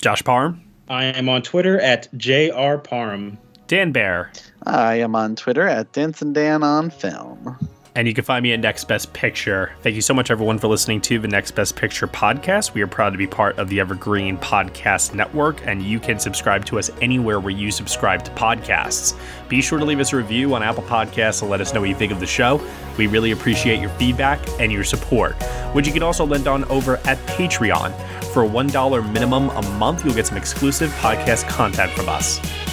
Josh 0.01 0.23
Parham, 0.23 0.63
I 0.87 1.05
am 1.05 1.27
on 1.27 1.41
Twitter 1.41 1.79
at 1.81 2.07
J.R. 2.17 2.77
Parham. 2.77 3.37
Dan 3.67 3.91
Bayer, 3.91 4.31
i 4.67 4.95
am 4.95 5.15
on 5.15 5.35
twitter 5.35 5.67
at 5.67 5.91
dancing 5.91 6.33
dan 6.33 6.63
on 6.63 6.89
film 6.89 7.57
and 7.95 8.09
you 8.09 8.13
can 8.13 8.25
find 8.25 8.43
me 8.43 8.51
at 8.51 8.59
Next 8.59 8.83
Best 8.89 9.13
Picture. 9.13 9.71
Thank 9.81 9.95
you 9.95 10.01
so 10.01 10.13
much, 10.13 10.29
everyone, 10.29 10.59
for 10.59 10.67
listening 10.67 10.99
to 11.01 11.17
the 11.17 11.29
Next 11.29 11.51
Best 11.51 11.77
Picture 11.77 12.07
podcast. 12.07 12.73
We 12.73 12.81
are 12.81 12.87
proud 12.87 13.11
to 13.11 13.17
be 13.17 13.25
part 13.25 13.57
of 13.57 13.69
the 13.69 13.79
Evergreen 13.79 14.37
Podcast 14.37 15.15
Network, 15.15 15.65
and 15.65 15.81
you 15.81 16.01
can 16.01 16.19
subscribe 16.19 16.65
to 16.65 16.77
us 16.77 16.91
anywhere 17.01 17.39
where 17.39 17.53
you 17.53 17.71
subscribe 17.71 18.25
to 18.25 18.31
podcasts. 18.31 19.17
Be 19.47 19.61
sure 19.61 19.79
to 19.79 19.85
leave 19.85 20.01
us 20.01 20.11
a 20.11 20.17
review 20.17 20.53
on 20.55 20.61
Apple 20.61 20.83
Podcasts 20.83 21.41
and 21.41 21.49
let 21.49 21.61
us 21.61 21.73
know 21.73 21.79
what 21.79 21.89
you 21.89 21.95
think 21.95 22.11
of 22.11 22.19
the 22.19 22.27
show. 22.27 22.61
We 22.97 23.07
really 23.07 23.31
appreciate 23.31 23.79
your 23.79 23.91
feedback 23.91 24.45
and 24.59 24.73
your 24.73 24.83
support, 24.83 25.41
which 25.73 25.87
you 25.87 25.93
can 25.93 26.03
also 26.03 26.25
lend 26.25 26.49
on 26.49 26.65
over 26.65 26.97
at 27.05 27.17
Patreon. 27.27 27.93
For 28.33 28.43
a 28.43 28.47
$1 28.47 29.13
minimum 29.13 29.49
a 29.51 29.61
month, 29.77 30.03
you'll 30.03 30.15
get 30.15 30.27
some 30.27 30.37
exclusive 30.37 30.89
podcast 30.95 31.47
content 31.47 31.91
from 31.93 32.09
us. 32.09 32.41